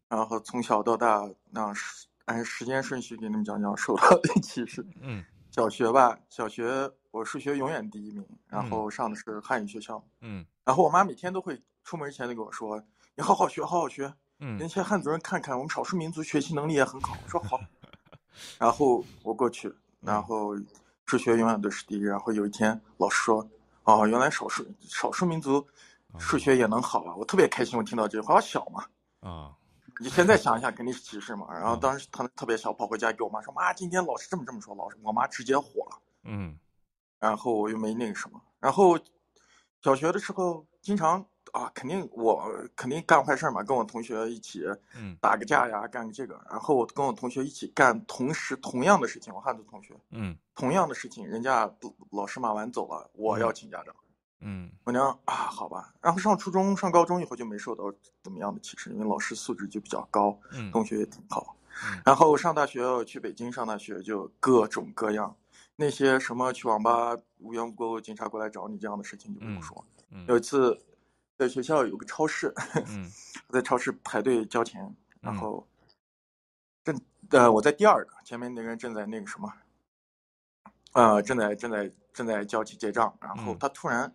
[0.08, 4.84] 然后从小到大，那时按时间顺序给你们讲讲受到的歧视。
[5.00, 5.24] 嗯。
[5.50, 8.70] 小学吧，小学我数学永远第一名，然嗯。
[8.70, 10.44] 后上的是汉语学校，嗯。
[10.64, 12.82] 然后我妈每天都会出门前就跟我说
[13.14, 14.56] ：“你好好学，好好学，嗯。
[14.58, 17.60] 那些汉族人看看，我们少数民族学习能力也很好。”我说好，
[18.58, 19.70] 然后我过去，
[20.00, 20.56] 然后
[21.04, 22.02] 数学永远都是第一。
[22.02, 23.46] 然后有一天老师说
[23.84, 25.66] ：“哦，原来少数少数民族
[26.18, 28.86] 数学也能好啊！”我特别开心，我听到这句话，我小嘛，
[29.20, 29.56] 啊。
[30.00, 31.46] 你现在想一下，肯定是歧视嘛。
[31.52, 35.98] 然后当时他特别小，跑回家给我妈说：“妈，今天老师这么这么说。”老师，我妈直接火了。
[36.24, 36.58] 嗯。
[37.20, 38.98] 然后我又没那个什么，然后
[39.80, 44.64] 小学的时候经常啊，肯定我肯定干坏事儿嘛，跟我同学一起
[44.96, 45.16] 嗯。
[45.20, 49.94] 打个架呀，干个这个，然后我跟我同学一起干同时同样的事情，我汉族同学。
[50.10, 50.36] 嗯。
[50.54, 51.70] 同样的事情，人家
[52.10, 53.94] 老师骂完走了，我要请家长，
[54.42, 54.70] 嗯。
[54.84, 57.92] 我娘啊，好吧，然后上初中上高中以后就没受到
[58.22, 60.70] 怎么样的歧视，因为老师素质就比较高，嗯。
[60.70, 61.56] 同学也挺好。
[61.84, 62.02] 嗯。
[62.04, 65.34] 然后上大学，我去北京上大学就各种各样，
[65.76, 69.84] 那些什么去网吧无缘无故警察过来找你这样的事情就不用说。
[70.10, 70.24] 嗯。
[70.28, 70.78] 有一次
[71.38, 72.52] 在学校有个超市，
[73.48, 74.82] 在超市排队交钱，
[75.20, 75.66] 然嗯后
[76.84, 77.00] 正
[77.30, 79.52] 呃我在第二个，前面那个人正在那个什么，
[80.92, 83.58] 呃正在正在正在交起结账，然后嗯。
[83.58, 84.12] 他突然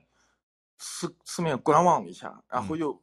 [0.78, 3.02] 四四面观望了一下，然后嗯又、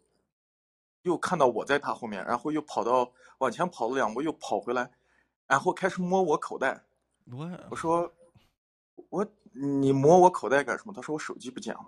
[1.02, 4.90] 又看到我在他后面，然后又跑到往前跑了两步，又跑回来，
[5.46, 6.84] 然后开始摸我口袋。
[7.30, 8.12] 我我说
[9.09, 10.92] 我你摸我口袋干什么？
[10.92, 11.84] 他说我手机不见了。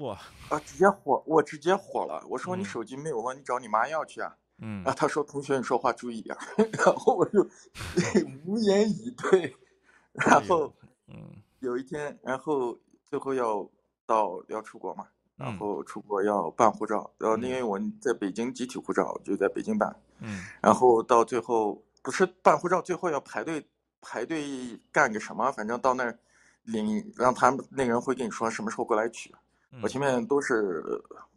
[0.00, 0.18] 哇
[0.48, 2.24] 啊，直接火，我直接火了。
[2.28, 4.36] 我说你嗯手机没有了，你找你妈要去啊。
[4.58, 6.40] 嗯啊，他说同学你说话注意点儿。
[6.72, 7.42] 然后我就
[8.46, 9.54] 无言以对。
[10.12, 10.72] 然后
[11.08, 13.68] 嗯有一天，然后最后要
[14.12, 15.06] 到要出国嘛，
[15.36, 19.94] 然嗯后出国要办护照，然后嗯因为我在北京集体护照，就在北京办。
[20.20, 23.66] 嗯然后到最后不是办护照，最后要排队
[24.00, 26.18] 排队干个什么，反正到那儿
[26.64, 29.34] 领，让他们那个人会跟你说什么时候过来取。
[29.82, 30.84] 我前面都是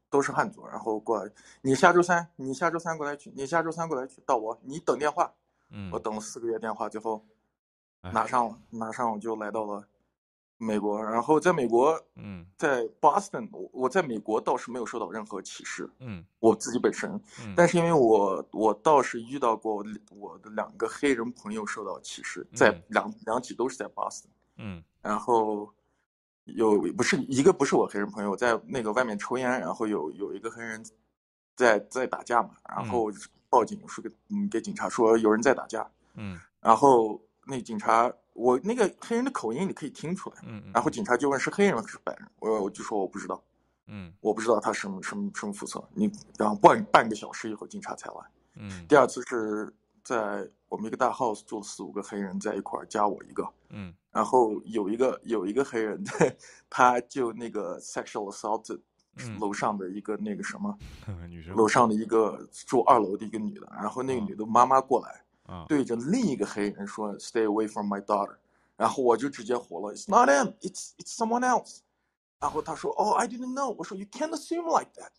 [0.10, 1.31] 都是汉族，然后过来，
[1.61, 5.31] 你下周三，你下周三过来取，你下周三过来取，到我，你等电话。
[5.72, 7.26] 嗯我等了四个月电话，最后
[8.02, 9.84] 哎拿上了，拿上我就来到了
[10.57, 12.45] 美国，然后在美国，嗯。
[12.57, 16.23] 在 Boston，我我在美国倒是没有受到任何歧视，嗯。
[16.40, 17.11] 我自己本身，
[17.41, 17.53] 嗯。
[17.56, 22.84] 但是因为我我倒是遇到过我的两个黑人朋友受到歧视，在嗯。
[22.90, 24.27] 两两起都是在 Boston，
[24.57, 24.84] 嗯。
[25.02, 25.69] 然后
[26.45, 30.84] 有不是一个不是我黑人朋友在那个外面抽烟，然后有有一个黑人
[31.56, 33.11] 在在打架嘛，然后
[33.49, 36.40] 报警说给嗯给警察说有人在打架，嗯。
[36.61, 43.41] 然后那警察我那个黑人的口音你可以听出来，嗯然后警察就问是黑人还是白人，我我就说我不知道，
[43.88, 44.11] 嗯。
[44.19, 48.15] 我不知道他什么什么什么肤色，你然后半半个小时以后警察才来。
[48.55, 48.85] 嗯。
[48.88, 49.73] 第二次是
[50.03, 53.93] 在我们一个大 house 住四五个黑人在一块儿，加我一个，嗯。
[54.11, 56.03] 然后有一个有一个黑人，
[56.69, 58.80] 他就那个 sexual assault
[59.17, 59.39] 嗯。
[59.39, 60.77] 楼上的一个那个什么，
[61.30, 61.55] 女生。
[61.55, 65.23] 楼上的一个住二楼的一个女的，然后那个女的妈妈过来，啊
[65.67, 68.35] 对着另一个黑人说 “Stay away from my daughter”，
[68.76, 71.80] 然后我就直接火了，“It's not him, it's it's someone else”，
[72.39, 75.11] 然后他说 “Oh, I didn't know”，我说 “You can't assume like that”，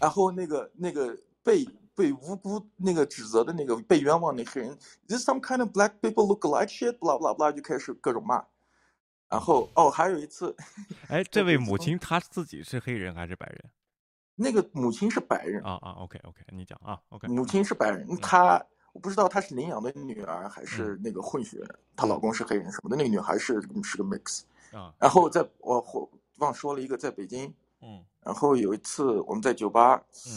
[0.00, 4.76] 然后那个那个被被无辜那个指责的那个被冤枉那黑人
[5.06, 8.44] ，“Is this some kind of black people look alike shit”，blah blah blah，就开始各种骂，
[9.28, 10.54] 然后哦，还有一次，
[11.08, 13.70] 哎，这位母亲她自己是黑人还是白人？
[14.38, 18.62] 那个母亲是白人啊啊，OK OK，你讲啊，OK，母亲是白人，她
[18.96, 21.62] 我不知道她是领养的女儿还是那个混血，
[21.94, 24.40] 她老公是黑人什么的，那个女孩是是个 mix
[24.72, 24.90] 啊。
[24.98, 27.52] 然后在我忘说了一个，在北京，
[27.82, 30.30] 嗯，然后有一次我们在酒吧，嗯，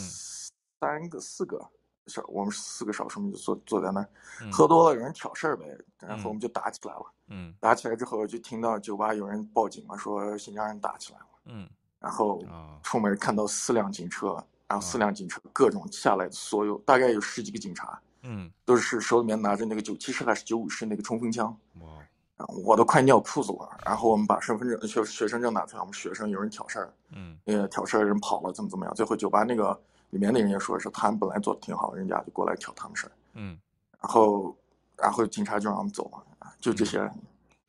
[0.78, 1.58] 三个四个
[2.06, 4.08] 少，我们四个少数民族坐坐在那儿，
[4.42, 4.52] 嗯。
[4.52, 5.64] 喝多了有人挑事儿呗，
[5.98, 7.54] 然后我们就打起来了，嗯。
[7.58, 11.66] 打起来之后就听到酒吧有人报警嘛，说新疆人打起来了，嗯，
[11.98, 12.78] 然后啊。
[12.82, 23.78] 出门看到四辆警车，然后四辆警车各种下来，所有大概有十几个警察，嗯，都是手里面拿着那个九七式还是九五式那个冲锋枪，哇，我都快尿裤子了。
[23.84, 28.94] 然后我们把身份证、学学生证拿出来，我们学生有人挑事儿，嗯，呃，挑事儿人跑了，怎么怎么样？
[28.94, 29.78] 最后酒吧那个
[30.10, 33.58] 里面的人也说是他们本来做的挺好，人家就过来挑他们事儿，嗯，
[34.00, 34.56] 然后
[34.96, 37.22] 然后警察就让我们走了，就这些，嗯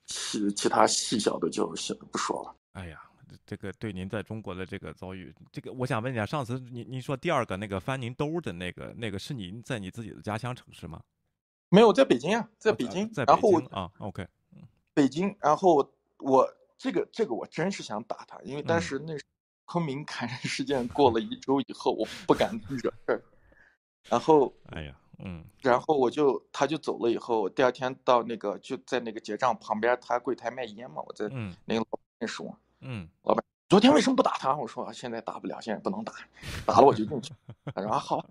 [0.07, 1.67] 其其他细小的就
[2.11, 2.53] 不说了。
[2.73, 3.01] 哎呀，
[3.45, 11.01] 这个对您在中国的这个遭遇，这个我想问一下，上次您您说第二个那个翻您兜的那个那个是您在你自己的家乡城市吗？
[11.69, 14.27] 没有，在北京啊，在北京，在北然后京啊，OK，
[14.93, 18.81] 北京，然后我我这个这个我真是想打他，因为但嗯。
[18.81, 19.13] 是那
[19.65, 23.23] 昆明砍人事件过了一周以后，我不敢惹事儿，
[24.09, 31.55] 然后 哎呀，嗯，然后我就他就走了以后，第二天到那个就在那个结账旁边，他柜台卖烟嘛，我在嗯。
[31.63, 34.55] 那个老板认识我，嗯，老板昨天为什么不打他？
[34.55, 36.13] 我说现在打不了，现在不能打，
[36.65, 37.33] 打了我就进去。
[37.73, 38.25] 他说啊好。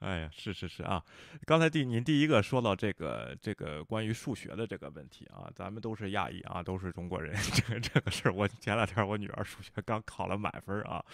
[0.00, 1.02] 哎呀，是是是啊，
[1.44, 11.04] 刚才第您第一个说到这个这个关于数学的这个问题啊，咱们都是亚裔啊，都是中国人，这个这个事儿，我前两天我女儿数学刚考了满分啊，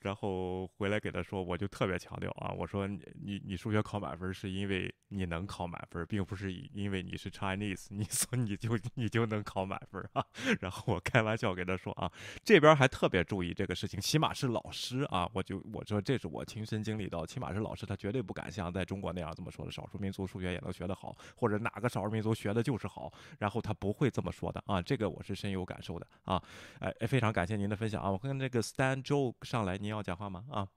[0.00, 10.22] 然后回来给她说，我就特别强调啊，我说你你你数学考满分是因为你能考满分，并不是因为你是 Chinese，你所以你就你就能考满分啊。
[10.60, 12.12] 然后我开玩笑给她说啊，
[12.44, 26.42] 这边还特别注意这个事情，起码是老师啊，我就我说这是我亲身经历到，起码是老师他绝对不敢像在中国那样这么说的，少数民族数学也能学得好，或者哪个少数民族学的就是好，然后他不会这么说的啊，这个我是深有感受的啊，
[26.80, 30.44] 哎，非常感谢您的分享啊，我跟这个 Stan Joe 上来，您要讲话吗？
[30.50, 30.68] 啊，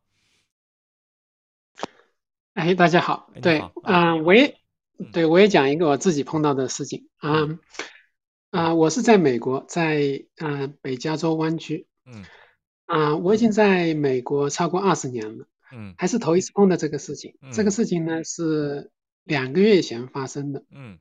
[2.54, 4.56] 哎，大家好，对，啊、我也
[5.12, 7.48] 对我也讲一个我自己碰到的事情啊
[8.52, 12.24] 啊、我是在美国，在啊、北加州湾区，嗯。
[12.92, 15.96] 啊、我已经在美国超过二十年了，嗯。
[15.98, 17.36] 还是头一次碰到这个事情。
[17.54, 17.72] 这个嗯。
[17.72, 18.92] 事情呢是
[19.24, 20.64] 两个月前发生的。
[20.72, 21.00] 嗯。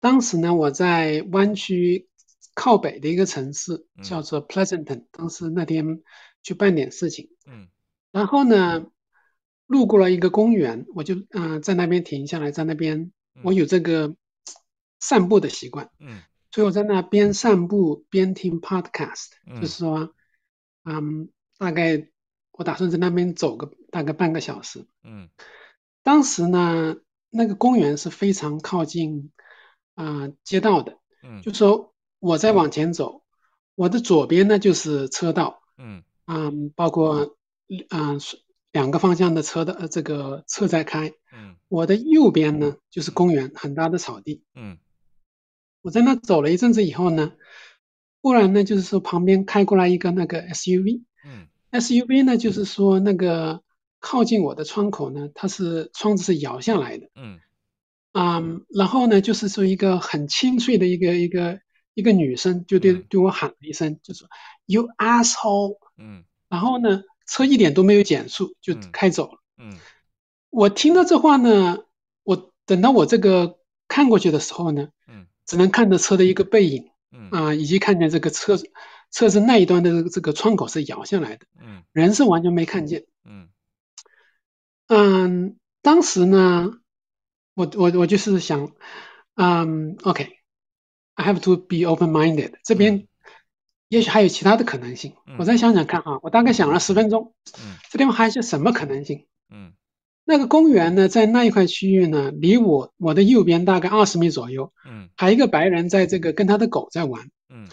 [0.00, 2.08] 当时呢，我在湾区
[2.54, 4.02] 靠北的一个城市嗯。
[4.02, 6.02] 叫做 Pleasanton，当时那天
[6.42, 7.68] 去办点事情，嗯。
[8.10, 8.86] 然后呢，
[9.66, 13.12] 路过了一个公园，我就嗯、呃在那边停下来，在那边
[13.42, 14.16] 我有这个
[15.00, 16.20] 散步的习惯，嗯。
[16.50, 19.60] 所以我在那边散步边听 podcast，、嗯。
[19.60, 20.14] 就是说，
[20.84, 22.08] 嗯，大概
[22.58, 24.84] 我打算在那边走个大概半个小时。
[25.04, 25.28] 嗯。
[26.02, 26.96] 当时呢，
[27.30, 29.30] 那个公园是非常靠近
[29.94, 31.40] 啊、街道的，嗯。
[31.40, 33.22] 就说我在往前走，
[33.76, 36.02] 我的左边呢就是车道，嗯。
[36.26, 37.36] 嗯，包括
[37.90, 41.54] 嗯、是两个方向的车的呃这个车在开，嗯。
[41.68, 44.42] 我的右边呢就是公园，很大的草地。
[44.56, 44.78] 嗯。
[45.80, 47.34] 我在那走了一阵子以后呢，
[48.20, 53.62] 忽然呢就是说旁边开过来一个那个 SUV，嗯 SUV 呢就是说那个
[54.00, 57.40] 靠近我的窗口呢，它是窗子是摇下来的，嗯。
[58.12, 61.60] 嗯，然后呢就是说一个很清脆的一个一个
[61.94, 64.28] 一个女生就对对我喊了一声，就说
[64.66, 66.24] You asshole，嗯。
[66.48, 69.38] 然后呢车一点都没有减速就开走了。
[69.58, 69.76] 嗯。
[70.50, 71.78] 我听到这话呢，
[72.24, 73.58] 我等到我这个
[73.88, 75.26] 看过去的时候呢，嗯。
[75.44, 77.30] 只能看着车的一个背影，嗯。
[77.30, 78.56] 啊、以及看见这个车
[79.10, 81.82] 车子那一端的这个这个窗口是摇下来的，嗯。
[81.92, 83.04] 人是完全没看见。
[83.24, 83.48] 嗯。
[84.88, 86.72] 嗯，当时呢，
[87.54, 88.72] 我我我就是想，
[89.34, 93.06] 嗯，OK，I have to be open-minded，这边
[93.88, 97.76] 也许还有其他的可能性，我再想想看啊，我大概想了十分钟，嗯。
[97.90, 99.26] 这地方还有些什么可能性？
[99.50, 99.72] 嗯。
[100.24, 105.08] 那个公园呢，在那一块区域呢，离我我的右边大概二十米左右，嗯。
[105.16, 107.66] 还有一个白人在这个跟他的狗在玩，嗯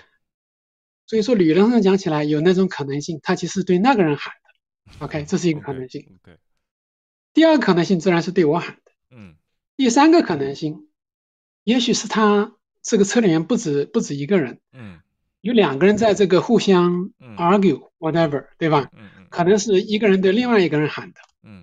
[1.07, 6.19] 所以说理论上讲起来有那种可能性，他其实对那个人喊的，OK，这是一个可能性。
[6.23, 6.37] OK
[7.33, 8.91] 第二个可能性自然是对我喊的。
[9.11, 9.35] 嗯。
[9.75, 10.87] 第三个可能性，
[11.63, 14.99] 也许是他这个车里面不止不止一个人，嗯。
[15.41, 17.35] 有两个人在这个互相嗯。
[17.37, 18.89] argue whatever，对吧？
[18.93, 21.19] 嗯嗯可能是一个人对另外一个人喊的。
[21.43, 21.61] 嗯。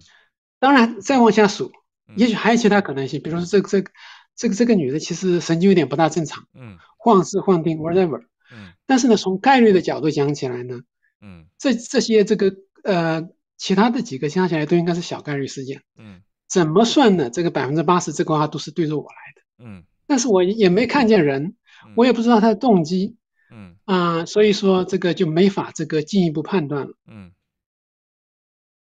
[0.60, 1.72] 当然，再往下数，
[2.16, 3.90] 也许还有其他可能性，比如说这个这个
[4.36, 6.76] 这个这个女的其实神经有点不大正常，嗯。
[6.98, 10.80] 晃是晃定 whatever，嗯但是呢，从概率的角度讲起来呢，
[11.20, 12.54] 嗯这这些这个
[12.84, 15.82] 呃其他的几个加起来都应该是小概率事件。
[15.96, 17.30] 嗯怎么算呢？
[17.30, 21.56] 这个百分之八十这个话都是对着我来的，嗯但是我也没看见人，
[21.96, 23.16] 我也不知道他的动机，
[23.50, 26.94] 嗯啊、所以说这个就没法这个进一步判断了。
[27.08, 27.32] 嗯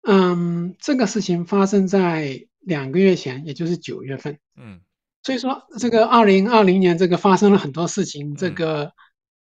[0.02, 4.38] 嗯，这个事情发生在两个月前，也就是九月份。
[4.56, 4.80] 嗯
[5.22, 8.34] 所以说，这个二零二零年这个发生了很多事情。
[8.34, 8.92] 这个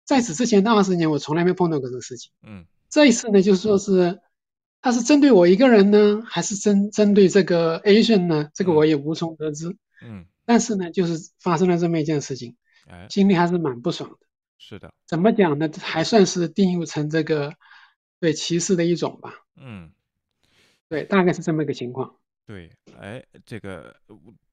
[0.04, 2.32] 在此之前的二十年，我从来没碰到过这个事情。
[2.42, 4.20] 嗯这一次呢，就是说是，
[4.80, 8.50] 他是针对我一个人呢，还是针针对这个 Asian 呢？
[8.54, 9.76] 这个我也无从得知。
[10.04, 12.56] 嗯，但是呢，就是发生了这么一件事情，
[12.86, 14.16] 哎，心里还是蛮不爽的。
[14.58, 15.70] 是的，怎么讲呢？
[15.80, 17.54] 还算是定义成这个
[18.20, 19.32] 对歧视的一种吧。
[19.56, 19.90] 嗯。
[20.88, 22.16] 对，大概是这么一个情况。
[22.52, 22.70] 对，
[23.00, 23.96] 哎，这个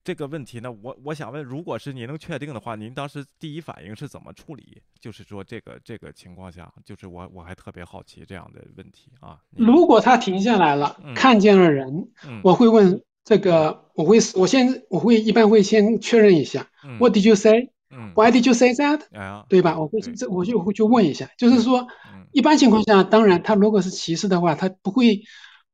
[0.02, 4.80] 这个问题呢，我我想问，如果是您能确定的话，您当时第一反应是怎么处理？
[4.98, 9.38] 就是说这个这个情况下，就是我我还特别好奇这样的问题啊。
[9.50, 17.70] 如果他停下来了，嗯看见了人，嗯我会问这个，我会我先我会一般会先确认一下、嗯 w h a t did you say？
[17.90, 19.78] 嗯 Why did you say that？、哎，对吧？
[19.78, 21.86] 我会这我就会去问一下，就是说，
[22.32, 25.24] 一般情况下，当然他如果是歧视的话，他不会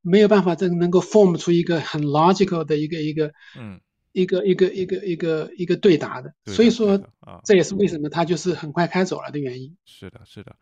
[0.06, 3.80] 没有办法这个能够 form 出一个很 logical 的一个一个嗯。
[4.12, 7.42] 一个一个一个一个一个对答的，的所以说啊。
[7.44, 9.76] 这也是为什么他就是很快开走了的原因。
[9.84, 10.56] 是的，是的，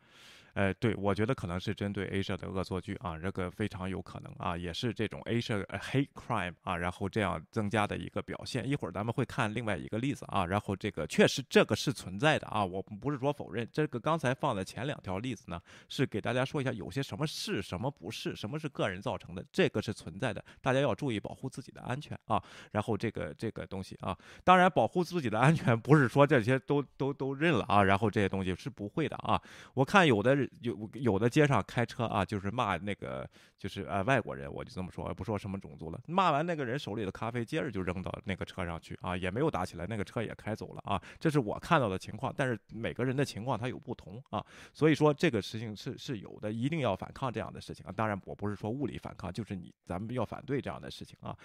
[0.54, 8.66] 呃，对，我觉得可能是针对 Asia 的恶作剧啊，这个非常有可能啊，也是这种 Asia hate crime 啊，然后这样增加的一个表现。
[8.68, 13.68] 一会儿咱们会看另外一个例子啊，然后这个确实这个是存在的啊，我不是说否认。
[13.72, 22.42] 这个刚才放的前两条例子呢，是给大家说一下有些什么是什么不是，什么是个人造成的，这个是存在的，大家要注意保护自己的安全啊。
[22.70, 29.40] 然后这个这个东西啊，当然保护自己的安全不是说这些都都都认了啊，然后这些东西是不会的啊。
[29.74, 36.00] 我看有的人有有的街上开车啊，就是骂那个就是呃外国人，我就这么说，不说什么种族了。
[36.06, 41.00] 骂完那个人手里的咖啡，接着就扔到那个车上去啊，也没有打起来，那个车也开走了啊。
[41.20, 47.92] 这是我看到的情况，但是每个人的情况他有不同啊，所以说这个事情是是有的，一定要反抗这样的事情啊。
[47.92, 51.32] 当然我不是说物理反抗，就是你咱们要反对这样的事情啊。